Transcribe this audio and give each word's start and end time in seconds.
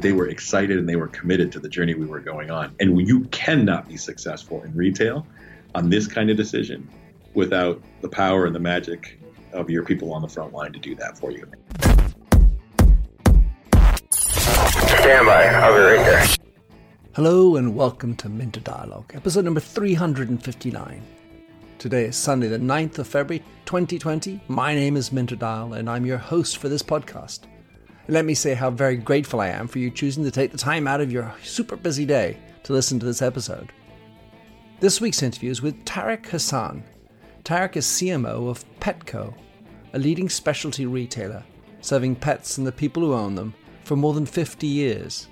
They 0.00 0.12
were 0.12 0.28
excited 0.28 0.78
and 0.78 0.88
they 0.88 0.96
were 0.96 1.08
committed 1.08 1.52
to 1.52 1.60
the 1.60 1.68
journey 1.68 1.94
we 1.94 2.06
were 2.06 2.20
going 2.20 2.50
on. 2.50 2.74
And 2.80 3.06
you 3.06 3.24
cannot 3.26 3.88
be 3.88 3.96
successful 3.96 4.62
in 4.62 4.74
retail 4.74 5.26
on 5.74 5.90
this 5.90 6.06
kind 6.06 6.30
of 6.30 6.36
decision 6.36 6.88
without 7.34 7.82
the 8.00 8.08
power 8.08 8.46
and 8.46 8.54
the 8.54 8.60
magic 8.60 9.20
of 9.52 9.68
your 9.68 9.84
people 9.84 10.12
on 10.12 10.22
the 10.22 10.28
front 10.28 10.52
line 10.52 10.72
to 10.72 10.78
do 10.78 10.94
that 10.94 11.18
for 11.18 11.30
you. 11.30 11.46
Stand 14.10 15.26
by. 15.26 15.46
I'll 15.46 15.74
be 15.74 15.80
right 15.80 16.04
there. 16.04 16.26
Hello 17.14 17.56
and 17.56 17.74
welcome 17.74 18.14
to 18.16 18.28
Minter 18.28 18.60
Dialogue, 18.60 19.12
episode 19.14 19.44
number 19.44 19.60
359. 19.60 21.02
Today 21.80 22.04
is 22.04 22.16
Sunday, 22.16 22.46
the 22.46 22.58
9th 22.58 22.98
of 22.98 23.08
February 23.08 23.42
2020. 23.64 24.38
My 24.48 24.74
name 24.74 24.98
is 24.98 25.12
Minter 25.12 25.34
Dial 25.34 25.72
and 25.72 25.88
I'm 25.88 26.04
your 26.04 26.18
host 26.18 26.58
for 26.58 26.68
this 26.68 26.82
podcast. 26.82 27.44
Let 28.06 28.26
me 28.26 28.34
say 28.34 28.52
how 28.52 28.68
very 28.68 28.96
grateful 28.96 29.40
I 29.40 29.48
am 29.48 29.66
for 29.66 29.78
you 29.78 29.90
choosing 29.90 30.22
to 30.24 30.30
take 30.30 30.52
the 30.52 30.58
time 30.58 30.86
out 30.86 31.00
of 31.00 31.10
your 31.10 31.34
super 31.42 31.76
busy 31.76 32.04
day 32.04 32.36
to 32.64 32.74
listen 32.74 33.00
to 33.00 33.06
this 33.06 33.22
episode. 33.22 33.72
This 34.80 35.00
week's 35.00 35.22
interview 35.22 35.50
is 35.50 35.62
with 35.62 35.82
Tariq 35.86 36.26
Hassan. 36.26 36.84
Tariq 37.44 37.76
is 37.78 37.86
CMO 37.86 38.50
of 38.50 38.62
Petco, 38.80 39.32
a 39.94 39.98
leading 39.98 40.28
specialty 40.28 40.84
retailer 40.84 41.42
serving 41.80 42.16
pets 42.16 42.58
and 42.58 42.66
the 42.66 42.72
people 42.72 43.02
who 43.02 43.14
own 43.14 43.34
them 43.34 43.54
for 43.84 43.96
more 43.96 44.12
than 44.12 44.26
50 44.26 44.66
years. 44.66 45.28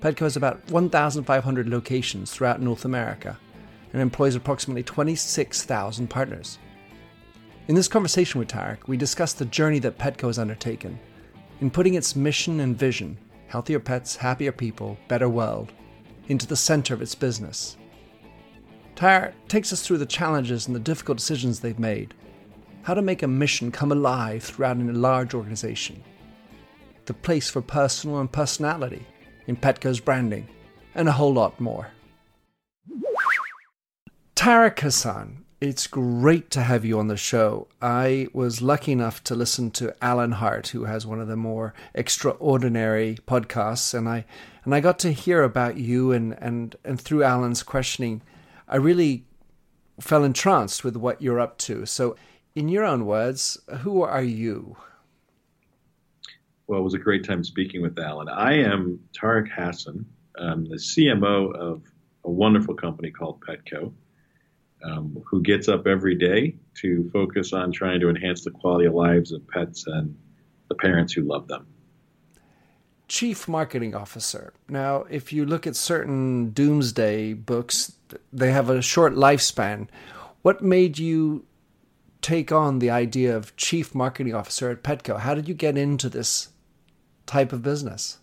Petco 0.00 0.22
has 0.22 0.36
about 0.36 0.68
1,500 0.68 1.68
locations 1.68 2.32
throughout 2.32 2.60
North 2.60 2.84
America 2.84 3.38
and 3.96 4.02
employs 4.02 4.34
approximately 4.34 4.82
26,000 4.82 6.06
partners. 6.06 6.58
In 7.66 7.74
this 7.74 7.88
conversation 7.88 8.38
with 8.38 8.48
Tariq, 8.48 8.86
we 8.86 8.98
discuss 8.98 9.32
the 9.32 9.46
journey 9.46 9.78
that 9.78 9.96
Petco 9.96 10.26
has 10.26 10.38
undertaken 10.38 11.00
in 11.62 11.70
putting 11.70 11.94
its 11.94 12.14
mission 12.14 12.60
and 12.60 12.78
vision 12.78 13.16
healthier 13.46 13.80
pets, 13.80 14.14
happier 14.14 14.52
people, 14.52 14.98
better 15.08 15.30
world 15.30 15.72
into 16.28 16.46
the 16.46 16.56
center 16.56 16.92
of 16.92 17.00
its 17.00 17.14
business. 17.14 17.78
Tariq 18.96 19.32
takes 19.48 19.72
us 19.72 19.80
through 19.80 19.96
the 19.96 20.04
challenges 20.04 20.66
and 20.66 20.76
the 20.76 20.80
difficult 20.80 21.16
decisions 21.16 21.60
they've 21.60 21.78
made, 21.78 22.12
how 22.82 22.92
to 22.92 23.00
make 23.00 23.22
a 23.22 23.28
mission 23.28 23.72
come 23.72 23.92
alive 23.92 24.44
throughout 24.44 24.76
a 24.76 24.92
large 24.92 25.32
organization, 25.32 26.04
the 27.06 27.14
place 27.14 27.48
for 27.48 27.62
personal 27.62 28.18
and 28.18 28.30
personality 28.30 29.06
in 29.46 29.56
Petco's 29.56 30.00
branding, 30.00 30.46
and 30.94 31.08
a 31.08 31.12
whole 31.12 31.32
lot 31.32 31.58
more. 31.58 31.90
Tariq 34.36 34.78
Hassan, 34.78 35.46
it's 35.62 35.86
great 35.86 36.50
to 36.50 36.60
have 36.60 36.84
you 36.84 36.98
on 36.98 37.08
the 37.08 37.16
show. 37.16 37.68
I 37.80 38.28
was 38.34 38.60
lucky 38.60 38.92
enough 38.92 39.24
to 39.24 39.34
listen 39.34 39.70
to 39.72 39.96
Alan 40.04 40.32
Hart, 40.32 40.68
who 40.68 40.84
has 40.84 41.06
one 41.06 41.20
of 41.20 41.26
the 41.26 41.36
more 41.36 41.72
extraordinary 41.94 43.16
podcasts, 43.26 43.94
and 43.94 44.06
I 44.06 44.26
and 44.62 44.74
I 44.74 44.80
got 44.80 44.98
to 45.00 45.12
hear 45.12 45.42
about 45.42 45.78
you 45.78 46.12
and 46.12 46.36
and 46.38 46.76
and 46.84 47.00
through 47.00 47.24
Alan's 47.24 47.62
questioning, 47.62 48.20
I 48.68 48.76
really 48.76 49.24
fell 49.98 50.22
entranced 50.22 50.84
with 50.84 50.96
what 50.96 51.22
you're 51.22 51.40
up 51.40 51.56
to. 51.58 51.86
So, 51.86 52.14
in 52.54 52.68
your 52.68 52.84
own 52.84 53.06
words, 53.06 53.58
who 53.78 54.02
are 54.02 54.22
you? 54.22 54.76
Well, 56.66 56.80
it 56.80 56.84
was 56.84 56.94
a 56.94 56.98
great 56.98 57.24
time 57.24 57.42
speaking 57.42 57.80
with 57.80 57.98
Alan. 57.98 58.28
I 58.28 58.52
am 58.52 59.00
Tariq 59.14 59.48
Hassan. 59.48 60.04
I'm 60.38 60.66
the 60.66 60.76
CMO 60.76 61.54
of 61.56 61.82
a 62.24 62.30
wonderful 62.30 62.74
company 62.74 63.10
called 63.10 63.40
Petco, 63.40 63.94
um, 64.82 65.22
who 65.24 65.42
gets 65.42 65.68
up 65.68 65.86
every 65.86 66.14
day 66.14 66.54
to 66.74 67.08
focus 67.10 67.52
on 67.52 67.72
trying 67.72 68.00
to 68.00 68.08
enhance 68.08 68.44
the 68.44 68.50
quality 68.50 68.86
of 68.86 68.94
lives 68.94 69.32
of 69.32 69.46
pets 69.48 69.86
and 69.86 70.16
the 70.68 70.74
parents 70.74 71.12
who 71.12 71.22
love 71.22 71.48
them. 71.48 71.66
Chief 73.08 73.46
Marketing 73.46 73.94
Officer. 73.94 74.52
Now, 74.68 75.04
if 75.08 75.32
you 75.32 75.46
look 75.46 75.66
at 75.66 75.76
certain 75.76 76.50
doomsday 76.50 77.34
books, 77.34 77.92
they 78.32 78.50
have 78.50 78.68
a 78.68 78.82
short 78.82 79.14
lifespan. 79.14 79.88
What 80.42 80.62
made 80.62 80.98
you 80.98 81.44
take 82.20 82.50
on 82.50 82.80
the 82.80 82.90
idea 82.90 83.36
of 83.36 83.54
Chief 83.56 83.94
Marketing 83.94 84.34
Officer 84.34 84.70
at 84.70 84.82
Petco? 84.82 85.20
How 85.20 85.34
did 85.34 85.46
you 85.48 85.54
get 85.54 85.78
into 85.78 86.08
this 86.08 86.48
type 87.26 87.52
of 87.52 87.62
business? 87.62 88.18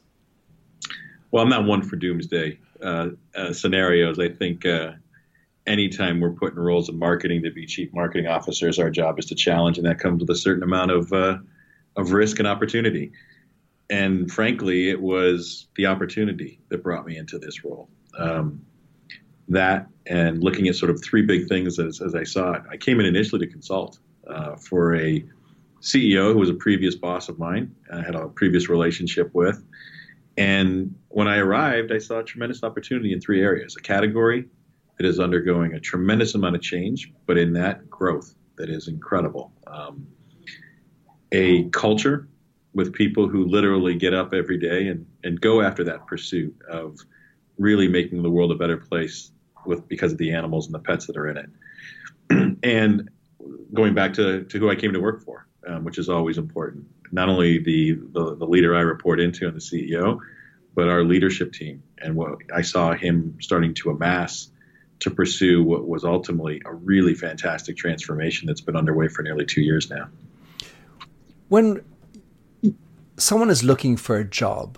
Well, 1.31 1.43
I'm 1.43 1.49
not 1.49 1.65
one 1.65 1.81
for 1.81 1.95
doomsday 1.95 2.59
uh, 2.81 3.09
uh, 3.35 3.53
scenarios. 3.53 4.19
I 4.19 4.29
think 4.29 4.65
uh, 4.65 4.91
anytime 5.65 6.19
we're 6.19 6.31
put 6.31 6.53
in 6.53 6.59
roles 6.59 6.89
of 6.89 6.95
marketing 6.95 7.43
to 7.43 7.51
be 7.51 7.65
chief 7.65 7.93
marketing 7.93 8.27
officers, 8.27 8.79
our 8.79 8.89
job 8.89 9.19
is 9.19 9.25
to 9.25 9.35
challenge, 9.35 9.77
and 9.77 9.87
that 9.87 9.99
comes 9.99 10.21
with 10.21 10.29
a 10.29 10.35
certain 10.35 10.63
amount 10.63 10.91
of 10.91 11.11
uh, 11.13 11.37
of 11.95 12.11
risk 12.11 12.39
and 12.39 12.47
opportunity. 12.47 13.11
And 13.89 14.31
frankly, 14.31 14.89
it 14.89 15.01
was 15.01 15.67
the 15.75 15.85
opportunity 15.85 16.59
that 16.69 16.83
brought 16.83 17.05
me 17.05 17.17
into 17.17 17.37
this 17.37 17.63
role. 17.63 17.89
Um, 18.17 18.65
that 19.49 19.87
and 20.05 20.43
looking 20.43 20.67
at 20.67 20.75
sort 20.75 20.89
of 20.89 21.01
three 21.03 21.21
big 21.21 21.47
things 21.47 21.79
as, 21.79 22.01
as 22.01 22.15
I 22.15 22.23
saw 22.23 22.53
it. 22.53 22.63
I 22.69 22.77
came 22.77 22.99
in 22.99 23.05
initially 23.05 23.45
to 23.45 23.51
consult 23.51 23.99
uh, 24.27 24.55
for 24.55 24.95
a 24.95 25.23
CEO 25.81 26.31
who 26.31 26.39
was 26.39 26.49
a 26.49 26.53
previous 26.53 26.95
boss 26.95 27.29
of 27.29 27.37
mine, 27.39 27.75
I 27.91 28.01
had 28.01 28.15
a 28.15 28.27
previous 28.29 28.69
relationship 28.69 29.31
with. 29.33 29.63
And 30.37 30.95
when 31.09 31.27
I 31.27 31.37
arrived, 31.37 31.91
I 31.91 31.97
saw 31.99 32.19
a 32.19 32.23
tremendous 32.23 32.63
opportunity 32.63 33.13
in 33.13 33.21
three 33.21 33.41
areas 33.41 33.75
a 33.77 33.81
category 33.81 34.45
that 34.97 35.05
is 35.05 35.19
undergoing 35.19 35.73
a 35.73 35.79
tremendous 35.79 36.35
amount 36.35 36.55
of 36.55 36.61
change, 36.61 37.11
but 37.25 37.37
in 37.37 37.53
that 37.53 37.89
growth 37.89 38.35
that 38.57 38.69
is 38.69 38.87
incredible. 38.87 39.51
Um, 39.65 40.07
a 41.31 41.69
culture 41.69 42.27
with 42.73 42.93
people 42.93 43.27
who 43.27 43.45
literally 43.45 43.95
get 43.95 44.13
up 44.13 44.33
every 44.33 44.57
day 44.57 44.87
and, 44.87 45.05
and 45.23 45.39
go 45.39 45.61
after 45.61 45.83
that 45.85 46.05
pursuit 46.07 46.55
of 46.69 46.99
really 47.57 47.87
making 47.87 48.23
the 48.23 48.29
world 48.29 48.51
a 48.51 48.55
better 48.55 48.77
place 48.77 49.31
with 49.65 49.87
because 49.87 50.11
of 50.11 50.17
the 50.17 50.31
animals 50.31 50.65
and 50.65 50.75
the 50.75 50.79
pets 50.79 51.07
that 51.07 51.17
are 51.17 51.29
in 51.29 51.37
it. 51.37 52.57
and 52.63 53.09
going 53.73 53.93
back 53.93 54.13
to, 54.13 54.43
to 54.45 54.59
who 54.59 54.69
I 54.69 54.75
came 54.75 54.93
to 54.93 54.99
work 54.99 55.23
for, 55.23 55.47
um, 55.67 55.83
which 55.83 55.97
is 55.97 56.09
always 56.09 56.37
important. 56.37 56.85
Not 57.11 57.29
only 57.29 57.59
the, 57.59 57.93
the, 57.93 58.35
the 58.35 58.45
leader 58.45 58.75
I 58.75 58.81
report 58.81 59.19
into 59.19 59.47
and 59.47 59.55
the 59.55 59.61
CEO, 59.61 60.19
but 60.75 60.89
our 60.89 61.03
leadership 61.03 61.53
team 61.53 61.83
and 61.99 62.15
what 62.15 62.39
I 62.53 62.61
saw 62.61 62.93
him 62.93 63.37
starting 63.39 63.73
to 63.75 63.91
amass 63.91 64.49
to 65.03 65.11
pursue 65.11 65.63
what 65.63 65.87
was 65.87 66.03
ultimately 66.03 66.61
a 66.65 66.73
really 66.73 67.13
fantastic 67.13 67.77
transformation 67.77 68.47
that's 68.47 68.61
been 68.61 68.75
underway 68.75 69.07
for 69.07 69.21
nearly 69.21 69.45
two 69.45 69.61
years 69.61 69.89
now. 69.89 70.07
When 71.49 71.83
someone 73.17 73.49
is 73.49 73.63
looking 73.63 73.97
for 73.97 74.17
a 74.17 74.23
job, 74.23 74.77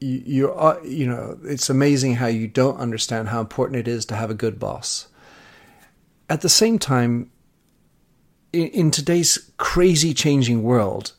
you, 0.00 0.54
you 0.84 1.06
know, 1.06 1.38
it's 1.44 1.70
amazing 1.70 2.16
how 2.16 2.26
you 2.26 2.48
don't 2.48 2.78
understand 2.78 3.28
how 3.28 3.40
important 3.40 3.78
it 3.78 3.88
is 3.88 4.04
to 4.06 4.16
have 4.16 4.30
a 4.30 4.34
good 4.34 4.58
boss. 4.58 5.08
At 6.30 6.40
the 6.40 6.48
same 6.48 6.78
time, 6.78 7.30
in, 8.52 8.68
in 8.68 8.90
today's 8.90 9.50
crazy 9.56 10.14
changing 10.14 10.62
world, 10.62 11.12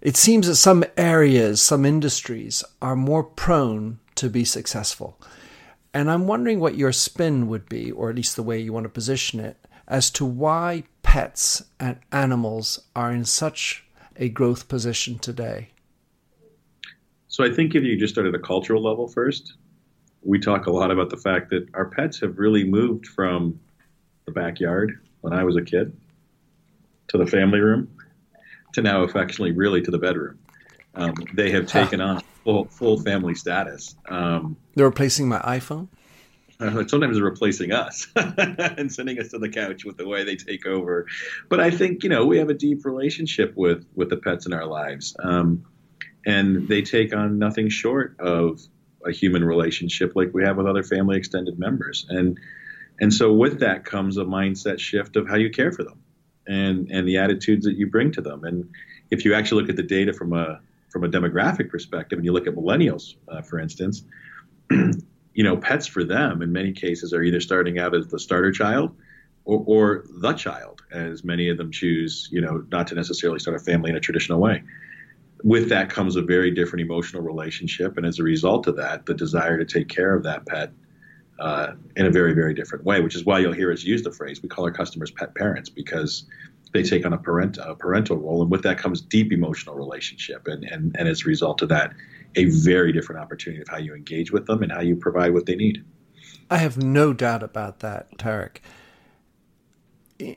it 0.00 0.16
seems 0.16 0.46
that 0.46 0.56
some 0.56 0.84
areas, 0.96 1.62
some 1.62 1.84
industries 1.84 2.64
are 2.80 2.96
more 2.96 3.22
prone 3.22 4.00
to 4.16 4.28
be 4.28 4.44
successful. 4.44 5.18
And 5.94 6.10
I'm 6.10 6.26
wondering 6.26 6.58
what 6.60 6.76
your 6.76 6.92
spin 6.92 7.48
would 7.48 7.68
be, 7.68 7.90
or 7.90 8.08
at 8.08 8.16
least 8.16 8.36
the 8.36 8.42
way 8.42 8.58
you 8.58 8.72
want 8.72 8.84
to 8.84 8.90
position 8.90 9.40
it, 9.40 9.56
as 9.86 10.10
to 10.12 10.24
why 10.24 10.84
pets 11.02 11.62
and 11.78 11.98
animals 12.10 12.80
are 12.96 13.12
in 13.12 13.24
such 13.24 13.84
a 14.16 14.28
growth 14.28 14.68
position 14.68 15.18
today. 15.18 15.68
So 17.28 17.44
I 17.44 17.52
think 17.52 17.74
if 17.74 17.82
you 17.82 17.98
just 17.98 18.14
start 18.14 18.26
at 18.26 18.34
a 18.34 18.38
cultural 18.38 18.82
level 18.82 19.08
first, 19.08 19.54
we 20.22 20.38
talk 20.38 20.66
a 20.66 20.70
lot 20.70 20.90
about 20.90 21.10
the 21.10 21.16
fact 21.16 21.50
that 21.50 21.66
our 21.74 21.86
pets 21.86 22.20
have 22.20 22.38
really 22.38 22.64
moved 22.64 23.06
from 23.06 23.58
the 24.24 24.32
backyard 24.32 24.98
when 25.20 25.32
I 25.32 25.44
was 25.44 25.56
a 25.56 25.62
kid 25.62 25.96
to 27.08 27.18
the 27.18 27.26
family 27.26 27.60
room 27.60 27.88
to 28.74 28.82
now 28.82 29.02
affectionately 29.02 29.52
really 29.52 29.82
to 29.82 29.90
the 29.90 29.98
bedroom. 29.98 30.38
Um, 30.94 31.14
they 31.34 31.50
have 31.50 31.66
taken 31.66 32.00
on 32.00 32.22
full, 32.44 32.66
full 32.66 33.00
family 33.00 33.34
status. 33.34 33.96
Um, 34.08 34.56
They're 34.74 34.86
replacing 34.86 35.28
my 35.28 35.38
iPhone? 35.40 35.88
Uh, 36.60 36.86
sometimes 36.86 37.16
they're 37.16 37.24
replacing 37.24 37.72
us 37.72 38.06
and 38.16 38.92
sending 38.92 39.18
us 39.18 39.28
to 39.30 39.38
the 39.38 39.48
couch 39.48 39.84
with 39.84 39.96
the 39.96 40.06
way 40.06 40.22
they 40.22 40.36
take 40.36 40.64
over. 40.64 41.06
But 41.48 41.58
I 41.58 41.70
think, 41.70 42.04
you 42.04 42.08
know, 42.08 42.24
we 42.24 42.38
have 42.38 42.50
a 42.50 42.54
deep 42.54 42.84
relationship 42.84 43.52
with, 43.56 43.84
with 43.96 44.10
the 44.10 44.16
pets 44.16 44.46
in 44.46 44.52
our 44.52 44.66
lives. 44.66 45.16
Um, 45.24 45.64
and 46.24 46.68
they 46.68 46.82
take 46.82 47.12
on 47.14 47.38
nothing 47.38 47.68
short 47.68 48.16
of 48.20 48.60
a 49.04 49.10
human 49.10 49.42
relationship 49.42 50.12
like 50.14 50.32
we 50.32 50.44
have 50.44 50.56
with 50.56 50.66
other 50.66 50.84
family 50.84 51.16
extended 51.16 51.58
members. 51.58 52.06
And, 52.08 52.38
and 53.00 53.12
so 53.12 53.32
with 53.32 53.58
that 53.58 53.84
comes 53.84 54.16
a 54.16 54.24
mindset 54.24 54.78
shift 54.78 55.16
of 55.16 55.28
how 55.28 55.34
you 55.34 55.50
care 55.50 55.72
for 55.72 55.82
them 55.82 56.02
and 56.46 56.90
and 56.90 57.06
the 57.06 57.18
attitudes 57.18 57.64
that 57.64 57.76
you 57.76 57.86
bring 57.86 58.12
to 58.12 58.20
them. 58.20 58.44
And 58.44 58.68
if 59.10 59.24
you 59.24 59.34
actually 59.34 59.62
look 59.62 59.70
at 59.70 59.76
the 59.76 59.82
data 59.82 60.12
from 60.12 60.32
a 60.32 60.60
from 60.92 61.04
a 61.04 61.08
demographic 61.08 61.70
perspective, 61.70 62.18
and 62.18 62.26
you 62.26 62.32
look 62.32 62.46
at 62.46 62.54
millennials, 62.54 63.14
uh, 63.28 63.40
for 63.42 63.58
instance, 63.58 64.04
you 64.70 65.42
know, 65.42 65.56
pets 65.56 65.86
for 65.86 66.04
them 66.04 66.42
in 66.42 66.52
many 66.52 66.72
cases 66.72 67.12
are 67.12 67.22
either 67.22 67.40
starting 67.40 67.78
out 67.78 67.94
as 67.94 68.08
the 68.08 68.18
starter 68.18 68.52
child 68.52 68.94
or, 69.44 69.64
or 69.66 70.04
the 70.20 70.32
child, 70.34 70.82
as 70.92 71.24
many 71.24 71.48
of 71.48 71.56
them 71.56 71.72
choose, 71.72 72.28
you 72.30 72.40
know, 72.40 72.64
not 72.70 72.86
to 72.88 72.94
necessarily 72.94 73.38
start 73.38 73.56
a 73.56 73.64
family 73.64 73.90
in 73.90 73.96
a 73.96 74.00
traditional 74.00 74.38
way. 74.38 74.62
With 75.42 75.70
that 75.70 75.90
comes 75.90 76.14
a 76.16 76.22
very 76.22 76.52
different 76.52 76.82
emotional 76.82 77.22
relationship, 77.22 77.96
and 77.96 78.06
as 78.06 78.18
a 78.20 78.22
result 78.22 78.68
of 78.68 78.76
that, 78.76 79.06
the 79.06 79.14
desire 79.14 79.58
to 79.58 79.64
take 79.64 79.88
care 79.88 80.14
of 80.14 80.22
that 80.22 80.46
pet 80.46 80.72
uh, 81.40 81.72
in 81.96 82.06
a 82.06 82.10
very, 82.10 82.34
very 82.34 82.54
different 82.54 82.84
way. 82.84 83.00
Which 83.00 83.16
is 83.16 83.24
why 83.24 83.40
you'll 83.40 83.52
hear 83.52 83.72
us 83.72 83.82
use 83.82 84.02
the 84.02 84.12
phrase 84.12 84.40
we 84.40 84.48
call 84.48 84.64
our 84.64 84.70
customers 84.70 85.10
pet 85.10 85.34
parents 85.34 85.68
because 85.68 86.24
they 86.72 86.82
take 86.82 87.04
on 87.04 87.12
a, 87.12 87.18
parent, 87.18 87.58
a 87.58 87.74
parental 87.74 88.16
role, 88.16 88.42
and 88.42 88.50
with 88.50 88.62
that 88.62 88.78
comes 88.78 89.00
deep 89.00 89.32
emotional 89.32 89.74
relationship, 89.74 90.46
and, 90.46 90.64
and 90.64 90.96
and 90.98 91.08
as 91.08 91.22
a 91.22 91.28
result 91.28 91.62
of 91.62 91.68
that, 91.68 91.92
a 92.36 92.46
very 92.46 92.92
different 92.92 93.20
opportunity 93.20 93.62
of 93.62 93.68
how 93.68 93.78
you 93.78 93.94
engage 93.94 94.32
with 94.32 94.46
them 94.46 94.62
and 94.62 94.72
how 94.72 94.80
you 94.80 94.96
provide 94.96 95.34
what 95.34 95.46
they 95.46 95.56
need. 95.56 95.84
I 96.50 96.58
have 96.58 96.76
no 96.76 97.12
doubt 97.12 97.42
about 97.42 97.80
that, 97.80 98.16
Tariq 98.18 98.58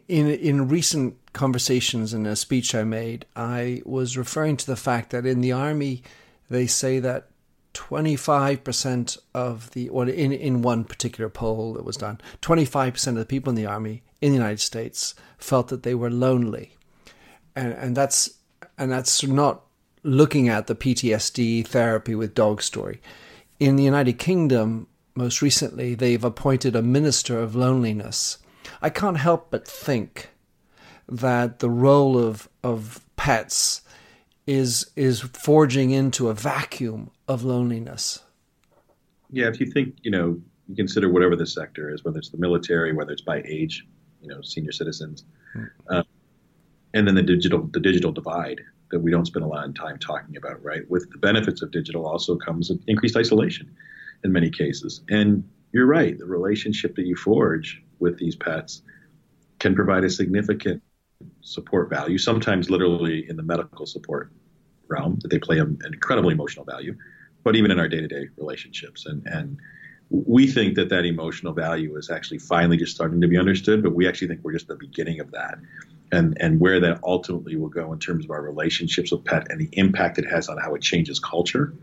in 0.07 0.29
in 0.29 0.67
recent 0.67 1.17
conversations 1.33 2.13
in 2.13 2.25
a 2.25 2.35
speech 2.35 2.73
I 2.73 2.83
made, 2.83 3.25
I 3.35 3.81
was 3.85 4.17
referring 4.17 4.57
to 4.57 4.65
the 4.65 4.75
fact 4.75 5.11
that 5.11 5.25
in 5.25 5.41
the 5.41 5.51
army 5.51 6.03
they 6.49 6.67
say 6.67 6.99
that 6.99 7.29
25% 7.73 9.17
of 9.33 9.71
the 9.71 9.89
or 9.89 10.07
in 10.07 10.31
in 10.31 10.61
one 10.61 10.85
particular 10.85 11.29
poll 11.29 11.73
that 11.73 11.83
was 11.83 11.97
done, 11.97 12.19
25% 12.41 13.07
of 13.07 13.15
the 13.15 13.25
people 13.25 13.49
in 13.49 13.55
the 13.55 13.65
army 13.65 14.03
in 14.25 14.31
the 14.31 14.37
United 14.37 14.59
States 14.59 15.15
felt 15.37 15.67
that 15.67 15.83
they 15.83 15.95
were 15.95 16.11
lonely. 16.11 16.75
And 17.55 17.73
and 17.73 17.97
that's 17.97 18.29
and 18.77 18.91
that's 18.91 19.23
not 19.23 19.61
looking 20.03 20.49
at 20.49 20.67
the 20.67 20.75
PTSD 20.75 21.65
therapy 21.67 22.15
with 22.15 22.33
dog 22.33 22.61
story. 22.61 23.01
In 23.59 23.75
the 23.75 23.83
United 23.83 24.19
Kingdom, 24.19 24.87
most 25.15 25.41
recently, 25.41 25.95
they've 25.95 26.23
appointed 26.23 26.75
a 26.75 26.81
minister 26.81 27.39
of 27.39 27.55
loneliness 27.55 28.37
I 28.81 28.89
can't 28.89 29.17
help 29.17 29.47
but 29.51 29.67
think 29.67 30.29
that 31.07 31.59
the 31.59 31.69
role 31.69 32.17
of 32.17 32.49
of 32.63 33.03
pets 33.15 33.81
is 34.47 34.91
is 34.95 35.21
forging 35.21 35.91
into 35.91 36.29
a 36.29 36.33
vacuum 36.33 37.11
of 37.27 37.43
loneliness. 37.43 38.23
Yeah, 39.31 39.47
if 39.47 39.59
you 39.59 39.65
think, 39.65 39.95
you 40.03 40.11
know, 40.11 40.39
you 40.67 40.75
consider 40.75 41.09
whatever 41.09 41.35
the 41.35 41.47
sector 41.47 41.91
is, 41.91 42.03
whether 42.03 42.19
it's 42.19 42.29
the 42.29 42.37
military, 42.37 42.93
whether 42.93 43.11
it's 43.11 43.21
by 43.21 43.41
age, 43.45 43.85
you 44.25 44.33
know, 44.33 44.41
senior 44.41 44.71
citizens, 44.71 45.23
mm. 45.55 45.69
um, 45.89 46.03
and 46.93 47.07
then 47.07 47.15
the 47.15 47.21
digital 47.21 47.69
the 47.71 47.79
digital 47.79 48.11
divide 48.11 48.61
that 48.91 48.99
we 48.99 49.11
don't 49.11 49.25
spend 49.25 49.43
a 49.43 49.47
lot 49.47 49.67
of 49.67 49.73
time 49.75 49.97
talking 49.99 50.37
about, 50.37 50.63
right? 50.63 50.89
With 50.89 51.09
the 51.11 51.17
benefits 51.17 51.61
of 51.61 51.71
digital 51.71 52.05
also 52.05 52.35
comes 52.35 52.71
increased 52.87 53.17
isolation 53.17 53.75
in 54.23 54.31
many 54.31 54.49
cases, 54.49 55.01
and 55.09 55.47
you're 55.71 55.85
right. 55.85 56.17
The 56.17 56.25
relationship 56.25 56.95
that 56.95 57.05
you 57.05 57.15
forge 57.15 57.83
with 57.99 58.17
these 58.17 58.35
pets 58.35 58.81
can 59.59 59.75
provide 59.75 60.03
a 60.03 60.09
significant 60.09 60.81
support 61.41 61.89
value, 61.89 62.17
sometimes 62.17 62.69
literally 62.69 63.29
in 63.29 63.35
the 63.35 63.43
medical 63.43 63.85
support 63.85 64.31
realm, 64.87 65.17
that 65.21 65.29
they 65.29 65.39
play 65.39 65.59
an 65.59 65.77
incredibly 65.85 66.33
emotional 66.33 66.65
value, 66.65 66.95
but 67.43 67.55
even 67.55 67.71
in 67.71 67.79
our 67.79 67.87
day 67.87 68.01
to 68.01 68.07
day 68.07 68.27
relationships. 68.37 69.05
And, 69.05 69.25
and 69.25 69.57
we 70.09 70.47
think 70.47 70.75
that 70.75 70.89
that 70.89 71.05
emotional 71.05 71.53
value 71.53 71.95
is 71.97 72.09
actually 72.09 72.39
finally 72.39 72.77
just 72.77 72.93
starting 72.93 73.21
to 73.21 73.27
be 73.27 73.37
understood, 73.37 73.81
but 73.81 73.95
we 73.95 74.07
actually 74.07 74.27
think 74.27 74.41
we're 74.43 74.53
just 74.53 74.67
the 74.67 74.75
beginning 74.75 75.19
of 75.19 75.31
that. 75.31 75.57
And, 76.11 76.37
and 76.39 76.59
where 76.59 76.79
that 76.79 76.99
ultimately 77.03 77.55
will 77.55 77.69
go 77.69 77.91
in 77.91 77.99
terms 77.99 78.25
of 78.25 78.31
our 78.31 78.41
relationships 78.41 79.11
with 79.11 79.25
pet 79.25 79.47
and 79.49 79.59
the 79.59 79.69
impact 79.73 80.19
it 80.19 80.25
has 80.29 80.47
on 80.47 80.57
how 80.57 80.75
it 80.75 80.81
changes 80.81 81.19
culture 81.19 81.73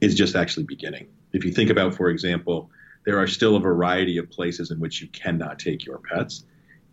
is 0.00 0.14
just 0.14 0.34
actually 0.34 0.64
beginning. 0.64 1.06
If 1.32 1.44
you 1.44 1.52
think 1.52 1.70
about, 1.70 1.94
for 1.94 2.10
example, 2.10 2.70
there 3.04 3.18
are 3.18 3.26
still 3.26 3.56
a 3.56 3.60
variety 3.60 4.18
of 4.18 4.28
places 4.30 4.70
in 4.70 4.80
which 4.80 5.00
you 5.00 5.08
cannot 5.08 5.58
take 5.58 5.84
your 5.86 5.98
pets. 5.98 6.44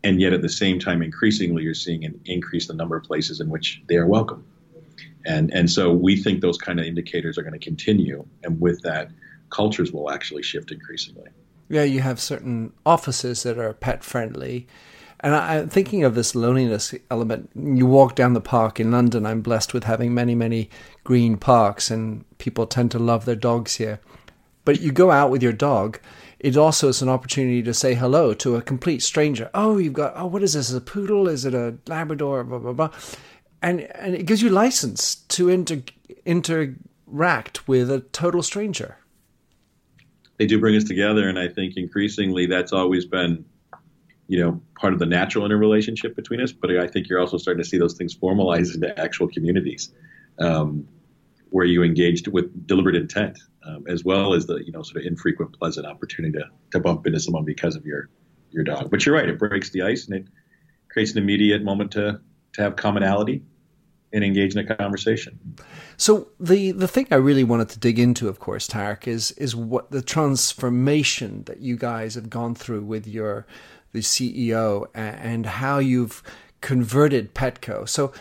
And 0.04 0.22
yet, 0.22 0.34
at 0.34 0.44
the 0.44 0.50
same 0.50 0.80
time, 0.80 1.02
increasingly, 1.02 1.64
you're 1.64 1.74
seeing 1.74 2.06
an 2.06 2.22
increase 2.26 2.70
in 2.70 2.78
the 2.78 2.82
number 2.82 2.96
of 2.96 3.04
places 3.04 3.40
in 3.40 3.50
which 3.50 3.82
they 3.90 3.96
are 3.96 4.06
welcome. 4.06 4.46
And, 5.26 5.52
and 5.52 5.70
so 5.70 5.92
we 5.92 6.16
think 6.16 6.42
those 6.42 6.60
kind 6.60 6.80
of 6.80 6.86
indicators 6.86 7.40
are 7.40 7.42
going 7.42 7.54
to 7.54 7.60
continue. 7.60 8.26
And 8.44 8.62
with 8.62 8.82
that, 8.84 9.10
cultures 9.50 9.92
will 9.92 10.10
actually 10.12 10.44
shift 10.44 10.72
increasingly. 10.72 11.30
Yeah, 11.70 11.84
you 11.84 12.02
have 12.02 12.20
certain 12.20 12.74
offices 12.86 13.44
that 13.44 13.58
are 13.58 13.74
pet 13.74 14.04
friendly. 14.04 14.68
And 15.22 15.34
I, 15.34 15.56
am 15.56 15.70
thinking 15.70 16.04
of 16.04 16.14
this 16.14 16.36
loneliness 16.36 16.94
element. 17.10 17.50
You 17.56 17.86
walk 17.86 18.16
down 18.16 18.34
the 18.34 18.42
park 18.42 18.80
in 18.80 18.92
London. 18.92 19.26
I'm 19.26 19.42
blessed 19.42 19.74
with 19.74 19.86
having 19.86 20.14
many, 20.14 20.36
many 20.36 20.70
green 21.04 21.38
parks, 21.38 21.90
and 21.90 22.26
people 22.38 22.68
tend 22.68 22.92
to 22.92 23.00
love 23.00 23.26
their 23.26 23.36
dogs 23.36 23.76
here. 23.76 24.00
But 24.66 24.82
you 24.82 24.92
go 24.92 25.12
out 25.12 25.30
with 25.30 25.42
your 25.42 25.54
dog, 25.54 26.00
it 26.40 26.58
also 26.58 26.90
is 26.90 27.02
an 27.02 27.10
opportunity 27.10 27.64
to 27.64 27.74
say 27.74 27.94
hello 27.94 28.34
to 28.36 28.56
a 28.56 28.62
complete 28.62 29.02
stranger. 29.02 29.50
Oh, 29.54 29.78
you've 29.78 29.94
got, 29.94 30.14
oh, 30.16 30.28
what 30.28 30.44
is 30.44 30.54
this? 30.54 30.70
Is 30.70 30.76
a 30.76 30.82
poodle? 30.82 31.28
Is 31.28 31.46
it 31.46 31.54
a 31.54 31.76
Labrador? 31.88 32.44
Blah, 32.44 32.60
blah, 32.60 32.74
blah. 32.74 32.90
And, 33.62 33.82
and 33.96 34.14
it 34.14 34.26
gives 34.26 34.42
you 34.42 34.50
license 34.50 35.16
to 35.16 35.50
inter, 35.50 35.82
interact 36.26 37.68
with 37.68 37.90
a 37.90 38.02
total 38.02 38.44
stranger. 38.44 38.98
They 40.38 40.46
do 40.46 40.60
bring 40.60 40.76
us 40.76 40.84
together. 40.84 41.28
And 41.28 41.40
I 41.40 41.48
think 41.48 41.78
increasingly 41.78 42.46
that's 42.46 42.74
always 42.74 43.06
been, 43.06 43.46
you 44.28 44.44
know, 44.44 44.62
part 44.80 44.94
of 44.94 45.00
the 45.00 45.06
natural 45.06 45.46
interrelationship 45.46 46.16
between 46.16 46.42
us. 46.42 46.52
But 46.52 46.72
I 46.72 46.88
think 46.88 47.08
you're 47.08 47.20
also 47.20 47.38
starting 47.38 47.64
to 47.64 47.70
see 47.70 47.78
those 47.78 47.96
things 47.98 48.16
formalize 48.16 48.74
into 48.74 48.98
actual 49.00 49.28
communities. 49.28 49.94
Um, 50.40 50.88
where 51.56 51.66
you 51.66 51.84
engaged 51.84 52.28
with 52.28 52.68
deliberate 52.68 52.98
intent, 52.98 53.40
um, 53.64 53.86
as 53.88 54.04
well 54.04 54.34
as 54.34 54.46
the 54.46 54.58
you 54.58 54.74
know 54.74 54.82
sort 54.82 54.98
of 54.98 55.08
infrequent 55.08 55.58
pleasant 55.58 55.86
opportunity 55.86 56.38
to, 56.38 56.50
to 56.72 56.82
bump 56.82 57.08
into 57.08 57.18
someone 57.18 57.46
because 57.46 57.78
of 57.78 57.86
your 57.86 58.10
your 58.52 58.66
dog. 58.66 58.92
But 58.92 59.06
you're 59.06 59.16
right; 59.16 59.30
it 59.30 59.40
breaks 59.40 59.70
the 59.70 59.84
ice 59.84 60.06
and 60.06 60.16
it 60.18 60.28
creates 60.90 61.14
an 61.14 61.20
immediate 61.20 61.64
moment 61.64 61.92
to 61.92 62.20
to 62.54 62.62
have 62.62 62.76
commonality 62.76 63.44
and 64.16 64.24
engage 64.24 64.56
in 64.56 64.66
a 64.66 64.76
conversation. 64.76 65.38
So 65.98 66.30
the 66.40 66.72
the 66.72 66.88
thing 66.88 67.08
I 67.12 67.16
really 67.16 67.44
wanted 67.44 67.70
to 67.70 67.80
dig 67.80 68.00
into, 68.00 68.28
of 68.28 68.40
course, 68.40 68.68
Tariq, 68.68 69.08
is 69.08 69.32
is 69.32 69.56
what 69.56 69.92
the 69.92 70.02
transformation 70.02 71.44
that 71.44 71.60
you 71.60 71.76
guys 71.76 72.16
have 72.16 72.30
gone 72.30 72.56
through 72.56 72.82
with 72.82 73.06
your 73.06 73.46
the 73.92 74.00
CEO 74.00 74.88
and 74.94 75.46
how 75.46 75.80
you've 75.80 76.24
converted 76.62 77.36
Petco. 77.36 77.88
So 77.88 78.12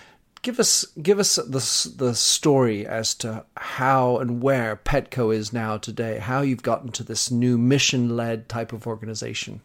give 0.43 0.61
us 0.61 0.85
give 1.01 1.19
us 1.19 1.37
the 1.37 1.95
the 1.97 2.15
story 2.15 2.87
as 2.87 3.15
to 3.17 3.45
how 3.57 4.19
and 4.19 4.43
where 4.43 4.77
Petco 4.77 5.35
is 5.35 5.53
now 5.53 5.79
today. 5.79 6.19
How 6.19 6.43
you've 6.43 6.63
gotten 6.63 6.91
to 6.93 7.05
this 7.05 7.31
new 7.31 7.57
mission 7.57 8.17
led 8.17 8.49
type 8.49 8.73
of 8.73 8.87
organization. 8.87 9.61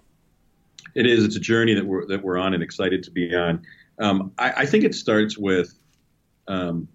It 0.95 1.05
is. 1.05 1.23
It's 1.23 1.35
a 1.35 1.39
journey 1.39 1.73
that 1.73 1.85
we're 1.85 2.05
that 2.07 2.23
we're 2.23 2.37
on 2.37 2.53
and 2.53 2.61
excited 2.61 3.03
to 3.03 3.11
be 3.11 3.35
on. 3.35 3.61
Um, 3.99 4.31
I, 4.37 4.51
I, 4.57 4.65
think 4.65 4.85
it 4.85 4.95
starts 4.95 5.37
with 5.37 5.77
um, 6.49 6.89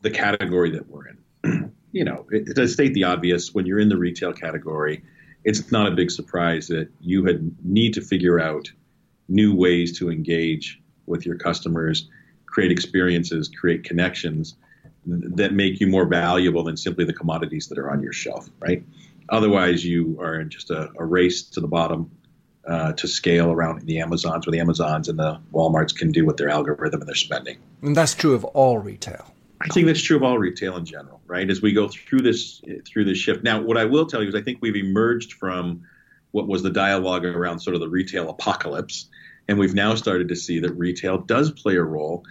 the 0.00 0.10
category 0.10 0.70
that 0.72 0.88
we're 0.88 1.08
in. 1.08 1.72
you 1.92 2.04
know, 2.04 2.26
it, 2.30 2.56
to 2.56 2.66
state 2.66 2.94
the 2.94 3.04
obvious, 3.04 3.54
when 3.54 3.66
you're 3.66 3.78
in 3.78 3.88
the 3.88 3.96
retail 3.96 4.32
category, 4.32 5.04
it's 5.44 5.70
not 5.70 5.86
a 5.86 5.92
big 5.92 6.10
surprise 6.10 6.68
that 6.68 6.88
you 7.00 7.24
had 7.24 7.54
need 7.64 7.94
to 7.94 8.00
figure 8.00 8.40
out 8.40 8.72
new 9.28 9.54
ways 9.54 9.98
to 9.98 10.10
engage 10.10 10.80
with 11.06 11.24
your 11.24 11.36
customers 11.36 12.08
create 12.52 12.70
experiences, 12.70 13.48
create 13.48 13.82
connections 13.82 14.56
that 15.06 15.52
make 15.52 15.80
you 15.80 15.86
more 15.88 16.06
valuable 16.06 16.62
than 16.62 16.76
simply 16.76 17.04
the 17.04 17.12
commodities 17.12 17.66
that 17.68 17.78
are 17.78 17.90
on 17.90 18.02
your 18.02 18.12
shelf, 18.12 18.48
right? 18.60 18.84
Otherwise, 19.30 19.84
you 19.84 20.18
are 20.20 20.38
in 20.38 20.48
just 20.48 20.70
a, 20.70 20.90
a 20.96 21.04
race 21.04 21.42
to 21.42 21.60
the 21.60 21.66
bottom 21.66 22.10
uh, 22.66 22.92
to 22.92 23.08
scale 23.08 23.50
around 23.50 23.82
the 23.82 24.00
Amazons, 24.00 24.46
where 24.46 24.52
the 24.52 24.60
Amazons 24.60 25.08
and 25.08 25.18
the 25.18 25.40
WalMarts 25.52 25.96
can 25.96 26.12
do 26.12 26.24
with 26.24 26.36
their 26.36 26.48
algorithm 26.48 27.00
and 27.00 27.08
their 27.08 27.14
spending. 27.14 27.58
And 27.82 27.96
that's 27.96 28.14
true 28.14 28.34
of 28.34 28.44
all 28.44 28.78
retail. 28.78 29.26
I 29.60 29.68
think 29.68 29.86
that's 29.86 30.02
true 30.02 30.16
of 30.16 30.22
all 30.22 30.38
retail 30.38 30.76
in 30.76 30.84
general, 30.84 31.20
right? 31.26 31.48
As 31.48 31.62
we 31.62 31.72
go 31.72 31.88
through 31.88 32.20
this 32.20 32.60
through 32.86 33.04
this 33.04 33.18
shift. 33.18 33.44
Now, 33.44 33.60
what 33.62 33.76
I 33.76 33.84
will 33.84 34.06
tell 34.06 34.22
you 34.22 34.28
is, 34.28 34.34
I 34.34 34.42
think 34.42 34.58
we've 34.60 34.76
emerged 34.76 35.34
from 35.34 35.82
what 36.32 36.48
was 36.48 36.62
the 36.62 36.70
dialogue 36.70 37.24
around 37.24 37.60
sort 37.60 37.74
of 37.74 37.80
the 37.80 37.88
retail 37.88 38.28
apocalypse, 38.28 39.08
and 39.48 39.58
we've 39.58 39.74
now 39.74 39.94
started 39.94 40.28
to 40.28 40.36
see 40.36 40.58
that 40.60 40.72
retail 40.72 41.18
does 41.18 41.52
play 41.52 41.76
a 41.76 41.82
role. 41.82 42.24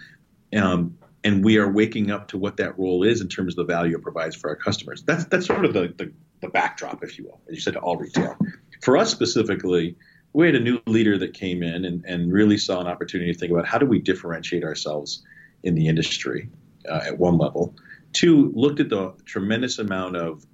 Um, 0.54 0.98
and 1.24 1.46
we 1.46 1.58
are 1.58 1.72
waking 1.72 2.12
up 2.12 2.30
to 2.30 2.38
what 2.38 2.58
that 2.58 2.78
role 2.80 3.04
is 3.04 3.22
in 3.22 3.28
terms 3.30 3.54
of 3.54 3.68
the 3.68 3.74
value 3.74 3.96
it 3.96 4.02
provides 4.02 4.36
for 4.36 4.50
our 4.50 4.56
customers. 4.56 5.04
That's 5.04 5.26
that's 5.26 5.46
sort 5.46 5.66
of 5.66 5.74
the, 5.74 5.94
the, 5.96 6.12
the 6.42 6.50
backdrop, 6.50 7.04
if 7.04 7.18
you 7.18 7.26
will, 7.26 7.40
as 7.48 7.56
you 7.56 7.62
said, 7.62 7.74
to 7.74 7.80
all 7.80 7.96
retail. 7.96 8.36
For 8.82 8.98
us 8.98 9.12
specifically, 9.12 9.96
we 10.34 10.46
had 10.46 10.56
a 10.56 10.60
new 10.60 10.82
leader 10.88 11.18
that 11.18 11.34
came 11.34 11.62
in 11.62 11.86
and, 11.86 12.06
and 12.06 12.32
really 12.32 12.58
saw 12.58 12.80
an 12.80 12.88
opportunity 12.88 13.32
to 13.34 13.38
think 13.38 13.52
about 13.52 13.66
how 13.66 13.78
do 13.78 13.86
we 13.86 14.00
differentiate 14.00 14.64
ourselves 14.64 15.24
in 15.64 15.76
the 15.76 15.88
industry 15.88 16.50
uh, 16.90 17.02
at 17.06 17.18
one 17.18 17.38
level. 17.38 17.76
Two, 18.14 18.52
looked 18.56 18.80
at 18.80 18.90
the 18.90 19.14
tremendous 19.26 19.80
amount 19.80 20.16
of 20.16 20.46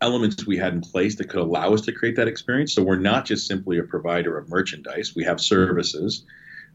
elements 0.00 0.46
we 0.46 0.56
had 0.56 0.72
in 0.72 0.80
place 0.80 1.16
that 1.16 1.28
could 1.28 1.40
allow 1.40 1.72
us 1.72 1.82
to 1.82 1.92
create 1.92 2.16
that 2.16 2.28
experience. 2.28 2.74
So 2.74 2.82
we're 2.82 2.96
not 2.96 3.24
just 3.24 3.46
simply 3.46 3.78
a 3.78 3.82
provider 3.82 4.38
of 4.38 4.48
merchandise, 4.48 5.14
we 5.14 5.24
have 5.24 5.40
services. 5.40 6.24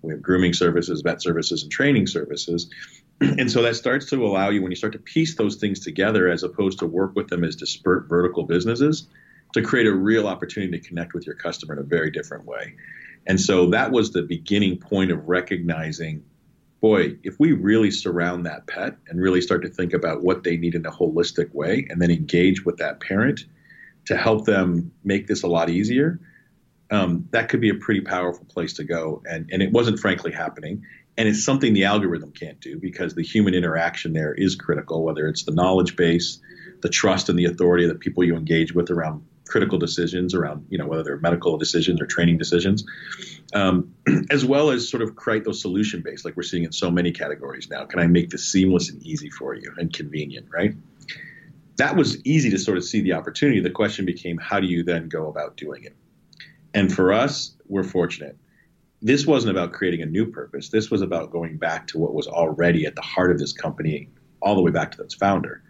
We 0.01 0.13
have 0.13 0.21
grooming 0.21 0.53
services, 0.53 1.01
vet 1.01 1.21
services, 1.21 1.63
and 1.63 1.71
training 1.71 2.07
services. 2.07 2.69
And 3.21 3.49
so 3.49 3.61
that 3.61 3.77
starts 3.77 4.07
to 4.09 4.25
allow 4.25 4.49
you, 4.49 4.61
when 4.61 4.73
you 4.73 4.75
start 4.75 4.91
to 4.91 4.99
piece 4.99 5.35
those 5.35 5.55
things 5.55 5.79
together, 5.79 6.29
as 6.29 6.43
opposed 6.43 6.79
to 6.79 6.85
work 6.85 7.15
with 7.15 7.29
them 7.29 7.45
as 7.45 7.55
disparate 7.55 8.09
vertical 8.09 8.43
businesses, 8.43 9.07
to 9.55 9.61
create 9.61 9.87
a 9.87 9.93
real 9.93 10.27
opportunity 10.27 10.79
to 10.79 10.87
connect 10.87 11.13
with 11.13 11.25
your 11.25 11.35
customer 11.35 11.73
in 11.73 11.79
a 11.79 11.83
very 11.83 12.11
different 12.11 12.45
way. 12.45 12.75
And 13.25 13.41
so 13.41 13.71
that 13.71 13.91
was 13.91 14.11
the 14.11 14.21
beginning 14.21 14.77
point 14.77 15.11
of 15.11 15.27
recognizing 15.27 16.23
boy, 16.81 17.17
if 17.23 17.39
we 17.39 17.51
really 17.51 17.89
surround 17.89 18.45
that 18.45 18.67
pet 18.67 18.95
and 19.07 19.19
really 19.19 19.41
start 19.41 19.63
to 19.63 19.69
think 19.69 19.93
about 19.93 20.21
what 20.21 20.43
they 20.43 20.55
need 20.55 20.75
in 20.75 20.85
a 20.85 20.91
holistic 20.91 21.51
way 21.51 21.87
and 21.89 21.99
then 21.99 22.11
engage 22.11 22.63
with 22.63 22.77
that 22.77 22.99
parent 22.99 23.45
to 24.05 24.15
help 24.15 24.45
them 24.45 24.91
make 25.03 25.25
this 25.25 25.41
a 25.41 25.47
lot 25.47 25.67
easier, 25.69 26.19
um, 26.91 27.27
that 27.31 27.49
could 27.49 27.59
be 27.59 27.69
a 27.69 27.73
pretty 27.73 28.01
powerful 28.01 28.45
place 28.45 28.73
to 28.73 28.83
go. 28.83 29.23
And, 29.27 29.49
and 29.51 29.63
it 29.63 29.71
wasn't 29.71 29.97
frankly 29.97 30.31
happening. 30.31 30.83
And 31.17 31.27
it's 31.27 31.43
something 31.43 31.73
the 31.73 31.85
algorithm 31.85 32.31
can't 32.31 32.59
do 32.59 32.77
because 32.77 33.15
the 33.15 33.23
human 33.23 33.55
interaction 33.55 34.13
there 34.13 34.33
is 34.33 34.55
critical, 34.55 35.03
whether 35.03 35.27
it's 35.27 35.43
the 35.43 35.53
knowledge 35.53 35.95
base, 35.95 36.39
the 36.83 36.89
trust 36.89 37.29
and 37.29 37.39
the 37.39 37.45
authority 37.45 37.85
of 37.85 37.89
the 37.89 37.97
people 37.97 38.23
you 38.23 38.35
engage 38.35 38.75
with 38.75 38.91
around 38.91 39.25
critical 39.47 39.77
decisions 39.77 40.33
around, 40.33 40.65
you 40.69 40.77
know, 40.77 40.87
whether 40.87 41.03
they're 41.03 41.17
medical 41.17 41.57
decisions 41.57 42.01
or 42.01 42.05
training 42.05 42.37
decisions, 42.37 42.83
um, 43.53 43.93
as 44.31 44.43
well 44.43 44.71
as 44.71 44.87
sort 44.89 45.03
of 45.03 45.15
create 45.15 45.43
those 45.43 45.61
solution 45.61 46.01
based, 46.01 46.25
like 46.25 46.35
we're 46.35 46.43
seeing 46.43 46.63
in 46.63 46.71
so 46.71 46.89
many 46.89 47.11
categories 47.11 47.69
now. 47.69 47.85
Can 47.85 47.99
I 47.99 48.07
make 48.07 48.29
this 48.29 48.45
seamless 48.45 48.89
and 48.89 49.01
easy 49.03 49.29
for 49.29 49.53
you 49.53 49.73
and 49.77 49.93
convenient, 49.93 50.47
right? 50.51 50.73
That 51.77 51.95
was 51.95 52.23
easy 52.25 52.49
to 52.51 52.57
sort 52.57 52.77
of 52.77 52.83
see 52.83 53.01
the 53.01 53.13
opportunity. 53.13 53.59
The 53.59 53.69
question 53.69 54.05
became, 54.05 54.37
how 54.37 54.59
do 54.59 54.67
you 54.67 54.83
then 54.83 55.09
go 55.09 55.27
about 55.27 55.57
doing 55.57 55.83
it? 55.83 55.95
And 56.73 56.91
for 56.93 57.13
us, 57.13 57.55
we're 57.67 57.83
fortunate. 57.83 58.37
This 59.01 59.25
wasn't 59.25 59.55
about 59.55 59.73
creating 59.73 60.01
a 60.01 60.05
new 60.05 60.25
purpose. 60.25 60.69
This 60.69 60.89
was 60.89 61.01
about 61.01 61.31
going 61.31 61.57
back 61.57 61.87
to 61.87 61.99
what 61.99 62.13
was 62.13 62.27
already 62.27 62.85
at 62.85 62.95
the 62.95 63.01
heart 63.01 63.29
of 63.29 63.37
this 63.37 63.53
company, 63.53 64.09
all 64.41 64.55
the 64.55 64.61
way 64.61 64.71
back 64.71 64.91
to 64.93 65.01
its 65.01 65.13
founder, 65.13 65.61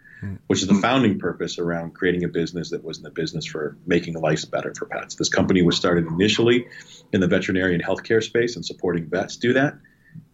which 0.46 0.62
is 0.62 0.68
the 0.68 0.74
mm. 0.74 0.80
founding 0.80 1.18
purpose 1.18 1.58
around 1.58 1.94
creating 1.94 2.24
a 2.24 2.28
business 2.28 2.70
that 2.70 2.82
was 2.82 2.98
in 2.98 3.04
the 3.04 3.10
business 3.10 3.44
for 3.44 3.76
making 3.86 4.14
life 4.14 4.50
better 4.50 4.72
for 4.74 4.86
pets. 4.86 5.14
This 5.14 5.28
company 5.28 5.62
was 5.62 5.76
started 5.76 6.06
initially 6.06 6.66
in 7.12 7.20
the 7.20 7.26
veterinarian 7.26 7.80
healthcare 7.80 8.22
space 8.22 8.56
and 8.56 8.64
supporting 8.64 9.06
vets 9.06 9.36
do 9.36 9.52
that. 9.52 9.74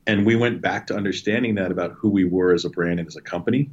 And 0.07 0.25
we 0.27 0.37
went 0.37 0.61
back 0.61 0.87
to 0.89 0.97
understanding 0.97 1.57
that 1.57 1.71
about 1.71 1.93
who 1.93 2.11
we 2.11 2.25
were 2.25 2.53
as 2.53 2.65
a 2.65 2.71
brand 2.71 3.01
and 3.01 3.09
as 3.09 3.17
a 3.17 3.21
company. 3.21 3.71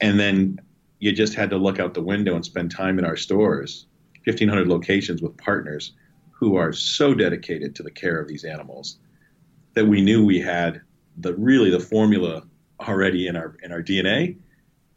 And 0.00 0.18
then 0.18 0.60
you 0.98 1.12
just 1.12 1.34
had 1.34 1.50
to 1.50 1.56
look 1.56 1.78
out 1.78 1.94
the 1.94 2.02
window 2.02 2.34
and 2.34 2.44
spend 2.44 2.70
time 2.70 2.98
in 2.98 3.04
our 3.04 3.16
stores, 3.16 3.86
1,500 4.24 4.68
locations 4.68 5.22
with 5.22 5.36
partners 5.36 5.92
who 6.30 6.56
are 6.56 6.72
so 6.72 7.14
dedicated 7.14 7.74
to 7.76 7.82
the 7.82 7.90
care 7.90 8.20
of 8.20 8.28
these 8.28 8.44
animals 8.44 8.98
that 9.74 9.86
we 9.86 10.00
knew 10.00 10.24
we 10.24 10.40
had 10.40 10.80
the 11.16 11.34
really 11.34 11.70
the 11.70 11.80
formula 11.80 12.42
already 12.80 13.26
in 13.26 13.36
our 13.36 13.56
in 13.62 13.72
our 13.72 13.82
DNA 13.82 14.36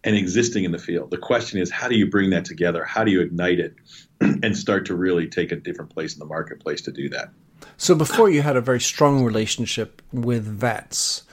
and 0.05 0.15
existing 0.15 0.63
in 0.63 0.71
the 0.71 0.77
field. 0.77 1.09
The 1.09 1.17
question 1.17 1.59
is, 1.59 1.71
how 1.71 1.89
do 1.89 1.95
you 1.95 2.07
bring 2.07 2.29
that 2.29 2.45
together? 2.45 2.85
How 2.85 3.03
do 3.03 3.11
you 3.11 3.21
ignite 3.21 3.59
it 3.59 3.75
and 4.21 4.55
start 4.55 4.85
to 4.85 4.95
really 4.95 5.27
take 5.27 5.51
a 5.51 5.55
different 5.55 5.91
place 5.91 6.13
in 6.13 6.19
the 6.19 6.25
marketplace 6.25 6.81
to 6.81 6.91
do 6.91 7.09
that? 7.09 7.29
So 7.77 7.95
before 7.95 8.29
you 8.29 8.43
had 8.43 8.55
a 8.55 8.61
very 8.61 8.79
strong 8.79 9.25
relationship 9.25 10.01
with 10.13 10.45
vets. 10.45 11.23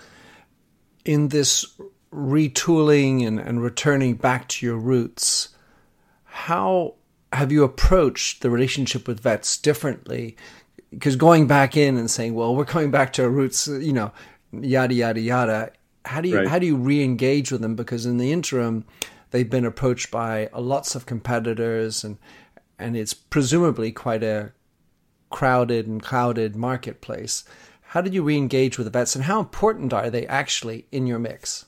In 1.05 1.29
this 1.29 1.67
retooling 2.13 3.27
and, 3.27 3.39
and 3.39 3.63
returning 3.63 4.15
back 4.15 4.49
to 4.49 4.67
your 4.67 4.77
roots, 4.77 5.51
how 6.25 6.95
have 7.33 7.53
you 7.53 7.65
approached 7.65 8.43
the 8.43 8.51
relationship 8.51 9.07
with 9.09 9.21
vets 9.21 9.57
differently? 9.57 10.37
Because 10.91 11.17
going 11.17 11.47
back 11.47 11.77
in 11.77 11.97
and 11.97 12.11
saying, 12.11 12.35
"Well, 12.35 12.55
we're 12.55 12.65
coming 12.65 12.91
back 12.91 13.13
to 13.15 13.25
our 13.25 13.31
roots," 13.31 13.67
you 13.67 13.93
know, 13.93 14.13
yada 14.53 14.95
yada 14.95 15.21
yada. 15.21 15.73
How 16.05 16.21
do 16.21 16.29
you 16.29 16.37
Right. 16.39 16.49
how 16.49 16.59
do 16.59 16.67
you 16.67 16.77
re-engage 16.77 17.53
with 17.53 17.61
them? 17.61 17.77
Because 17.77 18.07
in 18.07 18.19
the 18.19 18.33
interim, 18.33 18.85
they've 19.31 19.49
been 19.49 19.65
approached 19.65 20.11
by 20.11 20.49
uh, 20.53 20.61
lots 20.61 20.95
of 20.95 21.07
competitors, 21.07 22.05
and 22.05 22.19
and 22.79 22.97
it's 22.97 23.15
presumably 23.15 23.93
quite 23.93 24.23
a 24.23 24.53
crowded 25.31 25.87
and 25.87 26.03
clouded 26.03 26.57
marketplace. 26.57 27.45
How 27.83 28.01
did 28.01 28.15
you 28.15 28.23
re-engage 28.23 28.79
with 28.79 28.87
the 28.87 28.91
vets, 28.91 29.15
and 29.15 29.25
how 29.25 29.39
important 29.41 29.93
are 29.93 30.11
they 30.11 30.27
actually 30.27 30.87
in 30.91 31.07
your 31.07 31.19
mix? 31.19 31.67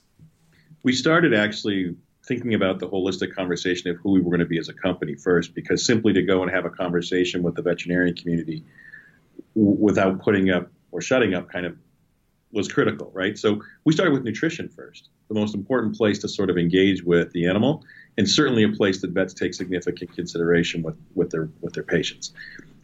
we 0.83 0.93
started 0.93 1.33
actually 1.33 1.97
thinking 2.27 2.53
about 2.55 2.79
the 2.79 2.87
holistic 2.89 3.35
conversation 3.35 3.91
of 3.91 3.97
who 4.03 4.11
we 4.13 4.21
were 4.21 4.31
going 4.31 4.39
to 4.41 4.47
be 4.47 4.59
as 4.59 4.69
a 4.69 4.73
company 4.75 5.15
first, 5.15 5.55
because 5.55 5.85
simply 5.85 6.13
to 6.13 6.23
go 6.23 6.43
and 6.43 6.51
have 6.51 6.67
a 6.67 6.71
conversation 6.71 7.43
with 7.43 7.55
the 7.55 7.63
veterinarian 7.63 8.15
community 8.15 8.63
w- 9.55 9.77
without 9.81 10.21
putting 10.21 10.51
up 10.51 10.71
or 10.93 11.01
shutting 11.01 11.33
up 11.35 11.51
kind 11.51 11.65
of 11.67 11.77
was 12.55 12.69
critical, 12.69 13.11
right? 13.13 13.37
So 13.37 13.61
we 13.85 13.93
started 13.93 14.13
with 14.13 14.25
nutrition 14.25 14.69
first, 14.69 15.11
the 15.29 15.35
most 15.35 15.55
important 15.55 15.97
place 15.97 16.19
to 16.21 16.29
sort 16.29 16.51
of 16.51 16.57
engage 16.57 17.03
with 17.03 17.33
the 17.33 17.47
animal, 17.47 17.85
and 18.17 18.29
certainly 18.29 18.63
a 18.63 18.69
place 18.69 19.01
that 19.03 19.11
vets 19.11 19.35
take 19.35 19.55
significant 19.55 20.15
consideration 20.15 20.83
with, 20.83 20.97
with 21.15 21.31
their 21.31 21.49
with 21.61 21.75
their 21.75 21.83
patients. 21.83 22.33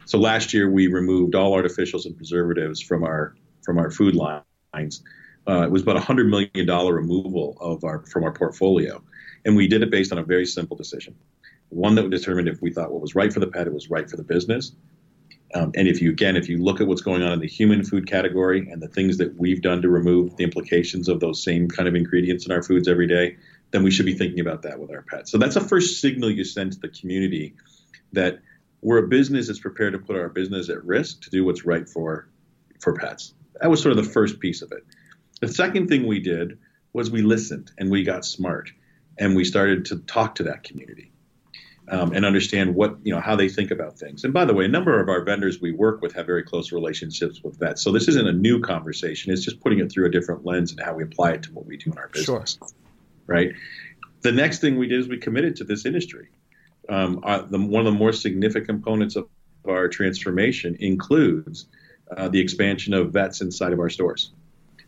So 0.05 0.19
last 0.19 0.53
year 0.53 0.69
we 0.69 0.87
removed 0.87 1.35
all 1.35 1.53
artificials 1.53 2.05
and 2.05 2.15
preservatives 2.15 2.81
from 2.81 3.03
our 3.03 3.35
from 3.63 3.77
our 3.77 3.89
food 3.89 4.15
lines. 4.15 5.03
Uh, 5.47 5.63
it 5.63 5.71
was 5.71 5.81
about 5.81 5.97
a 5.97 6.01
hundred 6.01 6.27
million 6.27 6.65
dollar 6.67 6.93
removal 6.93 7.57
of 7.61 7.83
our 7.83 8.05
from 8.07 8.23
our 8.23 8.33
portfolio, 8.33 9.01
and 9.45 9.55
we 9.55 9.67
did 9.67 9.81
it 9.81 9.89
based 9.89 10.11
on 10.11 10.17
a 10.17 10.23
very 10.23 10.45
simple 10.45 10.77
decision, 10.77 11.15
one 11.69 11.95
that 11.95 12.09
determined 12.09 12.47
if 12.47 12.61
we 12.61 12.71
thought 12.71 12.91
what 12.91 13.01
was 13.01 13.15
right 13.15 13.31
for 13.31 13.39
the 13.39 13.47
pet, 13.47 13.67
it 13.67 13.73
was 13.73 13.89
right 13.89 14.09
for 14.09 14.17
the 14.17 14.23
business. 14.23 14.73
Um, 15.53 15.71
and 15.75 15.87
if 15.87 16.01
you 16.01 16.11
again, 16.11 16.35
if 16.35 16.47
you 16.47 16.57
look 16.57 16.79
at 16.79 16.87
what's 16.87 17.01
going 17.01 17.23
on 17.23 17.33
in 17.33 17.39
the 17.39 17.47
human 17.47 17.83
food 17.83 18.07
category 18.07 18.67
and 18.69 18.81
the 18.81 18.87
things 18.87 19.17
that 19.17 19.35
we've 19.37 19.61
done 19.61 19.81
to 19.81 19.89
remove 19.89 20.35
the 20.37 20.43
implications 20.43 21.09
of 21.09 21.19
those 21.19 21.43
same 21.43 21.67
kind 21.67 21.89
of 21.89 21.95
ingredients 21.95 22.45
in 22.45 22.51
our 22.51 22.63
foods 22.63 22.87
every 22.87 23.07
day, 23.07 23.35
then 23.71 23.83
we 23.83 23.91
should 23.91 24.05
be 24.05 24.13
thinking 24.13 24.39
about 24.39 24.61
that 24.61 24.79
with 24.79 24.91
our 24.91 25.01
pets. 25.01 25.31
So 25.31 25.37
that's 25.37 25.55
a 25.55 25.61
first 25.61 25.99
signal 25.99 26.31
you 26.31 26.43
send 26.43 26.73
to 26.73 26.79
the 26.79 26.89
community 26.89 27.53
that 28.13 28.39
we're 28.81 28.97
a 28.97 29.07
business 29.07 29.47
that's 29.47 29.59
prepared 29.59 29.93
to 29.93 29.99
put 29.99 30.15
our 30.15 30.29
business 30.29 30.69
at 30.69 30.83
risk 30.83 31.21
to 31.21 31.29
do 31.29 31.43
what's 31.45 31.65
right 31.65 31.87
for 31.87 32.27
for 32.79 32.93
pets. 32.93 33.33
That 33.59 33.69
was 33.69 33.81
sort 33.81 33.97
of 33.97 34.03
the 34.03 34.11
first 34.11 34.39
piece 34.39 34.61
of 34.61 34.71
it. 34.71 34.83
The 35.39 35.47
second 35.47 35.87
thing 35.87 36.07
we 36.07 36.19
did 36.19 36.57
was 36.93 37.11
we 37.11 37.21
listened 37.21 37.71
and 37.77 37.91
we 37.91 38.03
got 38.03 38.25
smart 38.25 38.71
and 39.17 39.35
we 39.35 39.43
started 39.43 39.85
to 39.85 39.97
talk 39.99 40.35
to 40.35 40.43
that 40.43 40.63
community 40.63 41.10
um, 41.91 42.13
and 42.13 42.25
understand 42.25 42.73
what 42.73 42.97
you 43.03 43.13
know 43.13 43.19
how 43.19 43.35
they 43.35 43.49
think 43.49 43.69
about 43.69 43.99
things. 43.99 44.23
And 44.23 44.33
by 44.33 44.45
the 44.45 44.53
way, 44.53 44.65
a 44.65 44.69
number 44.69 44.99
of 44.99 45.09
our 45.09 45.23
vendors 45.23 45.61
we 45.61 45.71
work 45.71 46.01
with 46.01 46.13
have 46.13 46.25
very 46.25 46.43
close 46.43 46.71
relationships 46.71 47.41
with 47.43 47.59
vets, 47.59 47.83
so 47.83 47.91
this 47.91 48.07
isn't 48.07 48.27
a 48.27 48.33
new 48.33 48.59
conversation. 48.61 49.31
It's 49.31 49.43
just 49.43 49.59
putting 49.59 49.79
it 49.79 49.91
through 49.91 50.07
a 50.07 50.09
different 50.09 50.45
lens 50.45 50.71
and 50.71 50.79
how 50.81 50.95
we 50.95 51.03
apply 51.03 51.31
it 51.31 51.43
to 51.43 51.53
what 51.53 51.65
we 51.65 51.77
do 51.77 51.91
in 51.91 51.97
our 51.97 52.07
business. 52.07 52.57
Sure. 52.57 52.69
Right. 53.27 53.51
The 54.21 54.31
next 54.31 54.59
thing 54.59 54.77
we 54.77 54.87
did 54.87 54.99
is 54.99 55.07
we 55.07 55.17
committed 55.17 55.55
to 55.57 55.63
this 55.63 55.85
industry. 55.85 56.29
Um, 56.89 57.21
uh, 57.23 57.43
the, 57.43 57.59
one 57.59 57.85
of 57.85 57.93
the 57.93 57.97
more 57.97 58.13
significant 58.13 58.67
components 58.67 59.15
of 59.15 59.27
our 59.67 59.87
transformation 59.87 60.75
includes 60.79 61.67
uh, 62.15 62.27
the 62.27 62.39
expansion 62.39 62.93
of 62.93 63.11
vets 63.11 63.41
inside 63.41 63.73
of 63.73 63.79
our 63.79 63.89
stores. 63.89 64.31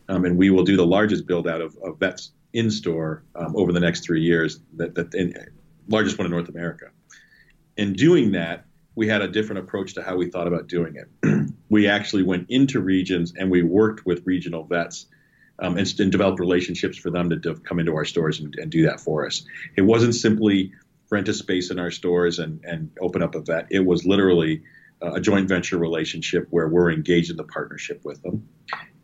Um, 0.08 0.24
and 0.24 0.36
we 0.36 0.50
will 0.50 0.64
do 0.64 0.76
the 0.76 0.86
largest 0.86 1.26
build 1.26 1.48
out 1.48 1.60
of, 1.60 1.76
of 1.82 1.98
vets 1.98 2.32
in 2.52 2.70
store 2.70 3.24
um, 3.34 3.56
over 3.56 3.72
the 3.72 3.80
next 3.80 4.04
three 4.04 4.22
years, 4.22 4.60
that, 4.76 4.94
that 4.94 5.14
in, 5.14 5.34
largest 5.88 6.18
one 6.18 6.26
in 6.26 6.30
North 6.30 6.48
America. 6.48 6.86
In 7.76 7.92
doing 7.92 8.32
that, 8.32 8.64
we 8.94 9.08
had 9.08 9.22
a 9.22 9.28
different 9.28 9.60
approach 9.60 9.94
to 9.94 10.02
how 10.02 10.16
we 10.16 10.30
thought 10.30 10.46
about 10.46 10.68
doing 10.68 10.96
it. 10.96 11.50
we 11.68 11.88
actually 11.88 12.22
went 12.22 12.46
into 12.48 12.80
regions 12.80 13.32
and 13.36 13.50
we 13.50 13.62
worked 13.62 14.06
with 14.06 14.22
regional 14.24 14.64
vets 14.64 15.06
um, 15.58 15.76
and, 15.76 15.92
and 15.98 16.12
developed 16.12 16.40
relationships 16.40 16.96
for 16.96 17.10
them 17.10 17.30
to, 17.30 17.38
to 17.40 17.54
come 17.56 17.78
into 17.78 17.94
our 17.94 18.04
stores 18.04 18.40
and, 18.40 18.54
and 18.56 18.70
do 18.70 18.84
that 18.86 19.00
for 19.00 19.26
us. 19.26 19.44
It 19.76 19.82
wasn't 19.82 20.14
simply 20.14 20.72
rent 21.10 21.28
a 21.28 21.34
space 21.34 21.70
in 21.70 21.78
our 21.78 21.90
stores 21.90 22.38
and, 22.38 22.64
and 22.64 22.90
open 23.00 23.22
up 23.22 23.34
a 23.34 23.40
vet. 23.40 23.66
It 23.70 23.84
was 23.84 24.04
literally 24.04 24.62
uh, 25.02 25.14
a 25.14 25.20
joint 25.20 25.48
venture 25.48 25.78
relationship 25.78 26.46
where 26.50 26.68
we're 26.68 26.90
engaged 26.90 27.30
in 27.30 27.36
the 27.36 27.44
partnership 27.44 28.04
with 28.04 28.22
them. 28.22 28.48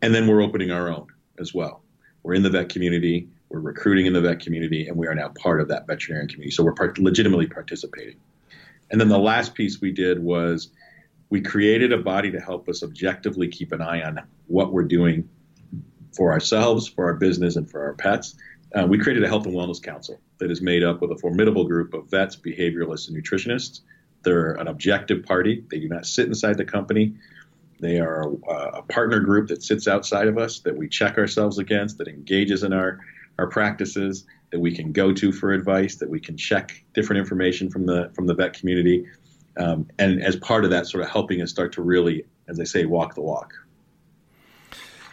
And 0.01 0.13
then 0.15 0.27
we're 0.27 0.41
opening 0.41 0.71
our 0.71 0.89
own 0.89 1.07
as 1.39 1.53
well. 1.53 1.83
We're 2.23 2.33
in 2.33 2.43
the 2.43 2.49
vet 2.49 2.69
community, 2.69 3.29
we're 3.51 3.59
recruiting 3.59 4.05
in 4.05 4.13
the 4.13 4.21
vet 4.21 4.39
community, 4.39 4.87
and 4.87 4.95
we 4.95 5.07
are 5.07 5.15
now 5.15 5.29
part 5.29 5.59
of 5.61 5.67
that 5.67 5.85
veterinarian 5.87 6.29
community. 6.29 6.51
So 6.51 6.63
we're 6.63 6.73
part- 6.73 6.97
legitimately 6.97 7.47
participating. 7.47 8.15
And 8.89 8.99
then 8.99 9.09
the 9.09 9.17
last 9.19 9.53
piece 9.53 9.81
we 9.81 9.91
did 9.91 10.19
was 10.19 10.69
we 11.29 11.41
created 11.41 11.91
a 11.93 11.97
body 11.97 12.31
to 12.31 12.39
help 12.39 12.67
us 12.69 12.83
objectively 12.83 13.47
keep 13.47 13.71
an 13.71 13.81
eye 13.81 14.01
on 14.01 14.21
what 14.47 14.73
we're 14.73 14.83
doing 14.83 15.29
for 16.15 16.31
ourselves, 16.31 16.87
for 16.87 17.05
our 17.05 17.13
business, 17.13 17.55
and 17.55 17.69
for 17.69 17.83
our 17.83 17.93
pets. 17.93 18.35
Uh, 18.73 18.85
we 18.85 18.97
created 18.97 19.23
a 19.23 19.27
health 19.27 19.45
and 19.45 19.55
wellness 19.55 19.81
council 19.81 20.19
that 20.39 20.51
is 20.51 20.61
made 20.61 20.83
up 20.83 21.01
with 21.01 21.11
a 21.11 21.17
formidable 21.17 21.65
group 21.65 21.93
of 21.93 22.09
vets, 22.09 22.35
behavioralists, 22.35 23.09
and 23.09 23.17
nutritionists. 23.17 23.81
They're 24.23 24.53
an 24.53 24.67
objective 24.67 25.23
party. 25.23 25.63
They 25.69 25.79
do 25.79 25.89
not 25.89 26.05
sit 26.05 26.27
inside 26.27 26.57
the 26.57 26.65
company. 26.65 27.15
They 27.79 27.99
are 27.99 28.23
a, 28.23 28.53
a 28.79 28.81
partner 28.83 29.19
group 29.19 29.47
that 29.47 29.63
sits 29.63 29.87
outside 29.87 30.27
of 30.27 30.37
us, 30.37 30.59
that 30.59 30.77
we 30.77 30.87
check 30.87 31.17
ourselves 31.17 31.57
against, 31.57 31.97
that 31.97 32.07
engages 32.07 32.63
in 32.63 32.73
our, 32.73 32.99
our 33.39 33.47
practices, 33.47 34.25
that 34.51 34.59
we 34.59 34.75
can 34.75 34.91
go 34.91 35.13
to 35.13 35.31
for 35.31 35.51
advice, 35.51 35.95
that 35.95 36.09
we 36.09 36.19
can 36.19 36.37
check 36.37 36.83
different 36.93 37.19
information 37.19 37.69
from 37.69 37.85
the 37.85 38.11
from 38.13 38.27
the 38.27 38.33
vet 38.33 38.53
community, 38.53 39.05
um, 39.57 39.87
and 39.97 40.21
as 40.21 40.35
part 40.35 40.63
of 40.63 40.71
that, 40.71 40.87
sort 40.87 41.03
of 41.03 41.09
helping 41.09 41.41
us 41.41 41.49
start 41.49 41.73
to 41.73 41.81
really, 41.81 42.25
as 42.47 42.59
I 42.59 42.63
say, 42.65 42.85
walk 42.85 43.15
the 43.15 43.21
walk. 43.21 43.53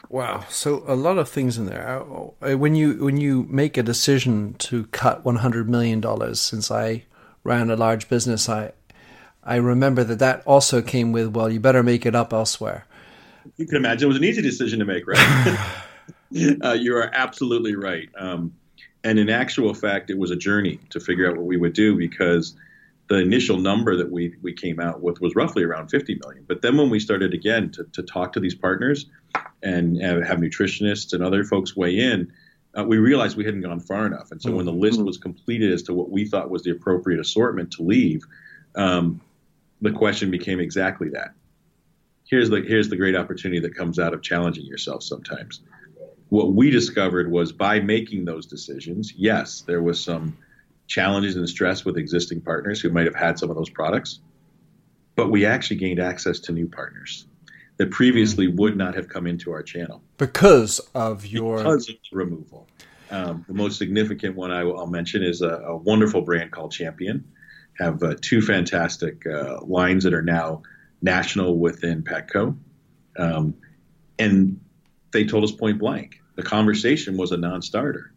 Wow. 0.09 0.45
So 0.49 0.85
a 0.87 0.97
lot 0.97 1.19
of 1.19 1.29
things 1.29 1.59
in 1.59 1.67
there. 1.67 2.03
Uh, 2.43 2.57
When 2.57 2.75
you 2.75 3.05
when 3.05 3.19
you 3.19 3.47
make 3.51 3.77
a 3.77 3.83
decision 3.83 4.55
to 4.59 4.87
cut 4.87 5.25
one 5.25 5.37
hundred 5.37 5.69
million 5.69 6.01
dollars, 6.01 6.41
since 6.41 6.71
I 6.71 7.05
ran 7.45 7.71
a 7.71 7.77
large 7.77 8.09
business, 8.09 8.49
I 8.49 8.73
I 9.45 9.57
remember 9.57 10.05
that 10.05 10.19
that 10.19 10.43
also 10.47 10.83
came 10.83 11.13
with, 11.13 11.29
well, 11.29 11.51
you 11.51 11.61
better 11.61 11.83
make 11.83 12.07
it 12.07 12.15
up 12.15 12.33
elsewhere. 12.33 12.87
You 13.57 13.67
can 13.67 13.77
imagine 13.77 14.07
it 14.07 14.09
was 14.09 14.17
an 14.17 14.25
easy 14.25 14.43
decision 14.43 14.79
to 14.79 14.85
make, 14.85 15.07
right? 15.07 15.75
uh, 16.65 16.73
you 16.73 16.97
are 16.97 17.11
absolutely 17.15 17.75
right. 17.75 18.09
Um, 18.17 18.55
and 19.05 19.19
in 19.19 19.31
actual 19.31 19.75
fact, 19.75 20.11
it 20.11 20.19
was 20.19 20.31
a 20.31 20.37
journey 20.37 20.81
to 20.91 21.01
figure 21.01 21.29
out 21.29 21.37
what 21.37 21.47
we 21.47 21.57
would 21.57 21.73
do 21.73 21.97
because 21.97 22.55
the 23.09 23.17
initial 23.17 23.59
number 23.59 23.97
that 23.97 24.11
we, 24.11 24.35
we 24.43 24.53
came 24.53 24.81
out 24.81 25.01
with 25.01 25.21
was 25.21 25.35
roughly 25.35 25.63
around 25.63 25.89
50 25.89 26.19
million. 26.23 26.45
But 26.47 26.63
then 26.63 26.77
when 26.77 26.91
we 26.91 27.01
started 27.01 27.33
again 27.33 27.71
to, 27.73 27.85
to 27.93 28.03
talk 28.03 28.35
to 28.35 28.41
these 28.41 28.55
partners 28.55 29.07
and 29.63 30.01
have 30.03 30.39
nutritionists 30.39 31.13
and 31.15 31.23
other 31.23 31.45
folks 31.45 31.75
weigh 31.75 31.99
in, 31.99 32.33
uh, 32.79 32.85
we 32.85 32.99
realized 32.99 33.37
we 33.37 33.45
hadn't 33.45 33.63
gone 33.63 33.81
far 33.81 34.07
enough. 34.07 34.31
And 34.31 34.43
so 34.43 34.53
when 34.53 34.67
the 34.67 34.73
mm-hmm. 34.73 34.81
list 34.81 35.01
was 35.01 35.17
completed 35.17 35.73
as 35.73 35.83
to 35.85 35.95
what 35.95 36.11
we 36.11 36.27
thought 36.27 36.51
was 36.51 36.63
the 36.63 36.71
appropriate 36.71 37.21
assortment 37.21 37.73
to 37.73 37.83
leave, 37.83 38.25
um, 38.75 39.21
the 39.81 39.91
question 39.91 40.31
became 40.31 40.61
exactly 40.61 41.09
that. 41.11 41.33
Here's 42.29 42.51
the 42.51 42.61
here's 42.61 42.91
the 42.91 42.97
great 42.97 43.17
opportunity 43.17 43.61
that 43.61 43.75
comes 43.75 43.99
out 43.99 44.13
of 44.13 44.23
challenging 44.23 44.67
yourself 44.67 45.03
sometimes. 45.03 45.61
What 46.29 46.53
we 46.53 46.71
discovered 46.71 47.31
was 47.31 47.53
by 47.53 47.81
making 47.81 48.25
those 48.25 48.47
decisions, 48.47 49.13
yes, 49.17 49.63
there 49.63 49.83
was 49.83 50.03
some 50.03 50.37
challenges 50.87 51.37
and 51.37 51.49
stress 51.49 51.85
with 51.85 51.97
existing 51.97 52.41
partners 52.41 52.81
who 52.81 52.91
might 52.91 53.07
have 53.07 53.15
had 53.15 53.39
some 53.39 53.51
of 53.51 53.57
those 53.57 53.71
products, 53.71 54.21
but 55.15 55.31
we 55.31 55.47
actually 55.47 55.77
gained 55.77 56.01
access 56.01 56.41
to 56.41 56.53
new 56.53 56.67
partners 56.67 57.27
that 57.79 57.91
previously 57.91 58.47
mm-hmm. 58.47 58.57
would 58.57 58.77
not 58.77 58.95
have 58.95 59.09
come 59.09 59.27
into 59.27 59.53
our 59.53 59.63
channel 59.63 60.03
because 60.19 60.81
of 60.95 61.25
your 61.25 61.59
because 61.59 61.89
of 61.89 61.97
removal. 62.13 62.67
Um, 63.11 63.45
the 63.49 63.55
most 63.55 63.79
significant 63.79 64.37
one 64.37 64.51
I, 64.51 64.65
will 64.65 64.87
mention 64.87 65.23
is 65.23 65.41
a, 65.41 65.49
a, 65.49 65.77
wonderful 65.77 66.21
brand 66.21 66.53
called 66.53 66.73
Champion. 66.73 67.25
Have 67.79 68.03
uh, 68.03 68.17
two 68.21 68.43
fantastic 68.43 69.27
uh, 69.27 69.63
lines 69.63 70.05
that 70.05 70.13
are 70.13 70.23
now 70.23 70.63
national 71.01 71.59
within 71.59 72.03
Petco, 72.03 72.57
um, 73.17 73.55
and 74.19 74.61
they 75.13 75.25
told 75.25 75.45
us 75.45 75.53
point 75.53 75.79
blank 75.79 76.21
the 76.37 76.43
conversation 76.43 77.17
was 77.17 77.33
a 77.33 77.37
non-starter 77.37 78.13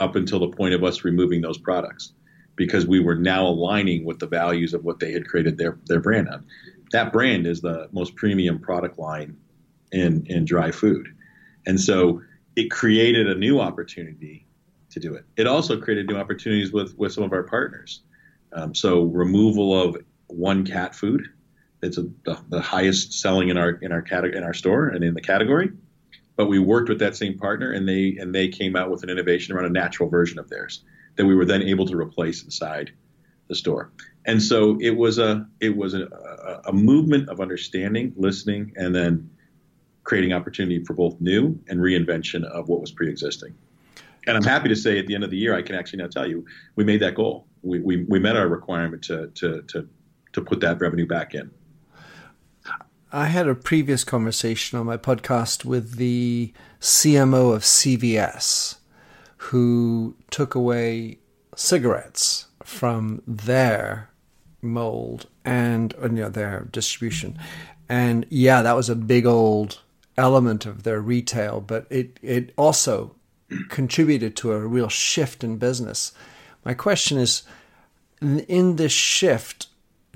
up 0.00 0.16
until 0.16 0.40
the 0.40 0.48
point 0.48 0.74
of 0.74 0.84
us 0.84 1.04
removing 1.04 1.40
those 1.40 1.58
products 1.58 2.12
because 2.54 2.86
we 2.86 3.00
were 3.00 3.14
now 3.14 3.46
aligning 3.46 4.04
with 4.04 4.18
the 4.18 4.26
values 4.26 4.74
of 4.74 4.84
what 4.84 4.98
they 4.98 5.12
had 5.12 5.26
created 5.26 5.56
their 5.56 5.78
their 5.86 6.00
brand 6.00 6.28
on 6.28 6.44
that 6.92 7.12
brand 7.12 7.46
is 7.46 7.60
the 7.60 7.88
most 7.90 8.14
premium 8.14 8.60
product 8.60 8.98
line 8.98 9.36
in 9.90 10.26
in 10.26 10.44
dry 10.44 10.70
food, 10.70 11.08
and 11.66 11.80
so 11.80 12.22
it 12.54 12.70
created 12.70 13.28
a 13.28 13.34
new 13.34 13.60
opportunity 13.60 14.46
to 14.90 15.00
do 15.00 15.14
it. 15.14 15.24
It 15.36 15.46
also 15.46 15.80
created 15.80 16.06
new 16.06 16.16
opportunities 16.16 16.72
with 16.72 16.96
with 16.96 17.12
some 17.12 17.24
of 17.24 17.32
our 17.32 17.42
partners. 17.42 18.02
Um, 18.52 18.74
so 18.74 19.04
removal 19.04 19.80
of 19.80 19.96
one 20.26 20.64
cat 20.66 20.94
food, 20.94 21.26
it's 21.82 21.96
a, 21.96 22.02
the, 22.24 22.38
the 22.50 22.60
highest 22.60 23.14
selling 23.14 23.48
in 23.48 23.56
our 23.56 23.70
in 23.70 23.90
our 23.90 24.02
category 24.02 24.36
in 24.36 24.44
our 24.44 24.54
store 24.54 24.88
and 24.88 25.02
in 25.02 25.14
the 25.14 25.22
category. 25.22 25.70
But 26.36 26.46
we 26.46 26.58
worked 26.58 26.88
with 26.88 26.98
that 27.00 27.16
same 27.16 27.36
partner, 27.38 27.72
and 27.72 27.88
they 27.88 28.16
and 28.18 28.34
they 28.34 28.48
came 28.48 28.76
out 28.76 28.90
with 28.90 29.02
an 29.02 29.10
innovation 29.10 29.54
around 29.54 29.66
a 29.66 29.70
natural 29.70 30.08
version 30.08 30.38
of 30.38 30.48
theirs 30.48 30.84
that 31.16 31.26
we 31.26 31.34
were 31.34 31.44
then 31.44 31.62
able 31.62 31.86
to 31.86 31.96
replace 31.96 32.42
inside 32.42 32.90
the 33.48 33.54
store. 33.54 33.90
And 34.24 34.42
so 34.42 34.78
it 34.80 34.96
was 34.96 35.18
a 35.18 35.46
it 35.60 35.76
was 35.76 35.94
a, 35.94 36.08
a, 36.64 36.72
movement 36.72 37.28
of 37.28 37.40
understanding, 37.40 38.12
listening, 38.16 38.72
and 38.76 38.94
then 38.94 39.28
creating 40.04 40.32
opportunity 40.32 40.82
for 40.84 40.94
both 40.94 41.20
new 41.20 41.58
and 41.68 41.80
reinvention 41.80 42.44
of 42.44 42.68
what 42.68 42.80
was 42.80 42.90
pre-existing. 42.90 43.54
And 44.26 44.36
I'm 44.36 44.44
happy 44.44 44.68
to 44.68 44.76
say 44.76 44.98
at 44.98 45.06
the 45.06 45.14
end 45.14 45.24
of 45.24 45.30
the 45.30 45.36
year, 45.36 45.54
I 45.54 45.62
can 45.62 45.74
actually 45.74 45.98
now 45.98 46.08
tell 46.08 46.28
you 46.28 46.44
we 46.76 46.84
made 46.84 47.00
that 47.00 47.14
goal. 47.14 47.46
We, 47.62 47.80
we, 47.80 48.04
we 48.04 48.18
met 48.18 48.36
our 48.36 48.48
requirement 48.48 49.02
to, 49.04 49.28
to, 49.28 49.62
to, 49.62 49.88
to 50.32 50.40
put 50.40 50.60
that 50.60 50.80
revenue 50.80 51.06
back 51.06 51.34
in. 51.34 51.50
I 53.14 53.26
had 53.26 53.46
a 53.46 53.54
previous 53.54 54.04
conversation 54.04 54.78
on 54.78 54.86
my 54.86 54.96
podcast 54.96 55.66
with 55.66 55.96
the 55.96 56.54
CMO 56.80 57.54
of 57.54 57.60
CVS 57.60 58.76
who 59.36 60.16
took 60.30 60.54
away 60.54 61.18
cigarettes 61.54 62.46
from 62.64 63.20
their 63.26 64.08
mold 64.62 65.26
and 65.44 65.92
uh, 66.02 66.04
you 66.04 66.22
know, 66.22 66.30
their 66.30 66.66
distribution. 66.72 67.38
And 67.86 68.24
yeah, 68.30 68.62
that 68.62 68.76
was 68.76 68.88
a 68.88 68.96
big 68.96 69.26
old 69.26 69.80
element 70.16 70.64
of 70.64 70.82
their 70.82 71.02
retail, 71.02 71.60
but 71.60 71.86
it, 71.90 72.18
it 72.22 72.54
also 72.56 73.14
contributed 73.68 74.36
to 74.36 74.52
a 74.52 74.60
real 74.60 74.88
shift 74.88 75.44
in 75.44 75.58
business. 75.58 76.12
My 76.64 76.72
question 76.72 77.18
is 77.18 77.42
in 78.22 78.76
this 78.76 78.92
shift, 78.92 79.66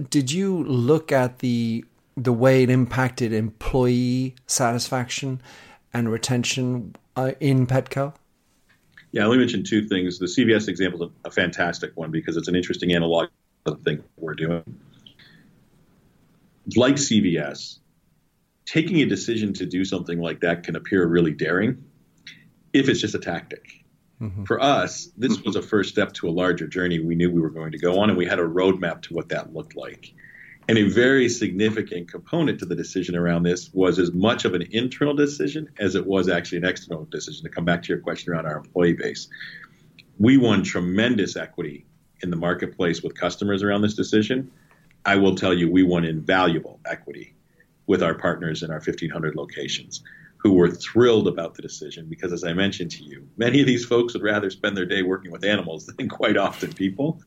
did 0.08 0.30
you 0.30 0.64
look 0.64 1.12
at 1.12 1.40
the 1.40 1.84
the 2.16 2.32
way 2.32 2.62
it 2.62 2.70
impacted 2.70 3.32
employee 3.32 4.34
satisfaction 4.46 5.40
and 5.92 6.10
retention 6.10 6.96
uh, 7.16 7.32
in 7.40 7.66
Petco? 7.66 8.14
Yeah, 9.12 9.26
let 9.26 9.34
me 9.34 9.40
mention 9.40 9.64
two 9.64 9.86
things. 9.86 10.18
The 10.18 10.26
CVS 10.26 10.68
example 10.68 11.04
is 11.04 11.10
a, 11.24 11.28
a 11.28 11.30
fantastic 11.30 11.96
one 11.96 12.10
because 12.10 12.36
it's 12.36 12.48
an 12.48 12.56
interesting 12.56 12.92
analog 12.92 13.28
of 13.64 13.78
the 13.78 13.90
thing 13.90 14.04
we're 14.16 14.34
doing 14.34 14.62
like 16.74 16.94
CVS, 16.94 17.78
taking 18.64 19.00
a 19.02 19.06
decision 19.06 19.52
to 19.54 19.66
do 19.66 19.84
something 19.84 20.18
like 20.18 20.40
that 20.40 20.64
can 20.64 20.74
appear 20.74 21.06
really 21.06 21.32
daring 21.32 21.84
if 22.72 22.88
it's 22.88 23.00
just 23.00 23.14
a 23.14 23.18
tactic. 23.18 23.84
Mm-hmm. 24.20 24.44
For 24.44 24.60
us, 24.60 25.10
this 25.16 25.42
was 25.42 25.56
a 25.56 25.62
first 25.62 25.90
step 25.90 26.12
to 26.14 26.28
a 26.28 26.30
larger 26.30 26.66
journey 26.66 26.98
we 26.98 27.14
knew 27.14 27.30
we 27.30 27.40
were 27.40 27.50
going 27.50 27.72
to 27.72 27.78
go 27.78 28.00
on, 28.00 28.08
and 28.08 28.18
we 28.18 28.26
had 28.26 28.38
a 28.38 28.46
roadmap 28.46 29.02
to 29.02 29.14
what 29.14 29.28
that 29.28 29.52
looked 29.52 29.76
like. 29.76 30.14
And 30.68 30.78
a 30.78 30.88
very 30.88 31.28
significant 31.28 32.10
component 32.10 32.58
to 32.58 32.66
the 32.66 32.74
decision 32.74 33.14
around 33.14 33.44
this 33.44 33.72
was 33.72 33.98
as 33.98 34.12
much 34.12 34.44
of 34.44 34.54
an 34.54 34.66
internal 34.72 35.14
decision 35.14 35.68
as 35.78 35.94
it 35.94 36.06
was 36.06 36.28
actually 36.28 36.58
an 36.58 36.64
external 36.64 37.04
decision. 37.04 37.44
To 37.44 37.50
come 37.50 37.64
back 37.64 37.82
to 37.84 37.88
your 37.88 37.98
question 37.98 38.32
around 38.32 38.46
our 38.46 38.56
employee 38.56 38.94
base, 38.94 39.28
we 40.18 40.38
won 40.38 40.64
tremendous 40.64 41.36
equity 41.36 41.86
in 42.22 42.30
the 42.30 42.36
marketplace 42.36 43.02
with 43.02 43.14
customers 43.14 43.62
around 43.62 43.82
this 43.82 43.94
decision 43.94 44.50
I 45.06 45.14
will 45.14 45.36
tell 45.36 45.54
you, 45.54 45.70
we 45.70 45.84
won 45.84 46.04
invaluable 46.04 46.80
equity 46.84 47.36
with 47.86 48.02
our 48.02 48.14
partners 48.14 48.64
in 48.64 48.72
our 48.72 48.80
1,500 48.80 49.36
locations 49.36 50.02
who 50.36 50.52
were 50.52 50.68
thrilled 50.68 51.28
about 51.28 51.54
the 51.54 51.62
decision 51.62 52.06
because, 52.08 52.32
as 52.32 52.42
I 52.42 52.52
mentioned 52.52 52.90
to 52.92 53.04
you, 53.04 53.28
many 53.36 53.60
of 53.60 53.68
these 53.68 53.84
folks 53.84 54.14
would 54.14 54.24
rather 54.24 54.50
spend 54.50 54.76
their 54.76 54.84
day 54.84 55.02
working 55.02 55.30
with 55.30 55.44
animals 55.44 55.86
than 55.86 56.08
quite 56.08 56.36
often 56.36 56.72
people. 56.72 57.22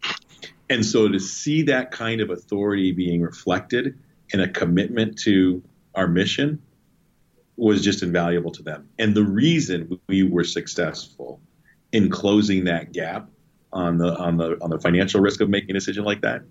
And 0.69 0.85
so 0.85 1.07
to 1.07 1.19
see 1.19 1.63
that 1.63 1.91
kind 1.91 2.21
of 2.21 2.29
authority 2.29 2.91
being 2.91 3.21
reflected 3.21 3.97
in 4.31 4.39
a 4.39 4.47
commitment 4.47 5.17
to 5.19 5.63
our 5.95 6.07
mission 6.07 6.61
was 7.57 7.83
just 7.83 8.03
invaluable 8.03 8.51
to 8.51 8.63
them. 8.63 8.87
And 8.99 9.15
the 9.15 9.23
reason 9.23 9.99
we 10.07 10.23
were 10.23 10.43
successful 10.43 11.41
in 11.91 12.09
closing 12.09 12.65
that 12.65 12.93
gap 12.93 13.29
on 13.73 13.97
the 13.97 14.15
on 14.17 14.37
the 14.37 14.57
on 14.61 14.69
the 14.69 14.79
financial 14.79 15.21
risk 15.21 15.41
of 15.41 15.49
making 15.49 15.71
a 15.71 15.73
decision 15.73 16.03
like 16.03 16.21
that 16.21 16.43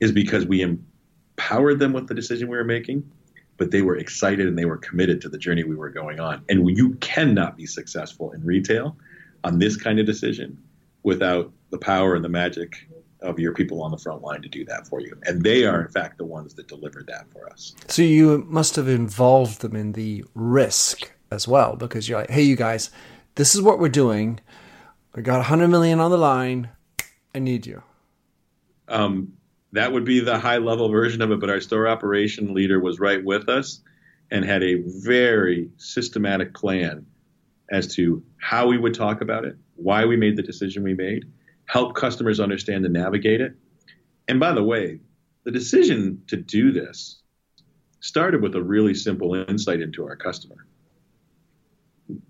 is 0.00 0.12
because 0.12 0.46
we 0.46 0.62
empowered 0.62 1.78
them 1.78 1.92
with 1.92 2.08
the 2.08 2.14
decision 2.14 2.48
we 2.48 2.56
were 2.56 2.64
making, 2.64 3.08
but 3.56 3.70
they 3.70 3.82
were 3.82 3.96
excited 3.96 4.46
and 4.46 4.58
they 4.58 4.64
were 4.64 4.76
committed 4.76 5.20
to 5.20 5.28
the 5.28 5.38
journey 5.38 5.64
we 5.64 5.76
were 5.76 5.90
going 5.90 6.20
on. 6.20 6.42
And 6.48 6.68
you 6.76 6.94
cannot 6.94 7.56
be 7.56 7.66
successful 7.66 8.32
in 8.32 8.44
retail 8.44 8.96
on 9.44 9.58
this 9.58 9.76
kind 9.76 10.00
of 10.00 10.06
decision 10.06 10.58
without 11.02 11.52
the 11.70 11.78
power 11.78 12.14
and 12.14 12.24
the 12.24 12.28
magic 12.28 12.88
of 13.20 13.38
your 13.38 13.52
people 13.52 13.82
on 13.82 13.90
the 13.90 13.98
front 13.98 14.22
line 14.22 14.42
to 14.42 14.48
do 14.48 14.64
that 14.66 14.86
for 14.86 15.00
you. 15.00 15.16
And 15.24 15.42
they 15.42 15.64
are, 15.64 15.82
in 15.82 15.88
fact, 15.88 16.18
the 16.18 16.24
ones 16.24 16.54
that 16.54 16.68
delivered 16.68 17.06
that 17.08 17.30
for 17.32 17.50
us. 17.50 17.74
So 17.88 18.02
you 18.02 18.44
must 18.48 18.76
have 18.76 18.88
involved 18.88 19.60
them 19.60 19.74
in 19.74 19.92
the 19.92 20.24
risk 20.34 21.12
as 21.30 21.48
well, 21.48 21.76
because 21.76 22.08
you're 22.08 22.20
like, 22.20 22.30
hey, 22.30 22.42
you 22.42 22.56
guys, 22.56 22.90
this 23.34 23.54
is 23.54 23.62
what 23.62 23.78
we're 23.78 23.88
doing. 23.88 24.40
We 25.14 25.22
got 25.22 25.38
100 25.38 25.68
million 25.68 26.00
on 26.00 26.10
the 26.10 26.18
line. 26.18 26.70
I 27.34 27.40
need 27.40 27.66
you. 27.66 27.82
Um, 28.88 29.32
that 29.72 29.92
would 29.92 30.04
be 30.04 30.20
the 30.20 30.38
high 30.38 30.58
level 30.58 30.88
version 30.88 31.20
of 31.20 31.30
it. 31.30 31.40
But 31.40 31.50
our 31.50 31.60
store 31.60 31.88
operation 31.88 32.54
leader 32.54 32.80
was 32.80 33.00
right 33.00 33.22
with 33.22 33.48
us 33.48 33.80
and 34.30 34.44
had 34.44 34.62
a 34.62 34.82
very 34.86 35.68
systematic 35.76 36.54
plan 36.54 37.04
as 37.70 37.94
to 37.94 38.22
how 38.38 38.66
we 38.66 38.78
would 38.78 38.94
talk 38.94 39.20
about 39.20 39.44
it, 39.44 39.56
why 39.76 40.04
we 40.04 40.16
made 40.16 40.36
the 40.36 40.42
decision 40.42 40.82
we 40.82 40.94
made, 40.94 41.24
help 41.68 41.94
customers 41.94 42.40
understand 42.40 42.84
and 42.84 42.94
navigate 42.94 43.40
it. 43.40 43.54
And 44.26 44.40
by 44.40 44.52
the 44.52 44.64
way, 44.64 45.00
the 45.44 45.52
decision 45.52 46.22
to 46.26 46.36
do 46.36 46.72
this 46.72 47.20
started 48.00 48.42
with 48.42 48.54
a 48.54 48.62
really 48.62 48.94
simple 48.94 49.34
insight 49.34 49.80
into 49.80 50.04
our 50.06 50.16
customer. 50.16 50.66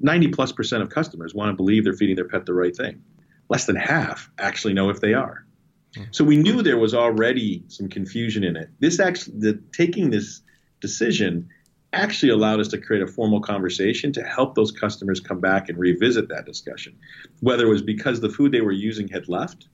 90 0.00 0.28
plus 0.28 0.52
percent 0.52 0.82
of 0.82 0.90
customers 0.90 1.34
want 1.34 1.50
to 1.50 1.56
believe 1.56 1.84
they're 1.84 1.94
feeding 1.94 2.16
their 2.16 2.26
pet 2.26 2.46
the 2.46 2.52
right 2.52 2.76
thing. 2.76 3.02
Less 3.48 3.64
than 3.64 3.76
half 3.76 4.28
actually 4.38 4.74
know 4.74 4.90
if 4.90 5.00
they 5.00 5.14
are. 5.14 5.46
Mm-hmm. 5.94 6.10
So 6.10 6.24
we 6.24 6.36
knew 6.36 6.62
there 6.62 6.76
was 6.76 6.94
already 6.94 7.62
some 7.68 7.88
confusion 7.88 8.42
in 8.42 8.56
it. 8.56 8.70
This 8.80 8.98
actually, 8.98 9.38
the, 9.38 9.62
taking 9.72 10.10
this 10.10 10.42
decision 10.80 11.48
actually 11.92 12.30
allowed 12.30 12.60
us 12.60 12.68
to 12.68 12.78
create 12.78 13.02
a 13.02 13.06
formal 13.06 13.40
conversation 13.40 14.12
to 14.12 14.22
help 14.22 14.54
those 14.54 14.70
customers 14.70 15.20
come 15.20 15.40
back 15.40 15.68
and 15.68 15.78
revisit 15.78 16.28
that 16.28 16.44
discussion. 16.44 16.96
Whether 17.40 17.66
it 17.66 17.68
was 17.68 17.82
because 17.82 18.20
the 18.20 18.28
food 18.28 18.52
they 18.52 18.60
were 18.60 18.72
using 18.72 19.08
had 19.08 19.28
left 19.28 19.68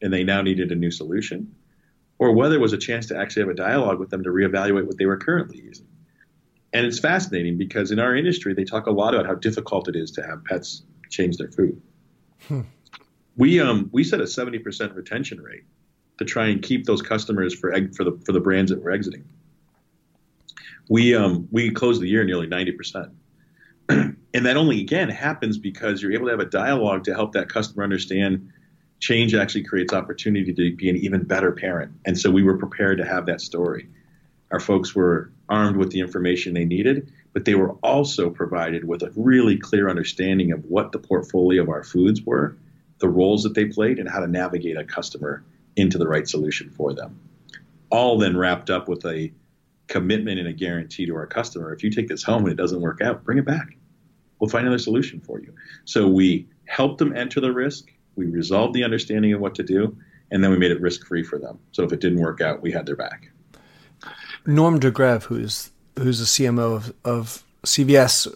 and 0.00 0.12
they 0.12 0.24
now 0.24 0.42
needed 0.42 0.70
a 0.70 0.76
new 0.76 0.90
solution, 0.90 1.54
or 2.18 2.32
whether 2.32 2.54
it 2.54 2.60
was 2.60 2.72
a 2.72 2.78
chance 2.78 3.06
to 3.06 3.16
actually 3.16 3.42
have 3.42 3.50
a 3.50 3.54
dialogue 3.54 3.98
with 3.98 4.10
them 4.10 4.22
to 4.22 4.30
reevaluate 4.30 4.86
what 4.86 4.96
they 4.98 5.06
were 5.06 5.16
currently 5.16 5.60
using. 5.60 5.86
And 6.72 6.86
it's 6.86 6.98
fascinating 6.98 7.58
because 7.58 7.90
in 7.90 7.98
our 7.98 8.14
industry, 8.14 8.52
they 8.54 8.64
talk 8.64 8.86
a 8.86 8.90
lot 8.90 9.14
about 9.14 9.26
how 9.26 9.34
difficult 9.34 9.88
it 9.88 9.96
is 9.96 10.10
to 10.12 10.22
have 10.22 10.44
pets 10.44 10.82
change 11.10 11.36
their 11.36 11.50
food. 11.50 11.80
Hmm. 12.48 12.62
We 13.36 13.60
um 13.60 13.88
we 13.92 14.04
set 14.04 14.20
a 14.20 14.26
seventy 14.26 14.58
percent 14.58 14.94
retention 14.94 15.40
rate 15.40 15.64
to 16.18 16.24
try 16.24 16.46
and 16.46 16.62
keep 16.62 16.84
those 16.84 17.02
customers 17.02 17.54
for 17.54 17.72
egg, 17.72 17.94
for 17.94 18.04
the 18.04 18.20
for 18.24 18.32
the 18.32 18.40
brands 18.40 18.70
that 18.70 18.82
we're 18.82 18.92
exiting. 18.92 19.24
We 20.88 21.14
um 21.14 21.48
we 21.50 21.70
closed 21.70 22.00
the 22.00 22.08
year 22.08 22.24
nearly 22.24 22.46
ninety 22.46 22.72
percent. 22.72 23.12
and 23.88 24.16
that 24.32 24.56
only 24.56 24.80
again 24.80 25.08
happens 25.08 25.58
because 25.58 26.02
you're 26.02 26.12
able 26.12 26.26
to 26.26 26.32
have 26.32 26.40
a 26.40 26.46
dialogue 26.46 27.04
to 27.04 27.14
help 27.14 27.32
that 27.32 27.48
customer 27.48 27.84
understand 27.84 28.50
change 29.00 29.34
actually 29.34 29.64
creates 29.64 29.92
opportunity 29.92 30.52
to 30.52 30.74
be 30.74 30.88
an 30.88 30.96
even 30.96 31.22
better 31.24 31.52
parent. 31.52 31.92
And 32.04 32.18
so 32.18 32.30
we 32.30 32.42
were 32.42 32.56
prepared 32.56 32.98
to 32.98 33.04
have 33.04 33.26
that 33.26 33.40
story. 33.40 33.88
Our 34.50 34.60
folks 34.60 34.94
were 34.94 35.32
armed 35.48 35.76
with 35.76 35.90
the 35.90 36.00
information 36.00 36.54
they 36.54 36.64
needed, 36.64 37.12
but 37.32 37.44
they 37.44 37.54
were 37.54 37.72
also 37.82 38.30
provided 38.30 38.84
with 38.84 39.02
a 39.02 39.12
really 39.16 39.58
clear 39.58 39.88
understanding 39.88 40.52
of 40.52 40.64
what 40.64 40.92
the 40.92 40.98
portfolio 40.98 41.62
of 41.62 41.68
our 41.68 41.82
foods 41.82 42.22
were, 42.22 42.56
the 42.98 43.08
roles 43.08 43.42
that 43.42 43.54
they 43.54 43.66
played, 43.66 43.98
and 43.98 44.08
how 44.08 44.20
to 44.20 44.26
navigate 44.26 44.76
a 44.76 44.84
customer 44.84 45.44
into 45.76 45.98
the 45.98 46.08
right 46.08 46.28
solution 46.28 46.70
for 46.70 46.94
them. 46.94 47.18
All 47.90 48.18
then 48.18 48.36
wrapped 48.36 48.70
up 48.70 48.88
with 48.88 49.04
a 49.04 49.32
commitment 49.88 50.38
and 50.38 50.48
a 50.48 50.52
guarantee 50.52 51.06
to 51.06 51.14
our 51.14 51.26
customer 51.26 51.72
if 51.72 51.82
you 51.84 51.90
take 51.90 52.08
this 52.08 52.22
home 52.22 52.42
and 52.42 52.52
it 52.52 52.56
doesn't 52.56 52.80
work 52.80 53.00
out, 53.00 53.24
bring 53.24 53.38
it 53.38 53.44
back. 53.44 53.76
We'll 54.38 54.50
find 54.50 54.66
another 54.66 54.78
solution 54.78 55.20
for 55.20 55.40
you. 55.40 55.54
So 55.84 56.08
we 56.08 56.48
helped 56.66 56.98
them 56.98 57.16
enter 57.16 57.40
the 57.40 57.52
risk, 57.52 57.86
we 58.16 58.26
resolved 58.26 58.74
the 58.74 58.84
understanding 58.84 59.32
of 59.32 59.40
what 59.40 59.54
to 59.56 59.62
do, 59.62 59.96
and 60.30 60.42
then 60.42 60.50
we 60.50 60.58
made 60.58 60.70
it 60.70 60.80
risk 60.80 61.06
free 61.06 61.22
for 61.22 61.38
them. 61.38 61.58
So 61.72 61.84
if 61.84 61.92
it 61.92 62.00
didn't 62.00 62.20
work 62.20 62.40
out, 62.40 62.62
we 62.62 62.72
had 62.72 62.86
their 62.86 62.96
back. 62.96 63.30
Norm 64.44 64.78
de 64.78 64.90
Greve, 64.90 65.24
who's 65.24 65.70
who's 65.98 66.18
the 66.18 66.24
CMO 66.24 66.76
of, 66.76 66.94
of 67.04 67.44
CVS, 67.64 68.32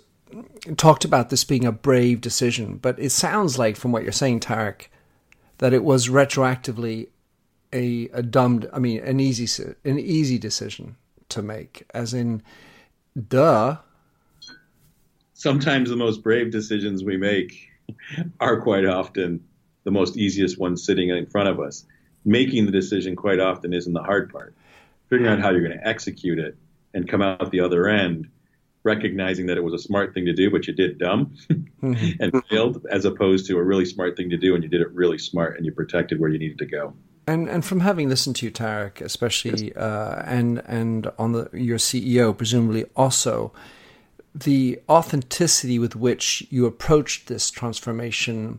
talked 0.76 1.04
about 1.04 1.28
this 1.28 1.44
being 1.44 1.66
a 1.66 1.72
brave 1.72 2.20
decision, 2.20 2.78
but 2.78 2.98
it 2.98 3.10
sounds 3.10 3.58
like 3.58 3.76
from 3.76 3.92
what 3.92 4.02
you're 4.02 4.12
saying, 4.12 4.40
Tariq, 4.40 4.86
that 5.58 5.74
it 5.74 5.84
was 5.84 6.08
retroactively 6.08 7.08
a 7.72 8.08
a 8.12 8.22
dumb, 8.22 8.64
I 8.72 8.78
mean, 8.78 9.00
an 9.00 9.20
easy 9.20 9.74
an 9.84 9.98
easy 9.98 10.38
decision 10.38 10.96
to 11.30 11.42
make, 11.42 11.84
as 11.94 12.14
in, 12.14 12.42
duh. 13.28 13.76
Sometimes 15.34 15.88
the 15.88 15.96
most 15.96 16.22
brave 16.22 16.50
decisions 16.50 17.02
we 17.02 17.16
make 17.16 17.70
are 18.40 18.60
quite 18.60 18.84
often 18.84 19.44
the 19.84 19.90
most 19.90 20.16
easiest 20.16 20.58
ones 20.58 20.84
sitting 20.84 21.08
in 21.08 21.26
front 21.26 21.48
of 21.48 21.60
us. 21.60 21.86
Making 22.24 22.66
the 22.66 22.72
decision 22.72 23.16
quite 23.16 23.40
often 23.40 23.72
isn't 23.72 23.92
the 23.92 24.02
hard 24.02 24.30
part. 24.30 24.54
Figuring 25.08 25.32
out 25.32 25.40
how 25.40 25.50
you're 25.50 25.66
going 25.66 25.78
to 25.78 25.86
execute 25.86 26.38
it 26.38 26.56
and 26.92 27.08
come 27.08 27.22
out 27.22 27.50
the 27.50 27.60
other 27.60 27.88
end, 27.88 28.28
recognizing 28.84 29.46
that 29.46 29.56
it 29.56 29.64
was 29.64 29.74
a 29.74 29.78
smart 29.78 30.12
thing 30.12 30.26
to 30.26 30.32
do, 30.32 30.50
but 30.50 30.66
you 30.66 30.74
did 30.74 30.98
dumb 30.98 31.34
and 31.82 32.44
failed, 32.48 32.86
as 32.90 33.04
opposed 33.04 33.46
to 33.46 33.56
a 33.58 33.62
really 33.62 33.86
smart 33.86 34.16
thing 34.16 34.30
to 34.30 34.36
do 34.36 34.54
and 34.54 34.62
you 34.62 34.68
did 34.68 34.80
it 34.80 34.92
really 34.92 35.18
smart 35.18 35.56
and 35.56 35.64
you 35.64 35.72
protected 35.72 36.20
where 36.20 36.30
you 36.30 36.38
needed 36.38 36.58
to 36.58 36.66
go. 36.66 36.94
And 37.30 37.48
and 37.48 37.64
from 37.64 37.78
having 37.78 38.08
listened 38.08 38.34
to 38.36 38.46
you, 38.46 38.50
Tariq, 38.50 39.00
especially, 39.00 39.72
uh, 39.76 40.20
and 40.26 40.60
and 40.66 41.08
on 41.16 41.30
the 41.30 41.48
your 41.52 41.78
CEO, 41.78 42.36
presumably 42.36 42.86
also, 42.96 43.52
the 44.34 44.80
authenticity 44.88 45.78
with 45.78 45.94
which 45.94 46.44
you 46.50 46.66
approached 46.66 47.28
this 47.28 47.48
transformation, 47.48 48.58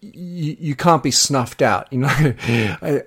you, 0.00 0.56
you 0.58 0.74
can't 0.74 1.04
be 1.04 1.12
snuffed 1.12 1.62
out. 1.62 1.86
You 1.92 1.98
know, 2.00 2.34
uh 2.82 2.98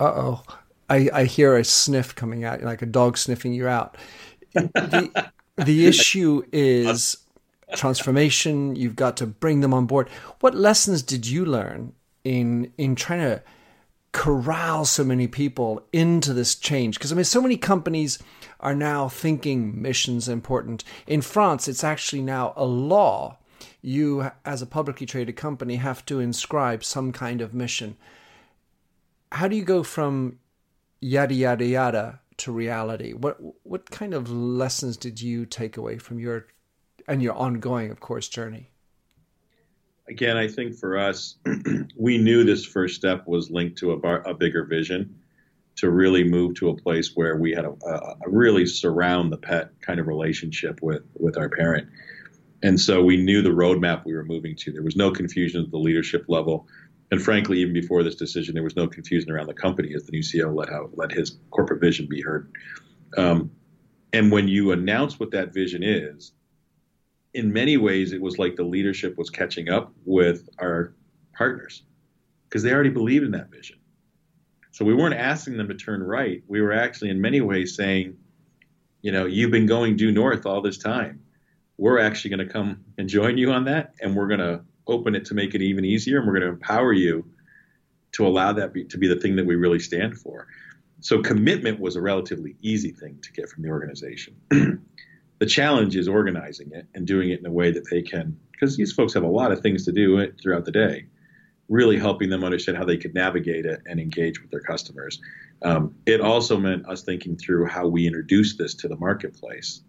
oh, 0.00 0.42
I 0.90 1.08
I 1.12 1.24
hear 1.26 1.56
a 1.56 1.62
sniff 1.62 2.16
coming 2.16 2.42
out, 2.42 2.62
like 2.62 2.82
a 2.82 2.86
dog 2.86 3.16
sniffing 3.16 3.52
you 3.52 3.68
out. 3.68 3.96
the, 4.54 5.30
the 5.56 5.86
issue 5.92 6.42
is 6.50 7.16
transformation. 7.76 8.74
You've 8.74 8.96
got 8.96 9.16
to 9.18 9.26
bring 9.28 9.60
them 9.60 9.72
on 9.72 9.86
board. 9.86 10.08
What 10.40 10.56
lessons 10.56 11.00
did 11.00 11.28
you 11.28 11.44
learn 11.44 11.92
in 12.24 12.72
in 12.78 12.94
trying 12.94 13.20
to 13.20 13.42
corral 14.12 14.84
so 14.84 15.02
many 15.02 15.26
people 15.26 15.82
into 15.92 16.34
this 16.34 16.54
change. 16.54 16.98
Because 16.98 17.12
i 17.12 17.14
mean 17.14 17.24
so 17.24 17.40
many 17.40 17.56
companies 17.56 18.18
are 18.60 18.74
now 18.74 19.08
thinking 19.08 19.80
missions 19.80 20.28
important. 20.28 20.84
In 21.06 21.22
france 21.22 21.68
it's 21.68 21.84
actually 21.84 22.22
now 22.22 22.52
a 22.56 22.64
law. 22.64 23.38
You 23.80 24.30
as 24.44 24.62
a 24.62 24.66
publicly 24.66 25.06
traded 25.06 25.36
company 25.36 25.76
have 25.76 26.04
to 26.06 26.20
inscribe 26.20 26.84
some 26.84 27.12
kind 27.12 27.40
of 27.40 27.54
mission. 27.54 27.96
How 29.32 29.48
do 29.48 29.56
you 29.56 29.64
go 29.64 29.82
from 29.82 30.38
yada 31.00 31.34
yada 31.34 31.64
yada 31.64 32.20
to 32.38 32.52
reality? 32.52 33.12
What 33.12 33.38
what 33.64 33.90
kind 33.90 34.14
of 34.14 34.30
lessons 34.30 34.96
did 34.96 35.20
you 35.20 35.46
take 35.46 35.76
away 35.76 35.98
from 35.98 36.18
your 36.18 36.46
and 37.08 37.22
your 37.22 37.34
ongoing 37.34 37.90
of 37.90 38.00
course 38.00 38.28
journey 38.28 38.71
again, 40.08 40.36
I 40.36 40.48
think 40.48 40.76
for 40.76 40.98
us, 40.98 41.36
we 41.96 42.18
knew 42.18 42.44
this 42.44 42.64
first 42.64 42.96
step 42.96 43.26
was 43.26 43.50
linked 43.50 43.78
to 43.78 43.92
a, 43.92 43.96
bar, 43.96 44.22
a, 44.26 44.34
bigger 44.34 44.64
vision 44.64 45.18
to 45.76 45.90
really 45.90 46.24
move 46.24 46.54
to 46.56 46.68
a 46.68 46.76
place 46.76 47.12
where 47.14 47.36
we 47.36 47.52
had 47.52 47.64
a, 47.64 47.72
a, 47.86 47.94
a, 48.26 48.30
really 48.30 48.66
surround 48.66 49.32
the 49.32 49.38
pet 49.38 49.70
kind 49.80 49.98
of 49.98 50.06
relationship 50.06 50.80
with 50.82 51.02
with 51.18 51.38
our 51.38 51.48
parent. 51.48 51.88
And 52.62 52.78
so 52.78 53.02
we 53.02 53.16
knew 53.16 53.42
the 53.42 53.50
roadmap 53.50 54.04
we 54.04 54.14
were 54.14 54.24
moving 54.24 54.54
to. 54.56 54.72
There 54.72 54.82
was 54.82 54.96
no 54.96 55.10
confusion 55.10 55.64
at 55.64 55.70
the 55.70 55.78
leadership 55.78 56.26
level. 56.28 56.66
And 57.10 57.20
frankly, 57.20 57.58
even 57.58 57.74
before 57.74 58.02
this 58.02 58.14
decision, 58.14 58.54
there 58.54 58.62
was 58.62 58.76
no 58.76 58.86
confusion 58.86 59.30
around 59.30 59.46
the 59.46 59.54
company 59.54 59.94
as 59.94 60.04
the 60.04 60.12
new 60.12 60.22
CEO 60.22 60.54
let, 60.54 60.68
how, 60.68 60.88
let 60.94 61.10
his 61.10 61.38
corporate 61.50 61.80
vision 61.80 62.06
be 62.08 62.22
heard. 62.22 62.50
Um, 63.18 63.50
and 64.12 64.30
when 64.30 64.48
you 64.48 64.72
announce 64.72 65.18
what 65.18 65.30
that 65.32 65.52
vision 65.52 65.82
is, 65.82 66.32
in 67.34 67.52
many 67.52 67.76
ways, 67.76 68.12
it 68.12 68.20
was 68.20 68.38
like 68.38 68.56
the 68.56 68.64
leadership 68.64 69.16
was 69.16 69.30
catching 69.30 69.68
up 69.68 69.92
with 70.04 70.48
our 70.58 70.94
partners 71.32 71.82
because 72.48 72.62
they 72.62 72.72
already 72.72 72.90
believed 72.90 73.24
in 73.24 73.30
that 73.32 73.50
vision. 73.50 73.78
So 74.70 74.84
we 74.84 74.94
weren't 74.94 75.14
asking 75.14 75.56
them 75.56 75.68
to 75.68 75.74
turn 75.74 76.02
right. 76.02 76.42
We 76.46 76.60
were 76.60 76.72
actually, 76.72 77.10
in 77.10 77.20
many 77.20 77.40
ways, 77.40 77.74
saying, 77.74 78.16
you 79.02 79.12
know, 79.12 79.26
you've 79.26 79.50
been 79.50 79.66
going 79.66 79.96
due 79.96 80.12
north 80.12 80.46
all 80.46 80.62
this 80.62 80.78
time. 80.78 81.20
We're 81.78 81.98
actually 81.98 82.36
going 82.36 82.46
to 82.46 82.52
come 82.52 82.84
and 82.98 83.08
join 83.08 83.38
you 83.38 83.52
on 83.52 83.64
that, 83.64 83.94
and 84.00 84.14
we're 84.14 84.28
going 84.28 84.40
to 84.40 84.62
open 84.86 85.14
it 85.14 85.24
to 85.26 85.34
make 85.34 85.54
it 85.54 85.62
even 85.62 85.84
easier, 85.84 86.18
and 86.18 86.26
we're 86.26 86.34
going 86.34 86.46
to 86.46 86.52
empower 86.52 86.92
you 86.92 87.24
to 88.12 88.26
allow 88.26 88.52
that 88.52 88.72
be, 88.72 88.84
to 88.84 88.98
be 88.98 89.08
the 89.08 89.16
thing 89.16 89.36
that 89.36 89.46
we 89.46 89.56
really 89.56 89.78
stand 89.78 90.18
for. 90.18 90.46
So 91.00 91.20
commitment 91.20 91.80
was 91.80 91.96
a 91.96 92.00
relatively 92.00 92.56
easy 92.62 92.92
thing 92.92 93.18
to 93.22 93.32
get 93.32 93.48
from 93.48 93.64
the 93.64 93.70
organization. 93.70 94.36
the 95.42 95.46
challenge 95.46 95.96
is 95.96 96.06
organizing 96.06 96.70
it 96.70 96.86
and 96.94 97.04
doing 97.04 97.30
it 97.30 97.40
in 97.40 97.46
a 97.46 97.50
way 97.50 97.72
that 97.72 97.90
they 97.90 98.00
can, 98.00 98.38
because 98.52 98.76
these 98.76 98.92
folks 98.92 99.12
have 99.12 99.24
a 99.24 99.28
lot 99.28 99.50
of 99.50 99.58
things 99.58 99.84
to 99.84 99.90
do 99.90 100.30
throughout 100.40 100.64
the 100.64 100.70
day, 100.70 101.04
really 101.68 101.98
helping 101.98 102.30
them 102.30 102.44
understand 102.44 102.78
how 102.78 102.84
they 102.84 102.96
could 102.96 103.12
navigate 103.12 103.66
it 103.66 103.80
and 103.84 103.98
engage 103.98 104.40
with 104.40 104.52
their 104.52 104.60
customers. 104.60 105.20
Um, 105.62 105.96
it 106.06 106.20
also 106.20 106.58
meant 106.58 106.88
us 106.88 107.02
thinking 107.02 107.36
through 107.36 107.66
how 107.66 107.88
we 107.88 108.06
introduce 108.06 108.56
this 108.56 108.72
to 108.74 108.86
the 108.86 108.94
marketplace 108.94 109.80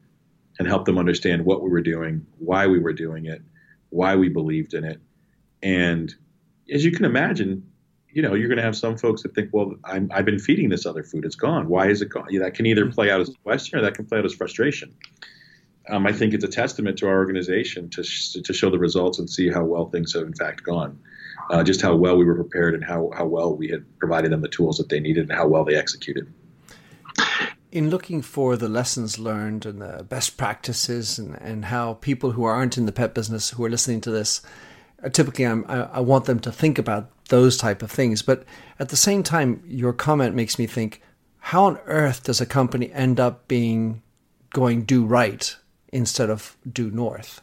and 0.57 0.67
help 0.67 0.85
them 0.85 0.97
understand 0.97 1.45
what 1.45 1.61
we 1.61 1.69
were 1.69 1.83
doing, 1.83 2.25
why 2.39 2.65
we 2.65 2.79
were 2.79 2.91
doing 2.91 3.27
it, 3.27 3.43
why 3.89 4.15
we 4.15 4.29
believed 4.29 4.73
in 4.73 4.83
it. 4.83 4.99
And 5.61 6.11
as 6.73 6.83
you 6.83 6.89
can 6.89 7.05
imagine, 7.05 7.69
you 8.09 8.23
know, 8.23 8.33
you're 8.33 8.49
going 8.49 8.57
to 8.57 8.63
have 8.63 8.75
some 8.75 8.97
folks 8.97 9.21
that 9.21 9.35
think, 9.35 9.51
well, 9.53 9.75
i 9.83 9.99
have 10.15 10.25
been 10.25 10.39
feeding 10.39 10.69
this 10.69 10.87
other 10.87 11.03
food. 11.03 11.25
It's 11.25 11.35
gone. 11.35 11.69
Why 11.69 11.89
is 11.89 12.01
it 12.01 12.09
gone? 12.09 12.25
Yeah, 12.31 12.39
that 12.39 12.55
can 12.55 12.65
either 12.65 12.91
play 12.91 13.11
out 13.11 13.21
as 13.21 13.29
a 13.29 13.37
question 13.43 13.77
or 13.77 13.83
that 13.83 13.93
can 13.93 14.05
play 14.05 14.17
out 14.17 14.25
as 14.25 14.33
frustration 14.33 14.95
um, 15.89 16.07
I 16.07 16.13
think 16.13 16.33
it's 16.33 16.43
a 16.43 16.49
testament 16.49 16.97
to 16.99 17.07
our 17.07 17.17
organization 17.17 17.89
to, 17.89 18.03
sh- 18.03 18.33
to 18.33 18.53
show 18.53 18.69
the 18.69 18.79
results 18.79 19.19
and 19.19 19.29
see 19.29 19.49
how 19.49 19.63
well 19.63 19.89
things 19.89 20.13
have 20.13 20.23
in 20.23 20.33
fact 20.33 20.63
gone. 20.63 20.99
Uh, 21.49 21.63
just 21.63 21.81
how 21.81 21.93
well 21.95 22.15
we 22.15 22.23
were 22.23 22.35
prepared 22.35 22.73
and 22.73 22.83
how, 22.83 23.11
how 23.15 23.25
well 23.25 23.53
we 23.53 23.67
had 23.67 23.83
provided 23.99 24.31
them 24.31 24.41
the 24.41 24.47
tools 24.47 24.77
that 24.77 24.87
they 24.89 24.99
needed 24.99 25.29
and 25.29 25.37
how 25.37 25.45
well 25.45 25.65
they 25.65 25.75
executed. 25.75 26.31
In 27.71 27.89
looking 27.89 28.21
for 28.21 28.55
the 28.55 28.69
lessons 28.69 29.19
learned 29.19 29.65
and 29.65 29.81
the 29.81 30.05
best 30.07 30.37
practices 30.37 31.19
and, 31.19 31.35
and 31.41 31.65
how 31.65 31.95
people 31.95 32.31
who 32.31 32.43
aren't 32.43 32.77
in 32.77 32.85
the 32.85 32.91
pet 32.91 33.13
business 33.13 33.49
who 33.49 33.65
are 33.65 33.69
listening 33.69 33.99
to 34.01 34.11
this, 34.11 34.41
uh, 35.03 35.09
typically 35.09 35.45
I'm, 35.45 35.65
I, 35.67 35.81
I 35.85 35.99
want 35.99 36.25
them 36.25 36.39
to 36.41 36.51
think 36.51 36.77
about 36.77 37.09
those 37.27 37.57
type 37.57 37.81
of 37.81 37.91
things. 37.91 38.21
But 38.21 38.45
at 38.79 38.89
the 38.89 38.95
same 38.95 39.23
time, 39.23 39.63
your 39.67 39.91
comment 39.91 40.35
makes 40.35 40.57
me 40.57 40.65
think, 40.67 41.01
how 41.39 41.65
on 41.65 41.77
earth 41.85 42.23
does 42.23 42.39
a 42.39 42.45
company 42.45 42.91
end 42.93 43.19
up 43.19 43.47
being 43.49 44.01
going 44.51 44.83
do 44.83 45.03
right 45.03 45.57
instead 45.93 46.29
of 46.29 46.57
due 46.71 46.91
north. 46.91 47.41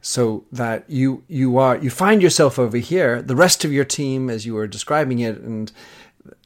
So 0.00 0.44
that 0.50 0.84
you 0.88 1.22
you 1.28 1.58
are 1.58 1.76
you 1.76 1.90
find 1.90 2.22
yourself 2.22 2.58
over 2.58 2.78
here 2.78 3.22
the 3.22 3.36
rest 3.36 3.64
of 3.64 3.72
your 3.72 3.84
team 3.84 4.28
as 4.28 4.44
you 4.44 4.54
were 4.54 4.66
describing 4.66 5.20
it 5.20 5.38
and 5.38 5.70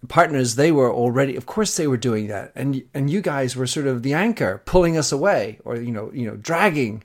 partners 0.09 0.55
they 0.55 0.71
were 0.73 0.93
already 0.93 1.37
of 1.37 1.47
course 1.47 1.77
they 1.77 1.87
were 1.87 1.97
doing 1.97 2.27
that. 2.29 2.53
And 2.55 2.83
and 2.93 3.11
you 3.11 3.21
guys 3.23 3.57
were 3.57 3.67
sort 3.67 3.87
of 3.87 4.03
the 4.03 4.12
anchor 4.12 4.62
pulling 4.67 4.97
us 4.99 5.11
away 5.11 5.59
or 5.65 5.77
you 5.77 5.91
know 5.91 6.11
you 6.12 6.27
know 6.27 6.37
dragging 6.37 7.03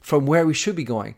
from 0.00 0.26
where 0.26 0.46
we 0.46 0.54
should 0.54 0.76
be 0.76 0.84
going. 0.84 1.16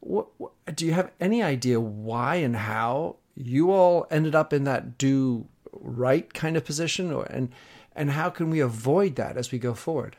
What, 0.00 0.26
what, 0.38 0.52
do 0.74 0.84
you 0.84 0.92
have 0.92 1.12
any 1.20 1.42
idea 1.42 1.78
why 1.80 2.36
and 2.36 2.56
how 2.56 3.16
you 3.36 3.70
all 3.70 4.06
ended 4.10 4.34
up 4.34 4.52
in 4.52 4.64
that 4.64 4.98
do 4.98 5.46
right 5.72 6.32
kind 6.32 6.56
of 6.56 6.64
position, 6.64 7.12
or 7.12 7.24
and 7.24 7.50
and 7.94 8.10
how 8.10 8.30
can 8.30 8.50
we 8.50 8.60
avoid 8.60 9.16
that 9.16 9.36
as 9.36 9.52
we 9.52 9.58
go 9.58 9.74
forward? 9.74 10.16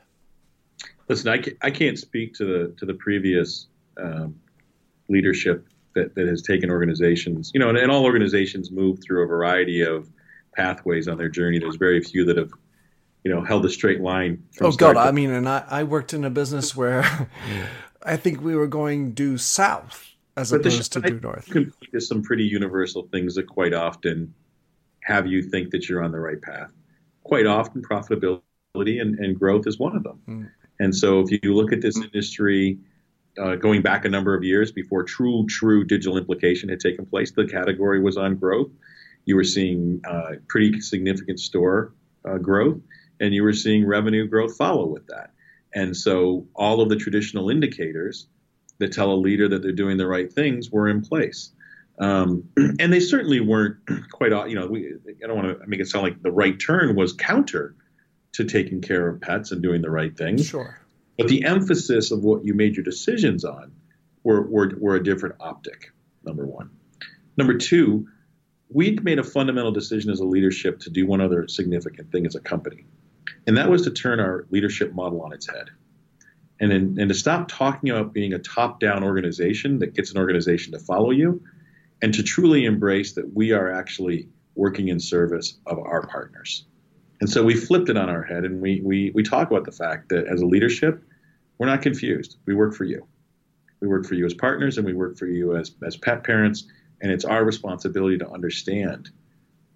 Listen, 1.08 1.30
I, 1.30 1.44
I 1.62 1.72
can't 1.72 2.00
speak 2.00 2.34
to 2.36 2.46
the 2.46 2.76
to 2.78 2.86
the 2.86 2.94
previous 2.96 3.68
um, 3.98 4.36
leadership 5.10 5.68
that, 5.94 6.16
that 6.16 6.28
has 6.28 6.42
taken 6.42 6.70
organizations. 6.70 7.52
You 7.54 7.60
know, 7.60 7.70
and, 7.70 7.78
and 7.78 7.92
all 7.92 8.04
organizations 8.04 8.72
move 8.72 9.00
through 9.02 9.24
a 9.24 9.28
variety 9.28 9.82
of 9.82 10.10
pathways 10.56 11.08
on 11.08 11.18
their 11.18 11.30
journey. 11.30 11.60
There's 11.60 11.76
very 11.76 12.02
few 12.02 12.26
that 12.26 12.38
have 12.38 12.52
you 13.24 13.34
know 13.34 13.44
held 13.44 13.66
a 13.66 13.70
straight 13.70 14.02
line. 14.02 14.44
oh 14.62 14.72
God, 14.72 14.98
I 14.98 15.12
mean, 15.12 15.32
and 15.32 15.50
I, 15.50 15.64
I 15.68 15.84
worked 15.84 16.14
in 16.14 16.24
a 16.24 16.30
business 16.30 16.76
where 16.76 17.30
I 18.04 18.18
think 18.18 18.42
we 18.42 18.56
were 18.56 18.68
going 18.68 19.14
due 19.14 19.38
south 19.38 20.12
as 20.38 20.52
but 20.52 20.62
opposed 20.62 20.94
to 20.94 21.02
due 21.02 21.20
north. 21.20 21.52
There's 21.92 22.08
some 22.08 22.22
pretty 22.22 22.44
universal 22.44 23.08
things 23.12 23.36
that 23.36 23.48
quite 23.48 23.74
often 23.74 24.34
have 25.04 25.28
you 25.28 25.42
think 25.42 25.72
that 25.72 25.88
you're 25.88 26.04
on 26.04 26.12
the 26.12 26.20
right 26.20 26.42
path. 26.42 26.72
Quite 27.24 27.46
often, 27.46 27.82
profitability 27.82 29.02
and, 29.02 29.18
and 29.20 29.38
growth 29.38 29.66
is 29.68 29.80
one 29.80 29.96
of 29.96 30.04
them. 30.04 30.22
Mm. 30.28 30.52
And 30.80 30.96
so, 30.96 31.22
if 31.22 31.32
you 31.32 31.54
look 31.54 31.72
at 31.72 31.82
this 31.82 31.98
industry. 31.98 32.80
Uh, 33.38 33.56
going 33.58 33.82
back 33.82 34.06
a 34.06 34.10
number 34.10 34.34
of 34.34 34.46
years 34.46 34.72
before 34.72 35.04
true, 35.04 35.46
true 35.46 35.84
digital 35.84 36.18
implication 36.18 36.70
had 36.70 36.80
taken 36.80 37.06
place, 37.06 37.34
the 37.34 37.46
category 37.46 38.02
was 38.02 38.16
on 38.16 38.38
growth. 38.38 38.72
You 39.26 39.36
were 39.36 39.44
seeing 39.44 40.00
uh, 40.08 40.36
pretty 40.48 40.80
significant 40.80 41.42
store 41.42 41.94
uh, 42.24 42.38
growth 42.38 42.80
and 43.20 43.34
you 43.34 43.44
were 43.44 43.54
seeing 43.54 43.86
revenue 43.86 44.28
growth 44.28 44.58
follow 44.58 44.86
with 44.86 45.08
that. 45.08 45.32
And 45.74 45.96
so 45.96 46.48
all 46.56 46.82
of 46.82 46.90
the 46.90 46.96
traditional 46.96 47.50
indicators 47.50 48.28
that 48.80 48.92
tell 48.92 49.12
a 49.12 49.16
leader 49.16 49.48
that 49.50 49.62
they're 49.62 49.72
doing 49.72 49.98
the 49.98 50.08
right 50.08 50.32
things 50.32 50.70
were 50.70 50.90
in 50.90 51.02
place. 51.02 51.52
Um, 52.00 52.50
and 52.58 52.92
they 52.92 53.00
certainly 53.00 53.40
weren't 53.40 53.78
quite, 54.12 54.32
you 54.50 54.56
know, 54.56 54.68
we, 54.68 54.94
I 55.24 55.28
don't 55.28 55.38
want 55.38 55.60
to 55.60 55.68
make 55.68 55.80
it 55.80 55.88
sound 55.88 56.04
like 56.04 56.22
the 56.22 56.32
right 56.32 56.60
turn 56.60 56.96
was 56.96 57.14
counter 57.14 57.76
to 58.36 58.44
taking 58.44 58.82
care 58.82 59.08
of 59.08 59.22
pets 59.22 59.52
and 59.52 59.62
doing 59.62 59.82
the 59.82 59.90
right 59.90 60.18
things. 60.18 60.46
Sure. 60.46 60.80
But 61.18 61.28
the 61.30 61.46
emphasis 61.46 62.12
of 62.12 62.24
what 62.24 62.44
you 62.44 62.54
made 62.54 62.76
your 62.76 62.84
decisions 62.84 63.46
on 63.46 63.72
were, 64.24 64.42
were, 64.42 64.74
were 64.78 64.96
a 64.96 65.04
different 65.04 65.36
optic, 65.40 65.92
number 66.24 66.46
one. 66.46 66.70
Number 67.38 67.58
two, 67.58 68.08
we'd 68.70 69.04
made 69.04 69.20
a 69.20 69.24
fundamental 69.24 69.72
decision 69.72 70.12
as 70.12 70.20
a 70.20 70.26
leadership 70.26 70.80
to 70.82 70.90
do 70.90 71.08
one 71.08 71.22
other 71.22 71.48
significant 71.48 72.12
thing 72.12 72.26
as 72.26 72.36
a 72.36 72.42
company. 72.42 72.86
And 73.48 73.58
that 73.58 73.70
was 73.70 73.84
to 73.84 73.92
turn 73.92 74.20
our 74.20 74.46
leadership 74.50 74.94
model 74.94 75.22
on 75.22 75.32
its 75.32 75.48
head. 75.48 75.70
And, 76.60 76.74
in, 76.74 77.00
and 77.00 77.10
to 77.10 77.16
stop 77.16 77.48
talking 77.48 77.90
about 77.90 78.14
being 78.14 78.34
a 78.34 78.40
top 78.40 78.80
down 78.80 79.04
organization 79.04 79.80
that 79.80 79.94
gets 79.94 80.12
an 80.12 80.18
organization 80.18 80.74
to 80.74 80.80
follow 80.80 81.12
you, 81.12 81.42
and 82.02 82.14
to 82.14 82.24
truly 82.24 82.66
embrace 82.66 83.14
that 83.14 83.34
we 83.34 83.54
are 83.54 83.72
actually 83.72 84.28
working 84.56 84.90
in 84.90 85.00
service 85.00 85.58
of 85.66 85.80
our 85.80 86.06
partners. 86.08 86.66
And 87.22 87.30
so 87.30 87.44
we 87.44 87.56
flipped 87.56 87.90
it 87.90 87.98
on 87.98 88.10
our 88.10 88.24
head 88.24 88.44
and 88.44 88.62
we, 88.62 88.82
we, 88.84 89.12
we 89.14 89.24
talk 89.24 89.50
about 89.50 89.66
the 89.66 89.72
fact 89.72 90.10
that 90.10 90.28
as 90.28 90.42
a 90.42 90.46
leadership, 90.46 91.04
we're 91.58 91.68
not 91.68 91.82
confused. 91.82 92.38
We 92.46 92.54
work 92.54 92.74
for 92.74 92.84
you. 92.84 93.08
We 93.80 93.88
work 93.88 94.06
for 94.06 94.16
you 94.16 94.26
as 94.26 94.34
partners 94.34 94.78
and 94.78 94.86
we 94.86 94.94
work 94.94 95.18
for 95.18 95.28
you 95.28 95.56
as, 95.56 95.72
as 95.86 95.96
pet 95.96 96.24
parents. 96.24 96.66
And 97.02 97.12
it's 97.12 97.26
our 97.26 97.44
responsibility 97.44 98.18
to 98.18 98.30
understand 98.30 99.10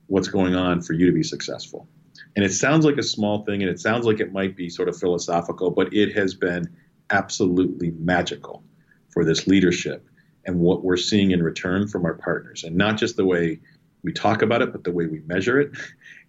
what's 0.07 0.27
going 0.27 0.55
on 0.55 0.81
for 0.81 0.93
you 0.93 1.05
to 1.05 1.11
be 1.11 1.23
successful. 1.23 1.87
And 2.35 2.43
it 2.43 2.53
sounds 2.53 2.85
like 2.85 2.97
a 2.97 3.03
small 3.03 3.45
thing 3.45 3.61
and 3.61 3.69
it 3.69 3.79
sounds 3.79 4.05
like 4.05 4.19
it 4.19 4.33
might 4.33 4.55
be 4.55 4.69
sort 4.69 4.89
of 4.89 4.97
philosophical, 4.97 5.71
but 5.71 5.93
it 5.93 6.13
has 6.15 6.33
been 6.33 6.69
absolutely 7.09 7.91
magical 7.91 8.63
for 9.09 9.23
this 9.23 9.47
leadership 9.47 10.07
and 10.45 10.59
what 10.59 10.83
we're 10.83 10.97
seeing 10.97 11.31
in 11.31 11.43
return 11.43 11.87
from 11.87 12.05
our 12.05 12.13
partners. 12.13 12.63
And 12.63 12.75
not 12.75 12.97
just 12.97 13.15
the 13.15 13.25
way 13.25 13.59
we 14.03 14.13
talk 14.13 14.41
about 14.41 14.61
it, 14.61 14.71
but 14.71 14.83
the 14.83 14.91
way 14.91 15.05
we 15.05 15.19
measure 15.21 15.59
it 15.59 15.71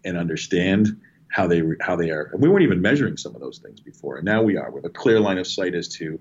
and 0.04 0.16
understand 0.16 1.00
how 1.28 1.46
they 1.46 1.62
how 1.80 1.96
they 1.96 2.10
are. 2.10 2.30
And 2.32 2.42
we 2.42 2.48
weren't 2.48 2.62
even 2.62 2.82
measuring 2.82 3.16
some 3.16 3.34
of 3.34 3.40
those 3.40 3.58
things 3.58 3.80
before, 3.80 4.16
and 4.16 4.24
now 4.24 4.42
we 4.42 4.56
are 4.56 4.70
with 4.70 4.84
a 4.84 4.90
clear 4.90 5.20
line 5.20 5.38
of 5.38 5.46
sight 5.46 5.74
as 5.74 5.88
to, 5.96 6.18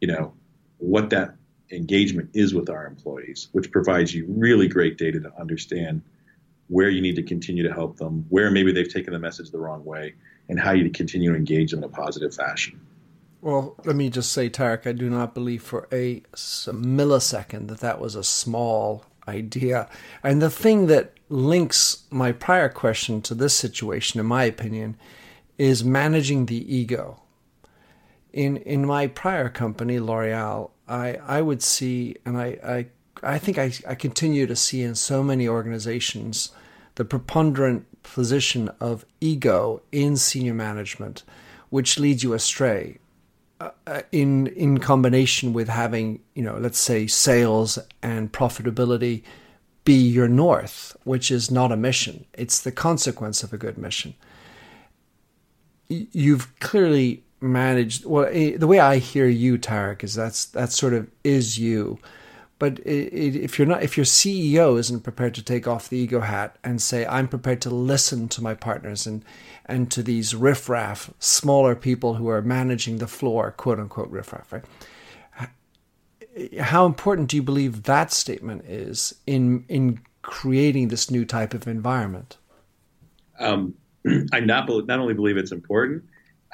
you 0.00 0.08
know, 0.08 0.34
what 0.78 1.10
that 1.10 1.34
engagement 1.70 2.30
is 2.34 2.54
with 2.54 2.68
our 2.68 2.86
employees, 2.86 3.48
which 3.52 3.70
provides 3.72 4.14
you 4.14 4.26
really 4.28 4.68
great 4.68 4.98
data 4.98 5.20
to 5.20 5.32
understand 5.40 6.02
where 6.68 6.88
you 6.88 7.00
need 7.00 7.16
to 7.16 7.22
continue 7.22 7.62
to 7.62 7.72
help 7.72 7.96
them, 7.96 8.26
where 8.28 8.50
maybe 8.50 8.72
they've 8.72 8.92
taken 8.92 9.12
the 9.12 9.18
message 9.18 9.50
the 9.50 9.58
wrong 9.58 9.84
way, 9.84 10.14
and 10.48 10.60
how 10.60 10.72
you 10.72 10.88
continue 10.90 11.30
to 11.30 11.36
engage 11.36 11.70
them 11.70 11.78
in 11.78 11.84
a 11.84 11.88
positive 11.88 12.34
fashion. 12.34 12.80
Well, 13.40 13.76
let 13.84 13.96
me 13.96 14.08
just 14.08 14.32
say, 14.32 14.48
Tariq, 14.48 14.86
I 14.86 14.92
do 14.92 15.10
not 15.10 15.34
believe 15.34 15.62
for 15.62 15.86
a 15.92 16.22
millisecond 16.34 17.68
that 17.68 17.80
that 17.80 18.00
was 18.00 18.14
a 18.14 18.24
small 18.24 19.04
idea. 19.28 19.88
And 20.22 20.40
the 20.40 20.50
thing 20.50 20.86
that 20.86 21.12
links 21.28 22.04
my 22.10 22.32
prior 22.32 22.68
question 22.68 23.22
to 23.22 23.34
this 23.34 23.54
situation, 23.54 24.20
in 24.20 24.26
my 24.26 24.44
opinion, 24.44 24.96
is 25.58 25.84
managing 25.84 26.46
the 26.46 26.74
ego. 26.74 27.20
In 28.32 28.56
in 28.58 28.86
my 28.86 29.06
prior 29.06 29.48
company, 29.48 29.98
L'Oreal, 30.00 30.70
I, 30.88 31.14
I 31.24 31.40
would 31.40 31.62
see, 31.62 32.16
and 32.26 32.36
I, 32.36 32.58
I 32.64 32.86
I 33.22 33.38
think 33.38 33.58
I, 33.58 33.72
I 33.88 33.94
continue 33.94 34.46
to 34.46 34.56
see 34.56 34.82
in 34.82 34.94
so 34.94 35.22
many 35.22 35.48
organizations 35.48 36.50
the 36.96 37.04
preponderant 37.04 37.86
position 38.02 38.70
of 38.80 39.04
ego 39.20 39.82
in 39.92 40.16
senior 40.16 40.54
management, 40.54 41.22
which 41.70 41.98
leads 41.98 42.22
you 42.22 42.34
astray. 42.34 42.98
Uh, 43.86 44.02
in 44.12 44.46
in 44.48 44.78
combination 44.78 45.52
with 45.52 45.68
having 45.68 46.20
you 46.34 46.42
know 46.42 46.56
let's 46.58 46.78
say 46.78 47.06
sales 47.06 47.78
and 48.02 48.32
profitability 48.32 49.22
be 49.84 49.94
your 49.94 50.28
north, 50.28 50.96
which 51.04 51.30
is 51.30 51.50
not 51.50 51.70
a 51.70 51.76
mission; 51.76 52.24
it's 52.32 52.60
the 52.60 52.72
consequence 52.72 53.42
of 53.42 53.52
a 53.52 53.58
good 53.58 53.78
mission. 53.78 54.14
You've 55.88 56.58
clearly 56.60 57.22
managed 57.40 58.04
well. 58.04 58.26
Eh, 58.30 58.56
the 58.56 58.66
way 58.66 58.80
I 58.80 58.98
hear 58.98 59.28
you, 59.28 59.58
Tariq, 59.58 60.02
is 60.02 60.14
that's 60.14 60.46
that 60.46 60.72
sort 60.72 60.94
of 60.94 61.10
is 61.22 61.58
you 61.58 61.98
but 62.58 62.78
it, 62.80 63.12
it, 63.12 63.36
if 63.36 63.58
you're 63.58 63.66
not, 63.66 63.82
if 63.82 63.96
your 63.96 64.06
CEO 64.06 64.78
isn't 64.78 65.02
prepared 65.02 65.34
to 65.34 65.42
take 65.42 65.66
off 65.66 65.88
the 65.88 65.98
ego 65.98 66.20
hat 66.20 66.56
and 66.62 66.80
say, 66.80 67.04
"I'm 67.06 67.28
prepared 67.28 67.60
to 67.62 67.70
listen 67.70 68.28
to 68.28 68.42
my 68.42 68.54
partners 68.54 69.06
and 69.06 69.24
and 69.66 69.90
to 69.90 70.02
these 70.02 70.34
riffraff, 70.34 71.12
smaller 71.18 71.74
people 71.74 72.14
who 72.14 72.28
are 72.28 72.42
managing 72.42 72.98
the 72.98 73.06
floor, 73.06 73.50
quote 73.50 73.80
unquote 73.80 74.10
riffraff," 74.10 74.52
right? 74.52 74.64
How 76.60 76.86
important 76.86 77.28
do 77.28 77.36
you 77.36 77.42
believe 77.42 77.84
that 77.84 78.12
statement 78.12 78.64
is 78.66 79.14
in 79.26 79.64
in 79.68 80.00
creating 80.22 80.88
this 80.88 81.10
new 81.10 81.24
type 81.24 81.54
of 81.54 81.66
environment? 81.66 82.38
Um, 83.38 83.74
I 84.32 84.40
not 84.40 84.68
not 84.68 84.98
only 85.00 85.14
believe 85.14 85.36
it's 85.36 85.52
important, 85.52 86.04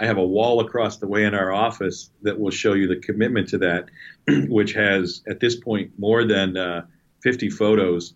I 0.00 0.06
have 0.06 0.16
a 0.16 0.26
wall 0.26 0.60
across 0.60 0.96
the 0.96 1.06
way 1.06 1.24
in 1.24 1.34
our 1.34 1.52
office 1.52 2.10
that 2.22 2.38
will 2.38 2.50
show 2.50 2.72
you 2.72 2.88
the 2.88 2.96
commitment 2.96 3.48
to 3.48 3.58
that, 3.58 3.90
which 4.48 4.72
has 4.72 5.22
at 5.28 5.40
this 5.40 5.56
point 5.56 5.92
more 5.98 6.24
than 6.24 6.56
uh, 6.56 6.86
50 7.22 7.50
photos 7.50 8.14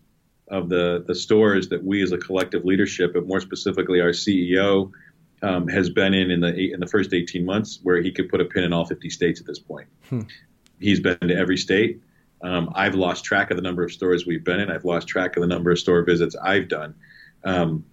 of 0.48 0.68
the 0.68 1.04
the 1.06 1.14
stores 1.14 1.68
that 1.68 1.82
we 1.82 2.02
as 2.02 2.12
a 2.12 2.18
collective 2.18 2.64
leadership, 2.64 3.12
but 3.12 3.26
more 3.26 3.40
specifically 3.40 4.00
our 4.00 4.10
CEO, 4.10 4.90
um, 5.42 5.68
has 5.68 5.90
been 5.90 6.14
in 6.14 6.30
in 6.30 6.40
the 6.40 6.72
in 6.72 6.80
the 6.80 6.86
first 6.86 7.12
18 7.12 7.44
months, 7.44 7.80
where 7.82 8.00
he 8.00 8.10
could 8.10 8.28
put 8.28 8.40
a 8.40 8.44
pin 8.44 8.64
in 8.64 8.72
all 8.72 8.86
50 8.86 9.10
states 9.10 9.40
at 9.40 9.46
this 9.46 9.58
point. 9.58 9.88
Hmm. 10.08 10.20
He's 10.80 11.00
been 11.00 11.18
to 11.20 11.36
every 11.36 11.56
state. 11.56 12.00
Um, 12.42 12.70
I've 12.74 12.94
lost 12.94 13.24
track 13.24 13.50
of 13.50 13.56
the 13.56 13.62
number 13.62 13.82
of 13.82 13.92
stores 13.92 14.26
we've 14.26 14.44
been 14.44 14.60
in. 14.60 14.70
I've 14.70 14.84
lost 14.84 15.08
track 15.08 15.36
of 15.36 15.40
the 15.40 15.46
number 15.46 15.70
of 15.70 15.78
store 15.78 16.02
visits 16.02 16.36
I've 16.36 16.68
done. 16.68 16.94
Um, 17.42 17.84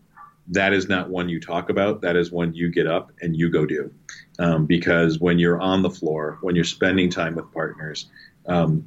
that 0.51 0.73
is 0.73 0.89
not 0.89 1.09
one 1.09 1.29
you 1.29 1.39
talk 1.39 1.69
about. 1.69 2.01
That 2.01 2.15
is 2.15 2.31
one 2.31 2.53
you 2.53 2.69
get 2.69 2.85
up 2.85 3.11
and 3.21 3.35
you 3.35 3.49
go 3.49 3.65
do. 3.65 3.91
Um, 4.37 4.65
because 4.65 5.19
when 5.19 5.39
you're 5.39 5.59
on 5.59 5.81
the 5.81 5.89
floor, 5.89 6.37
when 6.41 6.55
you're 6.55 6.65
spending 6.65 7.09
time 7.09 7.35
with 7.35 7.51
partners, 7.53 8.07
um, 8.47 8.85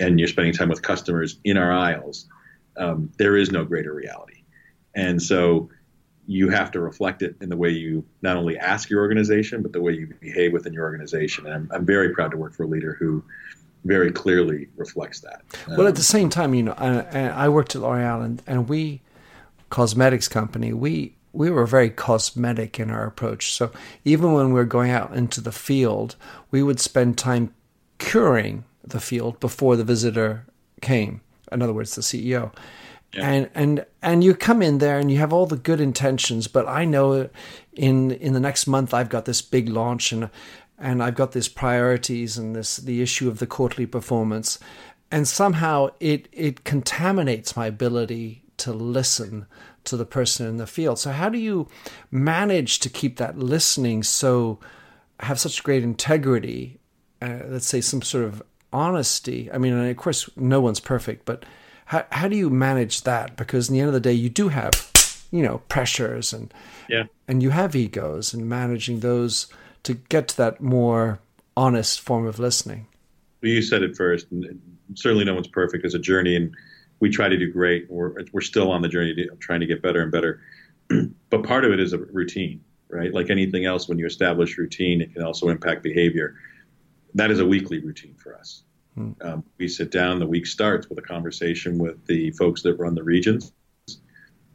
and 0.00 0.18
you're 0.18 0.28
spending 0.28 0.52
time 0.52 0.68
with 0.68 0.82
customers 0.82 1.38
in 1.44 1.56
our 1.56 1.72
aisles, 1.72 2.26
um, 2.76 3.10
there 3.18 3.36
is 3.36 3.52
no 3.52 3.64
greater 3.64 3.94
reality. 3.94 4.42
And 4.94 5.22
so 5.22 5.70
you 6.26 6.48
have 6.48 6.72
to 6.72 6.80
reflect 6.80 7.22
it 7.22 7.36
in 7.40 7.50
the 7.50 7.56
way 7.56 7.70
you 7.70 8.04
not 8.22 8.36
only 8.36 8.58
ask 8.58 8.90
your 8.90 9.00
organization, 9.00 9.62
but 9.62 9.72
the 9.72 9.80
way 9.80 9.92
you 9.92 10.12
behave 10.20 10.52
within 10.52 10.72
your 10.72 10.84
organization. 10.84 11.46
And 11.46 11.54
I'm, 11.54 11.70
I'm 11.72 11.86
very 11.86 12.10
proud 12.14 12.32
to 12.32 12.36
work 12.36 12.54
for 12.54 12.64
a 12.64 12.66
leader 12.66 12.96
who 12.98 13.22
very 13.84 14.10
clearly 14.10 14.68
reflects 14.76 15.20
that. 15.20 15.42
Well, 15.68 15.82
at 15.82 15.90
um, 15.90 15.94
the 15.94 16.02
same 16.02 16.30
time, 16.30 16.54
you 16.54 16.64
know, 16.64 16.74
I, 16.76 17.28
I 17.28 17.48
worked 17.48 17.76
at 17.76 17.82
L'Oreal 17.82 18.24
and, 18.24 18.42
and 18.46 18.68
we 18.68 19.02
cosmetics 19.70 20.28
company, 20.28 20.72
we 20.72 21.16
we 21.32 21.50
were 21.50 21.66
very 21.66 21.90
cosmetic 21.90 22.80
in 22.80 22.90
our 22.90 23.06
approach. 23.06 23.52
So 23.52 23.70
even 24.04 24.32
when 24.32 24.48
we 24.48 24.54
were 24.54 24.64
going 24.64 24.90
out 24.90 25.14
into 25.14 25.40
the 25.42 25.52
field, 25.52 26.16
we 26.50 26.62
would 26.62 26.80
spend 26.80 27.18
time 27.18 27.54
curing 27.98 28.64
the 28.82 29.00
field 29.00 29.38
before 29.38 29.76
the 29.76 29.84
visitor 29.84 30.46
came. 30.80 31.20
In 31.52 31.60
other 31.60 31.74
words, 31.74 31.94
the 31.94 32.02
CEO. 32.02 32.52
Yeah. 33.12 33.28
And 33.28 33.50
and 33.54 33.86
and 34.02 34.24
you 34.24 34.34
come 34.34 34.62
in 34.62 34.78
there 34.78 34.98
and 34.98 35.10
you 35.10 35.18
have 35.18 35.32
all 35.32 35.46
the 35.46 35.56
good 35.56 35.80
intentions, 35.80 36.48
but 36.48 36.66
I 36.66 36.84
know 36.84 37.28
in 37.74 38.10
in 38.12 38.32
the 38.32 38.40
next 38.40 38.66
month 38.66 38.92
I've 38.92 39.08
got 39.08 39.26
this 39.26 39.42
big 39.42 39.68
launch 39.68 40.12
and 40.12 40.30
and 40.78 41.02
I've 41.02 41.14
got 41.14 41.32
these 41.32 41.48
priorities 41.48 42.36
and 42.36 42.54
this 42.54 42.76
the 42.76 43.02
issue 43.02 43.28
of 43.28 43.38
the 43.38 43.46
quarterly 43.46 43.86
performance, 43.86 44.58
and 45.10 45.28
somehow 45.28 45.88
it 46.00 46.28
it 46.32 46.64
contaminates 46.64 47.56
my 47.56 47.66
ability 47.66 48.42
to 48.58 48.72
listen 48.72 49.46
to 49.84 49.96
the 49.96 50.06
person 50.06 50.46
in 50.46 50.56
the 50.56 50.66
field. 50.66 50.98
So 50.98 51.12
how 51.12 51.28
do 51.28 51.38
you 51.38 51.68
manage 52.10 52.78
to 52.80 52.90
keep 52.90 53.16
that 53.16 53.38
listening 53.38 54.02
so 54.02 54.58
have 55.20 55.38
such 55.38 55.62
great 55.62 55.82
integrity? 55.82 56.78
Uh, 57.22 57.40
let's 57.46 57.66
say 57.66 57.80
some 57.80 58.02
sort 58.02 58.24
of 58.24 58.42
honesty. 58.72 59.50
I 59.52 59.58
mean, 59.58 59.72
of 59.72 59.96
course, 59.96 60.28
no 60.36 60.60
one's 60.60 60.80
perfect, 60.80 61.24
but 61.24 61.44
how 61.86 62.04
how 62.10 62.28
do 62.28 62.36
you 62.36 62.50
manage 62.50 63.02
that? 63.02 63.36
Because 63.36 63.68
in 63.68 63.74
the 63.74 63.80
end 63.80 63.88
of 63.88 63.94
the 63.94 64.00
day, 64.00 64.12
you 64.12 64.28
do 64.28 64.48
have 64.48 64.92
you 65.30 65.42
know 65.42 65.58
pressures 65.68 66.32
and 66.32 66.52
yeah. 66.88 67.04
and 67.28 67.42
you 67.42 67.50
have 67.50 67.74
egos 67.74 68.34
and 68.34 68.48
managing 68.48 69.00
those 69.00 69.46
to 69.84 69.94
get 69.94 70.28
to 70.28 70.36
that 70.36 70.60
more 70.60 71.20
honest 71.56 72.00
form 72.00 72.26
of 72.26 72.38
listening. 72.38 72.86
Well, 73.42 73.52
you 73.52 73.62
said 73.62 73.82
it 73.82 73.96
first. 73.96 74.26
And 74.30 74.60
certainly, 74.94 75.24
no 75.24 75.34
one's 75.34 75.48
perfect. 75.48 75.84
It's 75.84 75.94
a 75.94 75.98
journey, 75.98 76.36
and 76.36 76.54
we 77.00 77.10
try 77.10 77.28
to 77.28 77.36
do 77.36 77.52
great. 77.52 77.90
We're 77.90 78.24
we're 78.32 78.40
still 78.40 78.70
on 78.70 78.82
the 78.82 78.88
journey 78.88 79.14
to 79.14 79.36
trying 79.36 79.60
to 79.60 79.66
get 79.66 79.82
better 79.82 80.02
and 80.02 80.10
better. 80.10 80.40
but 81.30 81.42
part 81.42 81.64
of 81.64 81.72
it 81.72 81.80
is 81.80 81.92
a 81.92 81.98
routine, 81.98 82.62
right? 82.88 83.12
Like 83.12 83.30
anything 83.30 83.64
else, 83.64 83.88
when 83.88 83.98
you 83.98 84.06
establish 84.06 84.56
routine, 84.58 85.00
it 85.00 85.12
can 85.12 85.22
also 85.22 85.48
impact 85.48 85.82
behavior. 85.82 86.36
That 87.14 87.30
is 87.30 87.40
a 87.40 87.46
weekly 87.46 87.80
routine 87.80 88.14
for 88.14 88.34
us. 88.34 88.62
Hmm. 88.94 89.12
Um, 89.20 89.44
we 89.58 89.68
sit 89.68 89.90
down. 89.90 90.18
The 90.18 90.26
week 90.26 90.46
starts 90.46 90.88
with 90.88 90.98
a 90.98 91.02
conversation 91.02 91.78
with 91.78 92.04
the 92.06 92.30
folks 92.32 92.62
that 92.62 92.74
run 92.74 92.94
the 92.94 93.04
regions, 93.04 93.52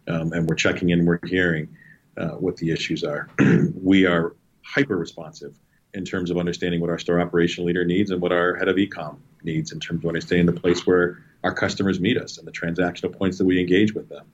um, 0.08 0.34
and 0.34 0.47
we're 0.47 0.56
checking 0.56 0.89
in. 0.89 1.06
We're 1.06 1.19
hearing 1.25 1.75
uh, 2.17 2.30
what 2.30 2.58
the 2.58 2.71
issues 2.71 3.04
are. 3.04 3.30
we 3.75 4.06
are 4.06 4.36
hyper 4.63 4.97
responsive 4.97 5.58
in 5.93 6.06
terms 6.06 6.32
of 6.32 6.38
understanding 6.38 6.80
what 6.80 6.89
our 6.89 6.97
store 6.97 7.19
operational 7.19 7.67
leader 7.67 7.84
needs 7.84 8.12
and 8.12 8.21
what 8.21 8.32
our 8.32 8.56
head 8.56 8.67
of 8.67 8.77
ecom 8.77 9.17
needs 9.43 9.71
in 9.71 9.80
terms 9.80 10.04
of 10.04 10.08
understanding 10.08 10.45
the 10.45 10.60
place 10.60 10.88
where 10.88 11.23
our 11.43 11.54
customers 11.54 11.99
meet 11.99 12.17
us 12.17 12.38
and 12.38 12.47
the 12.47 12.51
transactional 12.51 13.15
points 13.15 13.38
that 13.38 13.45
we 13.45 13.60
engage 13.60 13.93
with 13.93 14.10
them. 14.10 14.25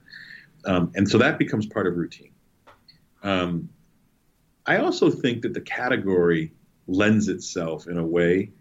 Um, 0.65 0.91
and 0.95 1.07
so 1.07 1.17
that 1.19 1.37
becomes 1.37 1.65
part 1.65 1.87
of 1.87 1.95
routine. 1.95 2.31
Um, 3.23 3.69
I 4.65 4.77
also 4.77 5.09
think 5.09 5.41
that 5.43 5.53
the 5.53 5.61
category 5.61 6.51
lends 6.87 7.27
itself 7.29 7.87
in 7.87 7.97
a 7.97 8.05
way 8.05 8.51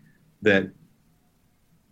that 0.42 0.70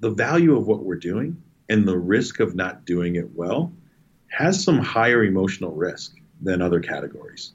the 0.00 0.10
value 0.10 0.56
of 0.56 0.66
what 0.66 0.84
we're 0.84 0.96
doing 0.96 1.42
and 1.68 1.88
the 1.88 1.96
risk 1.96 2.40
of 2.40 2.54
not 2.54 2.84
doing 2.84 3.16
it 3.16 3.34
well 3.34 3.72
has 4.28 4.62
some 4.62 4.78
higher 4.78 5.24
emotional 5.24 5.72
risk 5.72 6.16
than 6.40 6.60
other 6.60 6.80
categories 6.80 7.52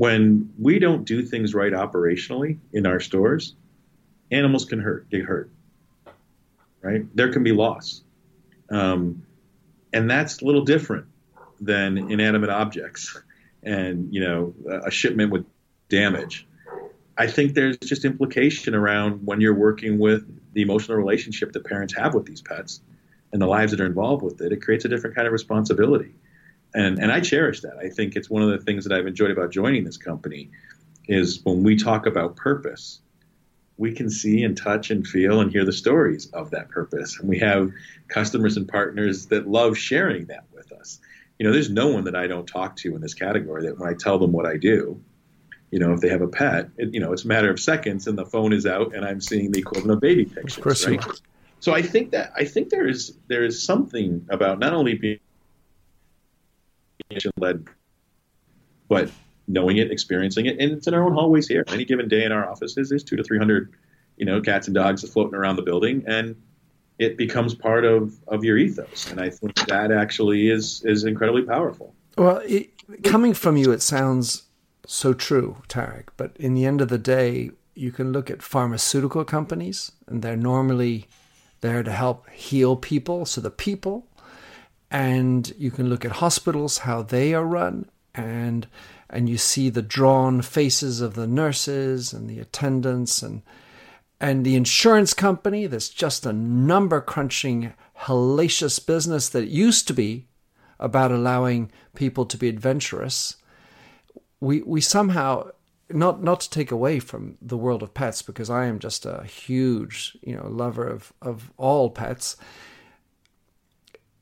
when 0.00 0.50
we 0.58 0.78
don't 0.78 1.04
do 1.04 1.22
things 1.22 1.54
right 1.54 1.74
operationally 1.74 2.56
in 2.72 2.86
our 2.86 3.00
stores, 3.00 3.54
animals 4.30 4.64
can 4.64 4.80
hurt, 4.80 5.10
get 5.10 5.26
hurt, 5.26 5.50
right? 6.82 7.04
There 7.14 7.32
can 7.32 7.42
be 7.42 7.52
loss. 7.52 8.02
Um, 8.70 9.26
and 9.92 10.10
that's 10.10 10.40
a 10.40 10.44
little 10.44 10.64
different 10.64 11.06
than 11.60 11.98
inanimate 12.10 12.50
objects 12.50 13.20
and, 13.62 14.12
you 14.14 14.20
know, 14.20 14.54
a 14.84 14.90
shipment 14.90 15.30
with 15.32 15.44
damage. 15.88 16.46
I 17.18 17.26
think 17.26 17.54
there's 17.54 17.76
just 17.78 18.04
implication 18.04 18.74
around 18.74 19.26
when 19.26 19.40
you're 19.40 19.54
working 19.54 19.98
with 19.98 20.24
the 20.54 20.62
emotional 20.62 20.96
relationship 20.96 21.52
that 21.52 21.64
parents 21.64 21.94
have 21.96 22.14
with 22.14 22.24
these 22.24 22.40
pets 22.40 22.80
and 23.32 23.42
the 23.42 23.46
lives 23.46 23.72
that 23.72 23.80
are 23.80 23.86
involved 23.86 24.22
with 24.22 24.40
it. 24.40 24.52
It 24.52 24.62
creates 24.62 24.84
a 24.84 24.88
different 24.88 25.16
kind 25.16 25.26
of 25.26 25.32
responsibility 25.32 26.14
and 26.74 26.98
and 26.98 27.10
I 27.10 27.20
cherish 27.20 27.60
that. 27.60 27.76
I 27.78 27.88
think 27.88 28.16
it's 28.16 28.30
one 28.30 28.42
of 28.42 28.50
the 28.50 28.58
things 28.58 28.84
that 28.84 28.96
I've 28.96 29.06
enjoyed 29.06 29.30
about 29.30 29.50
joining 29.50 29.84
this 29.84 29.96
company 29.96 30.50
is 31.08 31.40
when 31.44 31.62
we 31.62 31.76
talk 31.76 32.06
about 32.06 32.36
purpose, 32.36 33.00
we 33.80 33.92
can 33.92 34.10
see 34.10 34.44
and 34.44 34.58
touch 34.58 34.90
and 34.90 35.06
feel 35.06 35.40
and 35.40 35.50
hear 35.50 35.64
the 35.64 35.72
stories 35.72 36.30
of 36.34 36.50
that 36.50 36.68
purpose, 36.68 37.18
and 37.18 37.26
we 37.26 37.38
have 37.38 37.72
customers 38.08 38.58
and 38.58 38.68
partners 38.68 39.26
that 39.28 39.48
love 39.48 39.76
sharing 39.76 40.26
that 40.26 40.44
with 40.52 40.70
us. 40.70 41.00
You 41.38 41.46
know, 41.46 41.52
there's 41.52 41.70
no 41.70 41.88
one 41.88 42.04
that 42.04 42.14
I 42.14 42.26
don't 42.26 42.46
talk 42.46 42.76
to 42.76 42.94
in 42.94 43.00
this 43.00 43.14
category 43.14 43.62
that 43.62 43.78
when 43.78 43.88
I 43.88 43.94
tell 43.94 44.18
them 44.18 44.32
what 44.32 44.44
I 44.44 44.58
do, 44.58 45.00
you 45.70 45.78
know, 45.78 45.94
if 45.94 46.00
they 46.00 46.10
have 46.10 46.20
a 46.20 46.28
pet, 46.28 46.68
it, 46.76 46.92
you 46.92 47.00
know, 47.00 47.10
it's 47.14 47.24
a 47.24 47.28
matter 47.28 47.50
of 47.50 47.58
seconds, 47.58 48.06
and 48.06 48.18
the 48.18 48.26
phone 48.26 48.52
is 48.52 48.66
out, 48.66 48.94
and 48.94 49.02
I'm 49.02 49.22
seeing 49.22 49.50
the 49.50 49.60
equivalent 49.60 49.92
of 49.92 50.00
baby 50.00 50.26
pictures. 50.26 50.58
Of 50.58 50.62
course, 50.62 50.86
right? 50.86 51.02
So 51.60 51.72
I 51.72 51.80
think 51.80 52.10
that 52.10 52.34
I 52.36 52.44
think 52.44 52.68
there 52.68 52.86
is 52.86 53.16
there 53.28 53.44
is 53.44 53.62
something 53.62 54.26
about 54.28 54.58
not 54.58 54.74
only 54.74 54.94
being 54.94 55.20
led, 57.38 57.66
but 58.88 59.10
knowing 59.50 59.78
it, 59.78 59.90
experiencing 59.90 60.46
it, 60.46 60.58
and 60.58 60.72
it's 60.72 60.86
in 60.86 60.94
our 60.94 61.04
own 61.04 61.12
hallways 61.12 61.48
here. 61.48 61.64
Any 61.68 61.84
given 61.84 62.08
day 62.08 62.24
in 62.24 62.32
our 62.32 62.48
offices, 62.48 62.88
there's 62.88 63.04
two 63.04 63.16
to 63.16 63.24
three 63.24 63.38
hundred, 63.38 63.72
you 64.16 64.24
know, 64.24 64.40
cats 64.40 64.68
and 64.68 64.74
dogs 64.74 65.08
floating 65.08 65.34
around 65.34 65.56
the 65.56 65.62
building, 65.62 66.04
and 66.06 66.40
it 66.98 67.16
becomes 67.16 67.54
part 67.54 67.84
of 67.84 68.18
of 68.28 68.44
your 68.44 68.56
ethos. 68.58 69.10
And 69.10 69.20
I 69.20 69.30
think 69.30 69.54
that 69.66 69.90
actually 69.90 70.50
is 70.50 70.82
is 70.84 71.04
incredibly 71.04 71.42
powerful. 71.42 71.94
Well, 72.16 72.40
it, 72.44 72.70
coming 73.02 73.34
from 73.34 73.56
you, 73.56 73.72
it 73.72 73.82
sounds 73.82 74.44
so 74.86 75.12
true, 75.12 75.62
Tariq. 75.68 76.08
But 76.16 76.36
in 76.38 76.54
the 76.54 76.64
end 76.64 76.80
of 76.80 76.88
the 76.88 76.98
day, 76.98 77.50
you 77.74 77.92
can 77.92 78.12
look 78.12 78.30
at 78.30 78.42
pharmaceutical 78.42 79.24
companies, 79.24 79.92
and 80.06 80.22
they're 80.22 80.36
normally 80.36 81.08
there 81.60 81.82
to 81.82 81.92
help 81.92 82.28
heal 82.30 82.76
people. 82.76 83.26
So 83.26 83.40
the 83.40 83.50
people 83.50 84.06
and 84.90 85.52
you 85.56 85.70
can 85.70 85.88
look 85.88 86.04
at 86.04 86.12
hospitals 86.12 86.78
how 86.78 87.02
they 87.02 87.32
are 87.32 87.44
run 87.44 87.88
and 88.14 88.66
and 89.10 89.28
you 89.28 89.36
see 89.36 89.68
the 89.68 89.82
drawn 89.82 90.40
faces 90.40 91.00
of 91.00 91.14
the 91.14 91.26
nurses 91.26 92.12
and 92.12 92.28
the 92.28 92.38
attendants 92.38 93.22
and 93.22 93.42
and 94.20 94.44
the 94.44 94.56
insurance 94.56 95.14
company 95.14 95.66
that's 95.66 95.88
just 95.88 96.24
a 96.24 96.32
number 96.32 97.00
crunching 97.00 97.72
hellacious 98.02 98.84
business 98.84 99.28
that 99.28 99.48
used 99.48 99.86
to 99.86 99.94
be 99.94 100.26
about 100.78 101.12
allowing 101.12 101.70
people 101.94 102.24
to 102.24 102.36
be 102.36 102.48
adventurous 102.48 103.36
we 104.40 104.62
we 104.62 104.80
somehow 104.80 105.50
not 105.90 106.22
not 106.22 106.40
to 106.40 106.50
take 106.50 106.70
away 106.70 106.98
from 107.00 107.36
the 107.42 107.56
world 107.56 107.82
of 107.82 107.92
pets 107.92 108.22
because 108.22 108.48
I 108.48 108.66
am 108.66 108.78
just 108.78 109.04
a 109.04 109.24
huge 109.24 110.16
you 110.22 110.36
know 110.36 110.46
lover 110.48 110.86
of 110.86 111.12
of 111.20 111.52
all 111.56 111.90
pets 111.90 112.36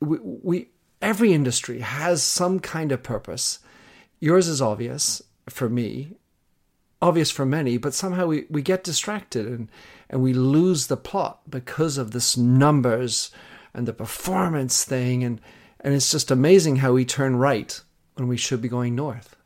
we, 0.01 0.19
we 0.21 0.69
every 1.01 1.33
industry 1.33 1.81
has 1.81 2.23
some 2.23 2.61
kind 2.61 2.93
of 2.93 3.03
purpose. 3.03 3.61
Yours 4.21 4.49
is 4.49 4.61
obvious 4.61 5.23
for 5.49 5.69
me, 5.69 6.17
obvious 7.01 7.31
for 7.31 7.47
many, 7.47 7.79
but 7.79 7.95
somehow 7.95 8.27
we, 8.27 8.47
we 8.51 8.63
get 8.63 8.85
distracted 8.85 9.47
and, 9.47 9.71
and 10.11 10.23
we 10.23 10.33
lose 10.33 10.87
the 10.87 10.97
plot 10.97 11.49
because 11.49 11.99
of 11.99 12.11
this 12.11 12.37
numbers 12.37 13.31
and 13.73 13.87
the 13.87 13.93
performance 13.93 14.85
thing 14.85 15.23
and 15.25 15.41
and 15.81 15.95
it's 15.95 16.11
just 16.11 16.33
amazing 16.33 16.75
how 16.77 16.93
we 16.93 17.05
turn 17.05 17.37
right 17.37 17.81
when 18.15 18.27
we 18.27 18.37
should 18.37 18.61
be 18.61 18.69
going 18.69 18.97
north. 18.97 19.37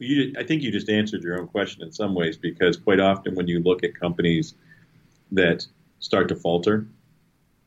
You, 0.00 0.34
I 0.36 0.42
think 0.42 0.62
you 0.62 0.72
just 0.72 0.88
answered 0.88 1.22
your 1.22 1.38
own 1.38 1.46
question 1.46 1.84
in 1.84 1.92
some 1.92 2.16
ways 2.16 2.36
because 2.36 2.76
quite 2.76 2.98
often 2.98 3.36
when 3.36 3.46
you 3.46 3.60
look 3.60 3.84
at 3.84 3.94
companies 3.94 4.54
that 5.30 5.64
start 6.00 6.26
to 6.30 6.34
falter, 6.34 6.88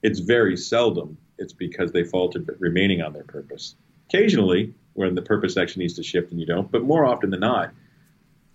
it's 0.04 0.19
very 0.19 0.58
seldom 0.58 1.17
it's 1.38 1.54
because 1.54 1.91
they 1.91 2.04
faltered 2.04 2.45
but 2.45 2.60
remaining 2.60 3.02
on 3.02 3.13
their 3.13 3.24
purpose. 3.24 3.76
Occasionally, 4.10 4.74
when 4.95 5.13
the 5.13 5.21
purpose 5.21 5.58
actually 5.58 5.84
needs 5.84 5.95
to 5.95 6.03
shift 6.03 6.31
and 6.31 6.39
you 6.39 6.45
don't, 6.45 6.71
but 6.71 6.84
more 6.84 7.05
often 7.05 7.29
than 7.29 7.41
not, 7.41 7.71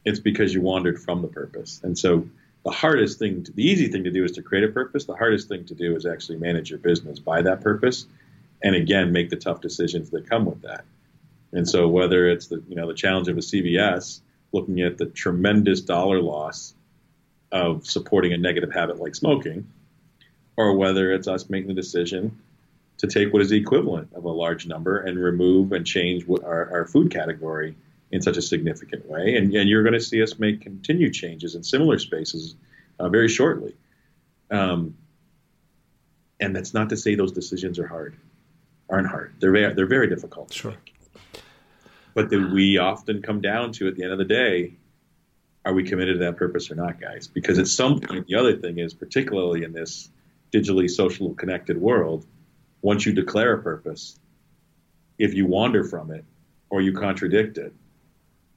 it's 0.04 0.18
because 0.18 0.52
you 0.52 0.62
wandered 0.62 0.98
from 0.98 1.22
the 1.22 1.28
purpose. 1.28 1.80
And 1.84 1.96
so 1.96 2.26
the 2.64 2.70
hardest 2.70 3.18
thing, 3.18 3.44
to, 3.44 3.52
the 3.52 3.62
easy 3.62 3.88
thing 3.88 4.04
to 4.04 4.10
do 4.10 4.24
is 4.24 4.32
to 4.32 4.42
create 4.42 4.64
a 4.64 4.72
purpose. 4.72 5.04
The 5.04 5.14
hardest 5.14 5.48
thing 5.48 5.66
to 5.66 5.74
do 5.74 5.94
is 5.94 6.06
actually 6.06 6.38
manage 6.38 6.70
your 6.70 6.78
business 6.78 7.18
by 7.18 7.42
that 7.42 7.60
purpose, 7.60 8.06
and 8.62 8.74
again 8.74 9.12
make 9.12 9.30
the 9.30 9.36
tough 9.36 9.60
decisions 9.60 10.10
that 10.10 10.28
come 10.28 10.46
with 10.46 10.62
that. 10.62 10.84
And 11.52 11.68
so 11.68 11.88
whether 11.88 12.28
it's 12.28 12.46
the 12.46 12.62
you 12.68 12.76
know 12.76 12.86
the 12.86 12.94
challenge 12.94 13.28
of 13.28 13.36
a 13.36 13.40
CVS 13.40 14.20
looking 14.52 14.80
at 14.80 14.98
the 14.98 15.06
tremendous 15.06 15.80
dollar 15.80 16.20
loss 16.20 16.74
of 17.52 17.86
supporting 17.86 18.32
a 18.32 18.38
negative 18.38 18.72
habit 18.72 18.98
like 18.98 19.14
smoking, 19.14 19.66
or 20.56 20.76
whether 20.76 21.12
it's 21.12 21.28
us 21.28 21.48
making 21.50 21.68
the 21.68 21.74
decision 21.74 22.38
to 23.00 23.06
take 23.06 23.32
what 23.32 23.40
is 23.40 23.48
the 23.48 23.56
equivalent 23.56 24.12
of 24.14 24.24
a 24.24 24.30
large 24.30 24.66
number 24.66 24.98
and 24.98 25.18
remove 25.18 25.72
and 25.72 25.86
change 25.86 26.24
our, 26.28 26.70
our 26.70 26.86
food 26.86 27.10
category 27.10 27.74
in 28.10 28.20
such 28.20 28.36
a 28.36 28.42
significant 28.42 29.08
way. 29.08 29.36
And, 29.36 29.54
and 29.54 29.68
you're 29.68 29.82
going 29.82 29.94
to 29.94 30.00
see 30.00 30.22
us 30.22 30.38
make 30.38 30.60
continued 30.60 31.14
changes 31.14 31.54
in 31.54 31.62
similar 31.62 31.98
spaces 31.98 32.56
uh, 32.98 33.08
very 33.08 33.28
shortly. 33.28 33.74
Um, 34.50 34.96
and 36.38 36.54
that's 36.54 36.74
not 36.74 36.90
to 36.90 36.96
say 36.96 37.14
those 37.14 37.32
decisions 37.32 37.78
are 37.78 37.86
hard, 37.86 38.16
aren't 38.88 39.08
hard. 39.08 39.34
They're 39.40 39.52
very, 39.52 39.74
they're 39.74 39.86
very 39.86 40.08
difficult. 40.08 40.52
Sure. 40.52 40.74
But 42.14 42.28
that 42.30 42.50
we 42.52 42.78
often 42.78 43.22
come 43.22 43.40
down 43.40 43.72
to 43.72 43.88
at 43.88 43.96
the 43.96 44.02
end 44.02 44.12
of 44.12 44.18
the 44.18 44.24
day, 44.24 44.74
are 45.64 45.72
we 45.72 45.84
committed 45.84 46.18
to 46.18 46.24
that 46.24 46.36
purpose 46.36 46.70
or 46.70 46.74
not, 46.74 47.00
guys? 47.00 47.28
Because 47.28 47.58
at 47.58 47.68
some 47.68 48.00
point, 48.00 48.26
the 48.26 48.34
other 48.34 48.56
thing 48.56 48.78
is, 48.78 48.92
particularly 48.92 49.62
in 49.62 49.72
this 49.72 50.10
digitally 50.52 50.90
social 50.90 51.34
connected 51.34 51.80
world, 51.80 52.26
once 52.82 53.06
you 53.06 53.12
declare 53.12 53.54
a 53.54 53.62
purpose, 53.62 54.18
if 55.18 55.34
you 55.34 55.46
wander 55.46 55.84
from 55.84 56.10
it 56.10 56.24
or 56.70 56.80
you 56.80 56.92
contradict 56.92 57.58
it, 57.58 57.72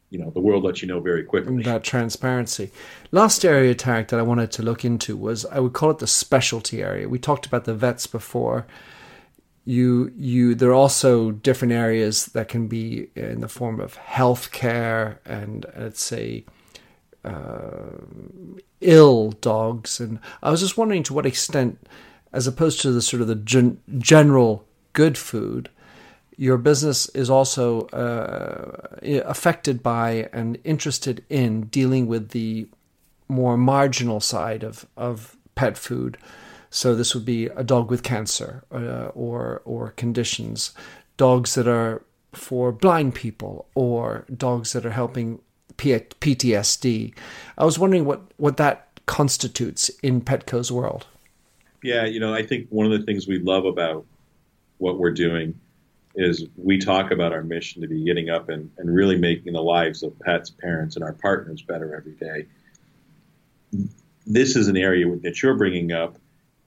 you 0.10 0.20
know, 0.20 0.30
the 0.30 0.40
world 0.40 0.64
lets 0.64 0.82
you 0.82 0.88
know 0.88 1.00
very 1.00 1.24
quickly. 1.24 1.64
That 1.64 1.84
transparency. 1.84 2.72
Last 3.12 3.44
area 3.44 3.74
tag 3.74 4.10
that 4.10 4.20
I 4.20 4.24
wanted 4.24 4.52
to 4.54 4.62
look 4.64 4.86
into 4.86 5.18
was 5.18 5.46
I 5.48 5.60
would 5.60 5.74
call 5.74 5.90
it 5.90 5.98
the 5.98 6.08
specialty 6.08 6.84
area. 6.84 7.10
We 7.10 7.18
talked 7.20 7.46
about 7.48 7.66
the 7.66 7.74
vets 7.74 8.06
before. 8.08 8.66
you 9.66 10.12
you 10.16 10.56
there 10.56 10.70
are 10.70 10.74
also 10.74 11.32
different 11.32 11.72
areas 11.72 12.26
that 12.28 12.48
can 12.50 12.68
be 12.68 13.08
in 13.16 13.40
the 13.42 13.48
form 13.48 13.80
of 13.80 13.98
healthcare 13.98 15.18
and 15.26 15.66
let's 15.78 16.04
say 16.04 16.44
uh, 17.24 17.98
ill 18.82 19.32
dogs 19.40 20.00
and 20.02 20.20
i 20.42 20.52
was 20.52 20.60
just 20.60 20.78
wondering 20.78 21.04
to 21.04 21.14
what 21.14 21.26
extent 21.26 21.78
as 22.34 22.48
opposed 22.48 22.82
to 22.82 22.92
the 22.92 23.02
sort 23.02 23.22
of 23.22 23.28
the 23.28 23.36
gen- 23.36 23.80
general 23.98 24.66
good 24.94 25.18
food 25.18 25.70
your 26.36 26.58
business 26.58 27.08
is 27.10 27.30
also 27.30 27.82
uh, 27.90 28.98
affected 29.24 29.84
by 29.84 30.28
and 30.34 30.58
interested 30.64 31.24
in 31.30 31.62
dealing 31.68 32.08
with 32.08 32.30
the 32.30 32.68
more 33.28 33.56
marginal 33.56 34.20
side 34.20 34.64
of, 34.64 34.88
of 34.98 35.38
pet 35.54 35.78
food 35.78 36.18
so 36.74 36.96
this 36.96 37.14
would 37.14 37.24
be 37.24 37.46
a 37.46 37.64
dog 37.64 37.92
with 37.92 38.02
cancer 38.02 38.64
uh, 38.72 39.12
or 39.14 39.62
or 39.64 39.92
conditions, 39.92 40.72
dogs 41.18 41.54
that 41.54 41.68
are 41.68 42.02
for 42.34 42.72
blind 42.72 43.14
people 43.14 43.68
or 43.76 44.26
dogs 44.36 44.74
that 44.74 44.84
are 44.84 44.90
helping 44.90 45.40
PTSD. 45.78 47.14
I 47.60 47.64
was 47.64 47.78
wondering 47.78 48.06
what 48.06 48.22
what 48.38 48.58
that 48.58 48.88
constitutes 49.06 49.90
in 50.02 50.22
Petco's 50.22 50.72
world. 50.72 51.06
Yeah, 51.84 52.06
you 52.06 52.20
know, 52.20 52.34
I 52.34 52.44
think 52.44 52.68
one 52.70 52.92
of 52.92 52.98
the 52.98 53.06
things 53.06 53.28
we 53.28 53.40
love 53.40 53.66
about 53.66 54.06
what 54.78 54.98
we're 54.98 55.12
doing 55.12 55.60
is 56.16 56.46
we 56.56 56.78
talk 56.78 57.12
about 57.12 57.34
our 57.34 57.44
mission 57.44 57.82
to 57.82 57.88
be 57.88 58.04
getting 58.04 58.30
up 58.30 58.50
and, 58.50 58.72
and 58.78 58.94
really 58.94 59.18
making 59.18 59.54
the 59.54 59.62
lives 59.62 60.04
of 60.04 60.18
pets, 60.20 60.50
parents, 60.50 60.96
and 60.96 61.04
our 61.04 61.14
partners 61.14 61.62
better 61.62 61.96
every 61.96 62.14
day. 62.14 62.46
This 64.26 64.56
is 64.56 64.68
an 64.68 64.78
area 64.78 65.14
that 65.24 65.42
you're 65.42 65.56
bringing 65.56 65.92
up 65.92 66.18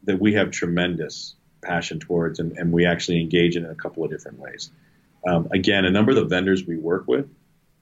that 0.04 0.20
we 0.20 0.34
have 0.34 0.50
tremendous 0.50 1.34
passion 1.62 1.98
towards, 1.98 2.38
and, 2.38 2.52
and 2.58 2.72
we 2.72 2.84
actually 2.84 3.20
engage 3.20 3.56
in, 3.56 3.64
in 3.64 3.70
a 3.70 3.74
couple 3.74 4.04
of 4.04 4.10
different 4.10 4.38
ways. 4.38 4.70
Um, 5.26 5.48
again, 5.50 5.84
a 5.84 5.90
number 5.90 6.10
of 6.10 6.16
the 6.16 6.24
vendors 6.24 6.66
we 6.66 6.76
work 6.76 7.08
with, 7.08 7.28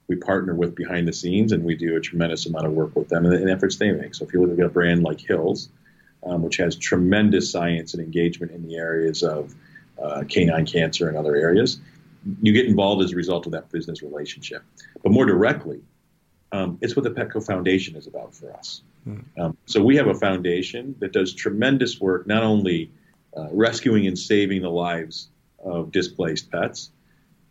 we 0.06 0.16
partner 0.16 0.54
with 0.54 0.74
behind 0.74 1.08
the 1.08 1.12
scenes, 1.12 1.52
and 1.52 1.64
we 1.64 1.74
do 1.74 1.96
a 1.96 2.00
tremendous 2.00 2.46
amount 2.46 2.66
of 2.66 2.72
work 2.72 2.94
with 2.94 3.08
them 3.08 3.24
and 3.24 3.48
the 3.48 3.52
efforts 3.52 3.76
they 3.76 3.90
make. 3.90 4.14
So 4.14 4.24
if 4.24 4.32
you 4.32 4.46
look 4.46 4.58
at 4.58 4.66
a 4.66 4.68
brand 4.68 5.02
like 5.02 5.20
Hills, 5.20 5.70
um, 6.24 6.42
which 6.42 6.56
has 6.56 6.76
tremendous 6.76 7.50
science 7.50 7.94
and 7.94 8.02
engagement 8.02 8.52
in 8.52 8.66
the 8.66 8.76
areas 8.76 9.22
of 9.22 9.54
uh, 10.02 10.24
canine 10.28 10.66
cancer 10.66 11.08
and 11.08 11.16
other 11.16 11.36
areas, 11.36 11.78
you 12.42 12.52
get 12.52 12.66
involved 12.66 13.02
as 13.02 13.12
a 13.12 13.16
result 13.16 13.46
of 13.46 13.52
that 13.52 13.70
business 13.70 14.02
relationship. 14.02 14.62
But 15.02 15.12
more 15.12 15.26
directly, 15.26 15.80
um, 16.52 16.78
it's 16.80 16.96
what 16.96 17.04
the 17.04 17.10
Petco 17.10 17.44
Foundation 17.44 17.96
is 17.96 18.06
about 18.06 18.34
for 18.34 18.52
us. 18.52 18.82
Mm. 19.06 19.24
Um, 19.38 19.56
so 19.66 19.82
we 19.82 19.96
have 19.96 20.06
a 20.06 20.14
foundation 20.14 20.94
that 21.00 21.12
does 21.12 21.32
tremendous 21.34 22.00
work, 22.00 22.26
not 22.26 22.42
only 22.42 22.90
uh, 23.36 23.48
rescuing 23.50 24.06
and 24.06 24.18
saving 24.18 24.62
the 24.62 24.70
lives 24.70 25.28
of 25.58 25.92
displaced 25.92 26.50
pets, 26.50 26.90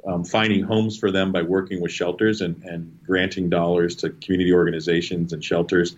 um, 0.06 0.24
finding 0.24 0.64
homes 0.64 0.98
for 0.98 1.12
them 1.12 1.32
by 1.32 1.42
working 1.42 1.82
with 1.82 1.92
shelters 1.92 2.42
and, 2.42 2.62
and 2.64 2.98
granting 3.06 3.50
dollars 3.50 3.96
to 3.98 4.10
community 4.10 4.54
organizations 4.54 5.34
and 5.34 5.44
shelters 5.44 5.96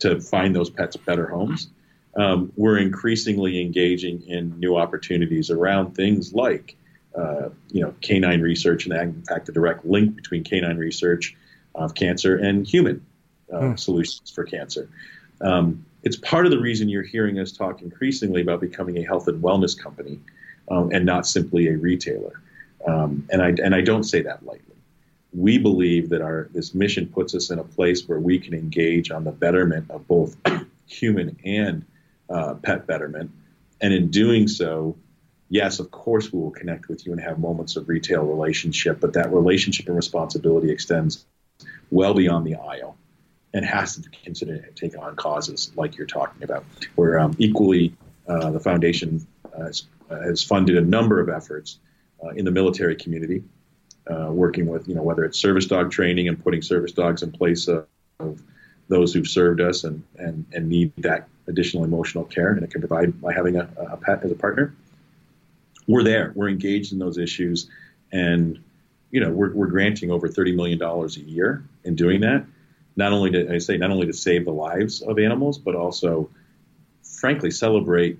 to 0.00 0.20
find 0.20 0.54
those 0.54 0.70
pets 0.70 0.96
better 0.96 1.26
homes. 1.26 1.68
Um, 2.18 2.52
we're 2.56 2.78
increasingly 2.78 3.60
engaging 3.60 4.22
in 4.26 4.58
new 4.58 4.76
opportunities 4.76 5.50
around 5.50 5.94
things 5.94 6.34
like, 6.34 6.76
uh, 7.16 7.50
you 7.70 7.80
know, 7.80 7.94
canine 8.00 8.40
research 8.40 8.86
and 8.86 8.94
in 8.94 9.22
fact 9.22 9.46
the 9.46 9.52
direct 9.52 9.84
link 9.84 10.16
between 10.16 10.42
canine 10.42 10.76
research 10.78 11.36
of 11.76 11.94
cancer 11.94 12.36
and 12.36 12.66
human 12.66 13.06
uh, 13.52 13.60
hmm. 13.60 13.76
solutions 13.76 14.30
for 14.30 14.44
cancer. 14.44 14.90
Um, 15.40 15.86
it's 16.02 16.16
part 16.16 16.44
of 16.44 16.50
the 16.50 16.58
reason 16.58 16.88
you're 16.88 17.02
hearing 17.02 17.38
us 17.38 17.52
talk 17.52 17.82
increasingly 17.82 18.40
about 18.40 18.60
becoming 18.60 18.98
a 18.98 19.02
health 19.02 19.28
and 19.28 19.42
wellness 19.42 19.78
company 19.78 20.18
um, 20.70 20.90
and 20.92 21.06
not 21.06 21.26
simply 21.26 21.68
a 21.68 21.76
retailer. 21.76 22.40
Um, 22.86 23.28
and 23.30 23.42
I 23.42 23.48
and 23.62 23.74
I 23.74 23.80
don't 23.80 24.04
say 24.04 24.22
that 24.22 24.44
lightly. 24.44 24.76
We 25.32 25.58
believe 25.58 26.08
that 26.08 26.22
our 26.22 26.48
this 26.52 26.74
mission 26.74 27.06
puts 27.06 27.34
us 27.34 27.50
in 27.50 27.58
a 27.58 27.64
place 27.64 28.08
where 28.08 28.18
we 28.18 28.38
can 28.38 28.54
engage 28.54 29.10
on 29.10 29.24
the 29.24 29.32
betterment 29.32 29.90
of 29.90 30.06
both 30.08 30.36
human 30.86 31.36
and 31.44 31.84
uh, 32.30 32.54
pet 32.54 32.86
betterment, 32.86 33.30
and 33.80 33.92
in 33.92 34.10
doing 34.10 34.48
so, 34.48 34.96
yes, 35.48 35.78
of 35.78 35.90
course, 35.90 36.32
we 36.32 36.40
will 36.40 36.50
connect 36.50 36.88
with 36.88 37.06
you 37.06 37.12
and 37.12 37.20
have 37.20 37.38
moments 37.38 37.76
of 37.76 37.88
retail 37.88 38.24
relationship, 38.24 39.00
but 39.00 39.12
that 39.14 39.32
relationship 39.32 39.86
and 39.86 39.96
responsibility 39.96 40.70
extends 40.70 41.24
well 41.90 42.14
beyond 42.14 42.46
the 42.46 42.54
aisle 42.54 42.96
and 43.54 43.64
has 43.64 43.96
to 43.96 44.08
consider 44.24 44.58
taking 44.74 45.00
on 45.00 45.16
causes 45.16 45.72
like 45.76 45.96
you're 45.96 46.06
talking 46.06 46.42
about. 46.42 46.64
Where 46.96 47.18
um, 47.18 47.34
equally, 47.38 47.94
uh, 48.28 48.50
the 48.50 48.60
foundation 48.60 49.26
uh, 49.54 49.64
has, 49.64 49.84
uh, 50.10 50.20
has, 50.20 50.42
funded 50.42 50.76
a 50.76 50.82
number 50.82 51.18
of 51.20 51.28
efforts 51.30 51.78
uh, 52.22 52.28
in 52.30 52.44
the 52.44 52.50
military 52.50 52.94
community, 52.94 53.42
uh, 54.10 54.28
working 54.30 54.66
with 54.66 54.86
you 54.86 54.94
know 54.94 55.02
whether 55.02 55.24
it's 55.24 55.38
service 55.38 55.66
dog 55.66 55.90
training 55.90 56.28
and 56.28 56.42
putting 56.42 56.60
service 56.60 56.92
dogs 56.92 57.22
in 57.22 57.32
place 57.32 57.68
of, 57.68 57.86
of 58.20 58.42
those 58.88 59.12
who've 59.14 59.28
served 59.28 59.60
us 59.60 59.84
and, 59.84 60.02
and, 60.18 60.44
and 60.52 60.68
need 60.68 60.92
that 60.98 61.28
additional 61.48 61.84
emotional 61.84 62.24
care, 62.24 62.52
and 62.52 62.62
it 62.62 62.70
can 62.70 62.80
provide 62.80 63.20
by 63.20 63.32
having 63.32 63.56
a, 63.56 63.68
a 63.76 63.96
pet 63.96 64.22
as 64.22 64.30
a 64.30 64.34
partner. 64.34 64.74
We're 65.86 66.04
there. 66.04 66.32
We're 66.34 66.48
engaged 66.48 66.92
in 66.92 66.98
those 66.98 67.18
issues, 67.18 67.68
and 68.12 68.62
you 69.10 69.20
know, 69.20 69.30
we're, 69.30 69.52
we're 69.52 69.68
granting 69.68 70.10
over 70.10 70.28
$30 70.28 70.54
million 70.54 70.82
a 70.82 71.06
year 71.30 71.64
in 71.84 71.94
doing 71.94 72.20
that. 72.20 72.44
Not 72.96 73.12
only 73.12 73.30
to, 73.30 73.54
I 73.54 73.58
say, 73.58 73.76
not 73.76 73.90
only 73.90 74.06
to 74.06 74.12
save 74.12 74.44
the 74.44 74.52
lives 74.52 75.02
of 75.02 75.18
animals, 75.18 75.56
but 75.56 75.74
also, 75.74 76.28
frankly, 77.02 77.50
celebrate 77.50 78.18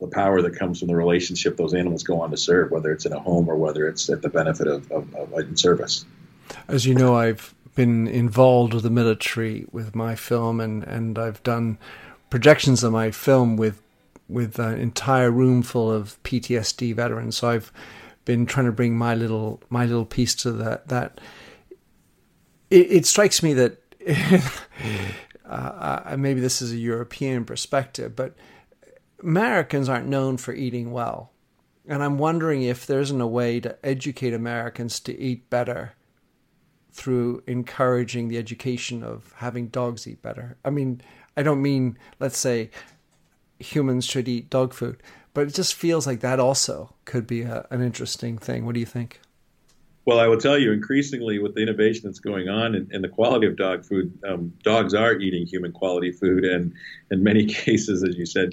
the 0.00 0.08
power 0.08 0.42
that 0.42 0.58
comes 0.58 0.80
from 0.80 0.88
the 0.88 0.96
relationship 0.96 1.56
those 1.56 1.74
animals 1.74 2.02
go 2.02 2.20
on 2.20 2.30
to 2.30 2.36
serve, 2.36 2.70
whether 2.70 2.92
it's 2.92 3.06
in 3.06 3.12
a 3.12 3.18
home 3.18 3.48
or 3.48 3.56
whether 3.56 3.86
it's 3.88 4.10
at 4.10 4.22
the 4.22 4.28
benefit 4.28 4.66
of, 4.66 4.90
of, 4.90 5.14
of 5.14 5.58
service. 5.58 6.04
As 6.68 6.86
you 6.86 6.94
know, 6.94 7.14
I've 7.16 7.54
been 7.74 8.08
involved 8.08 8.74
with 8.74 8.82
the 8.82 8.90
military 8.90 9.66
with 9.70 9.94
my 9.94 10.14
film, 10.14 10.60
and, 10.60 10.82
and 10.84 11.18
I've 11.18 11.42
done 11.42 11.78
projections 12.36 12.84
of 12.84 12.92
my 12.92 13.10
film 13.10 13.56
with 13.56 13.80
with 14.28 14.58
an 14.58 14.78
entire 14.78 15.30
room 15.30 15.62
full 15.62 15.90
of 15.90 16.22
PTSD 16.22 16.94
veterans. 16.94 17.38
So 17.38 17.48
I've 17.48 17.72
been 18.26 18.44
trying 18.44 18.66
to 18.66 18.72
bring 18.72 18.94
my 18.94 19.14
little 19.14 19.62
my 19.70 19.86
little 19.86 20.04
piece 20.04 20.34
to 20.42 20.52
that. 20.52 20.88
That 20.88 21.18
it, 22.68 22.90
it 22.90 23.06
strikes 23.06 23.42
me 23.42 23.54
that 23.54 23.80
uh, 25.46 26.14
maybe 26.18 26.40
this 26.40 26.60
is 26.60 26.72
a 26.72 26.76
European 26.76 27.46
perspective, 27.46 28.14
but 28.14 28.34
Americans 29.22 29.88
aren't 29.88 30.06
known 30.06 30.36
for 30.36 30.52
eating 30.52 30.92
well, 30.92 31.32
and 31.88 32.02
I'm 32.02 32.18
wondering 32.18 32.64
if 32.64 32.86
there 32.86 33.00
isn't 33.00 33.18
a 33.18 33.26
way 33.26 33.60
to 33.60 33.78
educate 33.82 34.34
Americans 34.34 35.00
to 35.00 35.18
eat 35.18 35.48
better 35.48 35.94
through 36.92 37.42
encouraging 37.46 38.28
the 38.28 38.36
education 38.36 39.02
of 39.02 39.32
having 39.36 39.68
dogs 39.68 40.06
eat 40.06 40.20
better. 40.20 40.58
I 40.66 40.68
mean, 40.68 41.00
I 41.36 41.42
don't 41.42 41.62
mean 41.62 41.98
let's 42.18 42.38
say 42.38 42.70
humans 43.58 44.04
should 44.04 44.28
eat 44.28 44.50
dog 44.50 44.74
food, 44.74 45.02
but 45.34 45.46
it 45.48 45.54
just 45.54 45.74
feels 45.74 46.06
like 46.06 46.20
that 46.20 46.40
also 46.40 46.94
could 47.04 47.26
be 47.26 47.42
a, 47.42 47.66
an 47.70 47.82
interesting 47.82 48.38
thing. 48.38 48.64
What 48.64 48.74
do 48.74 48.80
you 48.80 48.86
think? 48.86 49.20
Well, 50.06 50.20
I 50.20 50.28
will 50.28 50.38
tell 50.38 50.56
you, 50.56 50.70
increasingly 50.70 51.40
with 51.40 51.56
the 51.56 51.62
innovation 51.62 52.02
that's 52.04 52.20
going 52.20 52.48
on 52.48 52.76
and, 52.76 52.88
and 52.92 53.02
the 53.02 53.08
quality 53.08 53.48
of 53.48 53.56
dog 53.56 53.84
food, 53.84 54.16
um, 54.26 54.52
dogs 54.62 54.94
are 54.94 55.14
eating 55.14 55.46
human 55.46 55.72
quality 55.72 56.12
food, 56.12 56.44
and 56.44 56.72
in 57.10 57.24
many 57.24 57.44
cases, 57.64 58.04
as 58.04 58.16
you 58.16 58.24
said, 58.24 58.50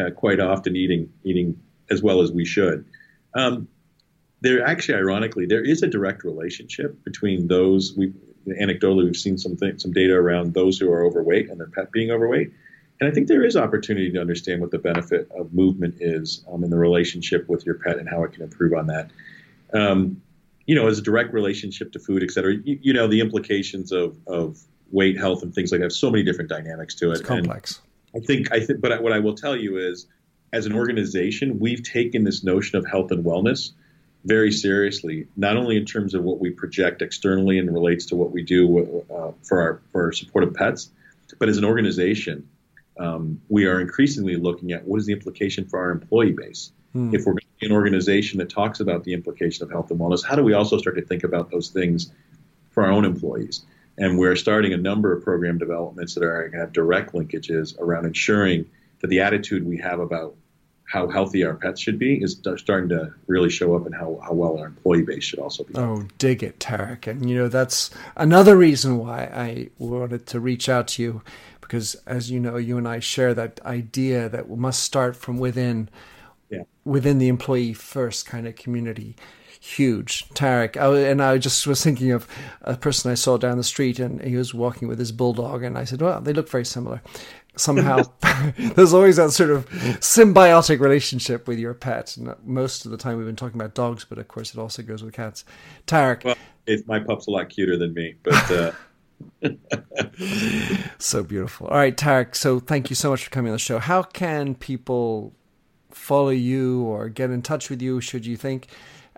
uh, 0.00 0.10
quite 0.10 0.40
often 0.40 0.74
eating 0.74 1.12
eating 1.22 1.60
as 1.90 2.02
well 2.02 2.22
as 2.22 2.32
we 2.32 2.44
should. 2.44 2.86
Um, 3.34 3.68
there 4.40 4.64
actually, 4.64 4.96
ironically, 4.98 5.46
there 5.46 5.62
is 5.62 5.82
a 5.82 5.86
direct 5.86 6.24
relationship 6.24 7.02
between 7.04 7.48
those. 7.48 7.94
We 7.96 8.12
anecdotally 8.46 9.04
we've 9.04 9.16
seen 9.16 9.38
some 9.38 9.56
th- 9.56 9.80
some 9.80 9.92
data 9.92 10.14
around 10.14 10.54
those 10.54 10.78
who 10.78 10.90
are 10.90 11.04
overweight 11.04 11.50
and 11.50 11.58
their 11.58 11.68
pet 11.68 11.90
being 11.92 12.10
overweight, 12.10 12.52
and 13.00 13.08
I 13.08 13.12
think 13.12 13.28
there 13.28 13.44
is 13.44 13.56
opportunity 13.56 14.10
to 14.12 14.20
understand 14.20 14.60
what 14.60 14.70
the 14.70 14.78
benefit 14.78 15.30
of 15.32 15.52
movement 15.52 15.96
is 16.00 16.44
um, 16.50 16.64
in 16.64 16.70
the 16.70 16.78
relationship 16.78 17.48
with 17.48 17.66
your 17.66 17.76
pet 17.76 17.98
and 17.98 18.08
how 18.08 18.22
it 18.24 18.32
can 18.32 18.42
improve 18.42 18.72
on 18.72 18.86
that. 18.88 19.10
Um, 19.72 20.22
you 20.66 20.74
know, 20.74 20.86
as 20.86 20.98
a 20.98 21.02
direct 21.02 21.34
relationship 21.34 21.92
to 21.92 21.98
food, 21.98 22.22
et 22.22 22.30
cetera, 22.30 22.54
you, 22.54 22.78
you, 22.80 22.92
know, 22.92 23.06
the 23.06 23.20
implications 23.20 23.92
of, 23.92 24.16
of 24.26 24.58
weight, 24.90 25.18
health, 25.18 25.42
and 25.42 25.54
things 25.54 25.72
like 25.72 25.80
that, 25.80 25.86
have 25.86 25.92
so 25.92 26.10
many 26.10 26.22
different 26.22 26.48
dynamics 26.48 26.94
to 26.96 27.10
it. 27.10 27.14
It's 27.14 27.22
complex. 27.22 27.80
And 28.14 28.22
I 28.22 28.26
think, 28.26 28.52
I 28.52 28.60
think, 28.60 28.80
but 28.80 29.02
what 29.02 29.12
I 29.12 29.18
will 29.18 29.34
tell 29.34 29.56
you 29.56 29.76
is, 29.76 30.06
as 30.52 30.66
an 30.66 30.72
organization, 30.72 31.58
we've 31.58 31.82
taken 31.82 32.24
this 32.24 32.44
notion 32.44 32.78
of 32.78 32.86
health 32.86 33.10
and 33.10 33.24
wellness 33.24 33.72
very 34.24 34.50
seriously, 34.50 35.28
not 35.36 35.56
only 35.56 35.76
in 35.76 35.84
terms 35.84 36.14
of 36.14 36.22
what 36.22 36.40
we 36.40 36.50
project 36.50 37.02
externally 37.02 37.58
and 37.58 37.72
relates 37.72 38.06
to 38.06 38.16
what 38.16 38.30
we 38.30 38.42
do 38.42 39.04
uh, 39.14 39.32
for 39.42 39.60
our 39.60 39.82
for 39.92 40.04
our 40.04 40.12
support 40.12 40.44
of 40.44 40.54
pets, 40.54 40.90
but 41.38 41.48
as 41.48 41.58
an 41.58 41.64
organization, 41.64 42.48
um, 42.98 43.40
we 43.48 43.66
are 43.66 43.80
increasingly 43.80 44.36
looking 44.36 44.72
at 44.72 44.84
what 44.84 44.98
is 44.98 45.06
the 45.06 45.12
implication 45.12 45.66
for 45.66 45.78
our 45.78 45.90
employee 45.90 46.32
base. 46.32 46.72
Hmm. 46.92 47.14
If 47.14 47.26
we're 47.26 47.32
going 47.32 47.40
to 47.40 47.60
be 47.60 47.66
an 47.66 47.72
organization 47.72 48.38
that 48.38 48.48
talks 48.48 48.80
about 48.80 49.04
the 49.04 49.12
implication 49.12 49.64
of 49.64 49.70
health 49.70 49.90
and 49.90 50.00
wellness, 50.00 50.24
how 50.24 50.36
do 50.36 50.42
we 50.42 50.54
also 50.54 50.78
start 50.78 50.96
to 50.96 51.02
think 51.02 51.24
about 51.24 51.50
those 51.50 51.68
things 51.68 52.10
for 52.70 52.84
our 52.84 52.92
own 52.92 53.04
employees? 53.04 53.62
And 53.98 54.18
we're 54.18 54.36
starting 54.36 54.72
a 54.72 54.76
number 54.76 55.12
of 55.12 55.22
program 55.22 55.58
developments 55.58 56.14
that 56.14 56.24
are 56.24 56.40
going 56.42 56.52
to 56.52 56.58
have 56.58 56.72
direct 56.72 57.12
linkages 57.12 57.78
around 57.78 58.06
ensuring 58.06 58.66
that 59.00 59.08
the 59.08 59.20
attitude 59.20 59.66
we 59.66 59.78
have 59.78 60.00
about 60.00 60.34
how 60.86 61.08
healthy 61.08 61.44
our 61.44 61.54
pets 61.54 61.80
should 61.80 61.98
be 61.98 62.22
is 62.22 62.40
starting 62.56 62.88
to 62.90 63.12
really 63.26 63.50
show 63.50 63.74
up 63.74 63.86
in 63.86 63.92
how, 63.92 64.20
how 64.22 64.32
well 64.32 64.58
our 64.58 64.66
employee 64.66 65.02
base 65.02 65.24
should 65.24 65.38
also 65.38 65.64
be. 65.64 65.74
Oh, 65.74 66.06
dig 66.18 66.42
it, 66.42 66.60
Tariq. 66.60 67.06
And, 67.06 67.28
you 67.28 67.36
know, 67.36 67.48
that's 67.48 67.90
another 68.16 68.56
reason 68.56 68.98
why 68.98 69.24
I 69.24 69.70
wanted 69.78 70.26
to 70.26 70.40
reach 70.40 70.68
out 70.68 70.88
to 70.88 71.02
you 71.02 71.22
because, 71.60 71.94
as 72.06 72.30
you 72.30 72.38
know, 72.38 72.56
you 72.56 72.76
and 72.76 72.86
I 72.86 73.00
share 73.00 73.32
that 73.34 73.58
idea 73.64 74.28
that 74.28 74.48
we 74.48 74.56
must 74.56 74.82
start 74.82 75.16
from 75.16 75.38
within, 75.38 75.88
yeah. 76.50 76.64
within 76.84 77.18
the 77.18 77.28
employee 77.28 77.72
first 77.72 78.26
kind 78.26 78.46
of 78.46 78.54
community. 78.54 79.16
Huge, 79.60 80.28
Tariq. 80.34 80.76
I, 80.76 81.08
and 81.08 81.22
I 81.22 81.38
just 81.38 81.66
was 81.66 81.82
thinking 81.82 82.12
of 82.12 82.28
a 82.60 82.76
person 82.76 83.10
I 83.10 83.14
saw 83.14 83.38
down 83.38 83.56
the 83.56 83.64
street, 83.64 83.98
and 83.98 84.20
he 84.20 84.36
was 84.36 84.52
walking 84.52 84.88
with 84.88 84.98
his 84.98 85.10
bulldog, 85.10 85.62
and 85.62 85.78
I 85.78 85.84
said, 85.84 86.02
"Well, 86.02 86.20
they 86.20 86.34
look 86.34 86.50
very 86.50 86.66
similar." 86.66 87.00
Somehow 87.56 88.02
there's 88.58 88.92
always 88.92 89.16
that 89.16 89.30
sort 89.30 89.50
of 89.50 89.68
symbiotic 90.00 90.80
relationship 90.80 91.46
with 91.46 91.58
your 91.58 91.74
pet. 91.74 92.16
And 92.16 92.34
most 92.44 92.84
of 92.84 92.90
the 92.90 92.96
time 92.96 93.16
we've 93.16 93.26
been 93.26 93.36
talking 93.36 93.60
about 93.60 93.74
dogs, 93.74 94.04
but 94.04 94.18
of 94.18 94.28
course 94.28 94.54
it 94.54 94.58
also 94.58 94.82
goes 94.82 95.02
with 95.02 95.14
cats. 95.14 95.44
Tariq. 95.86 96.24
Well, 96.24 96.36
it's, 96.66 96.86
my 96.86 96.98
pup's 97.00 97.26
a 97.26 97.30
lot 97.30 97.48
cuter 97.48 97.76
than 97.76 97.94
me, 97.94 98.16
but. 98.22 98.50
Uh... 98.50 98.72
so 100.98 101.22
beautiful. 101.22 101.68
All 101.68 101.76
right, 101.76 101.96
Tariq. 101.96 102.34
So 102.34 102.58
thank 102.60 102.90
you 102.90 102.96
so 102.96 103.10
much 103.10 103.24
for 103.24 103.30
coming 103.30 103.50
on 103.50 103.54
the 103.54 103.58
show. 103.58 103.78
How 103.78 104.02
can 104.02 104.54
people 104.54 105.34
follow 105.90 106.30
you 106.30 106.82
or 106.82 107.08
get 107.08 107.30
in 107.30 107.42
touch 107.42 107.70
with 107.70 107.80
you, 107.80 108.00
should 108.00 108.26
you 108.26 108.36
think, 108.36 108.68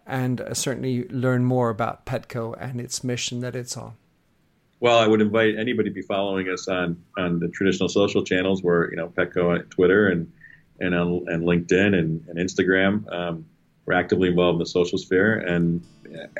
and 0.07 0.41
uh, 0.41 0.55
certainly 0.55 1.09
learn 1.09 1.45
more 1.45 1.71
about 1.71 2.07
Petco 2.07 2.55
and 2.61 2.81
its 2.81 3.03
mission 3.03 3.41
that 3.41 3.57
it's 3.57 3.77
on? 3.77 3.95
Well, 4.81 4.99
I 4.99 5.07
would 5.07 5.21
invite 5.21 5.57
anybody 5.57 5.89
to 5.89 5.95
be 5.95 6.03
following 6.03 6.49
us 6.49 6.69
on 6.69 7.03
on 7.17 7.41
the 7.41 7.49
traditional 7.49 7.89
social 7.89 8.23
channels, 8.23 8.63
where 8.63 8.91
you 8.91 8.97
know 8.97 9.09
Petco 9.09 9.51
on 9.51 9.63
Twitter 9.65 10.09
and 10.09 10.31
and 10.81 10.95
on 10.95 11.25
and 11.29 11.45
LinkedIn 11.45 11.99
and, 11.99 12.27
and 12.29 12.39
Instagram. 12.39 13.11
Um, 13.13 13.47
we're 13.87 13.95
actively 13.95 14.29
involved 14.29 14.57
in 14.57 14.61
the 14.61 14.67
social 14.67 14.99
sphere, 14.99 15.39
and 15.39 15.85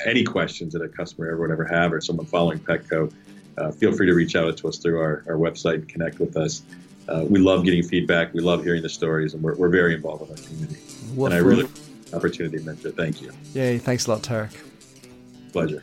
any 0.05 0.25
questions 0.25 0.73
that 0.73 0.83
a 0.83 0.89
customer 0.89 1.29
ever 1.29 1.41
would 1.43 1.51
ever 1.51 1.65
have, 1.65 1.93
or 1.93 2.01
someone 2.01 2.27
following 2.27 2.59
Petco, 2.59 3.13
uh, 3.59 3.71
feel 3.71 3.93
free 3.93 4.07
to 4.07 4.15
reach 4.15 4.37
out 4.37 4.57
to 4.59 4.69
us 4.69 4.79
through 4.79 5.01
our, 5.01 5.25
our 5.29 5.37
website 5.37 5.75
and 5.75 5.89
connect 5.89 6.19
with 6.19 6.37
us. 6.37 6.63
Uh, 7.09 7.25
we 7.29 7.39
love 7.39 7.65
getting 7.65 7.83
feedback. 7.83 8.35
We 8.35 8.41
love 8.41 8.65
hearing 8.65 8.83
the 8.83 8.89
stories, 8.89 9.35
and 9.35 9.43
we're, 9.43 9.55
we're 9.55 9.69
very 9.69 9.95
involved 9.95 10.29
with 10.29 10.39
our 10.39 10.47
community. 10.47 10.81
and 11.17 11.35
I 11.35 11.39
really 11.39 11.65
appreciate 11.65 12.11
the 12.11 12.17
opportunity, 12.17 12.59
Minter. 12.65 12.91
Thank 12.91 13.23
you. 13.23 13.33
Yay! 13.55 13.79
Thanks 13.79 14.07
a 14.07 14.11
lot, 14.11 14.23
Tariq. 14.23 14.53
Pleasure. 15.53 15.83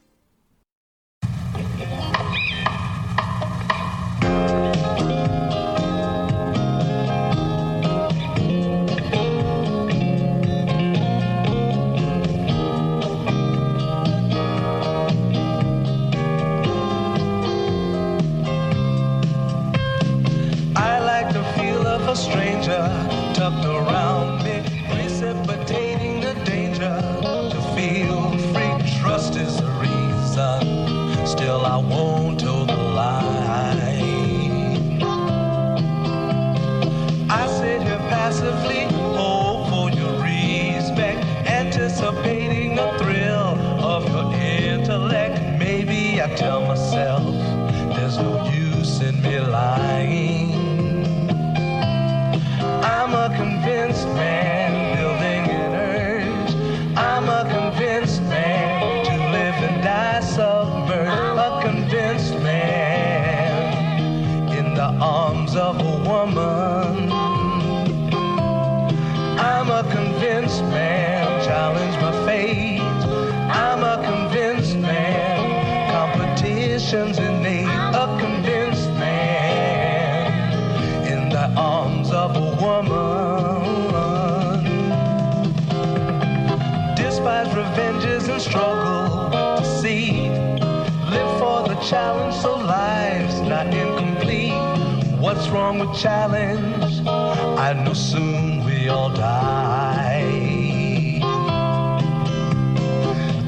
Wrong 95.51 95.79
with 95.79 95.93
challenge? 95.93 97.01
I 97.07 97.73
know 97.73 97.93
soon 97.93 98.63
we 98.65 98.87
all 98.87 99.09
die. 99.09 101.19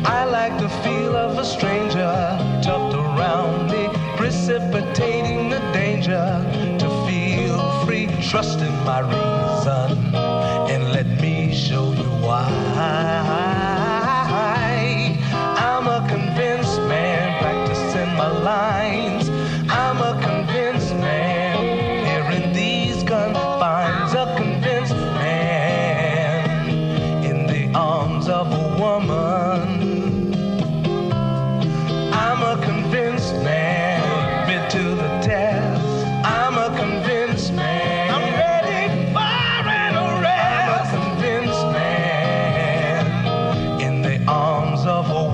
I 0.06 0.26
like 0.26 0.60
the 0.60 0.70
feel 0.84 1.16
of 1.16 1.38
a 1.38 1.45
stranger 1.45 2.14
tucked 2.62 2.95
around 2.95 3.72
me, 3.72 3.88
precipitating 4.18 5.49
the 5.49 5.60
danger 5.72 6.26
to 6.80 6.88
feel 7.08 7.86
free. 7.86 8.08
Trust 8.30 8.60
in 8.60 8.74
my 8.86 8.99
reason 8.99 10.23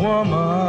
woman. 0.09 0.68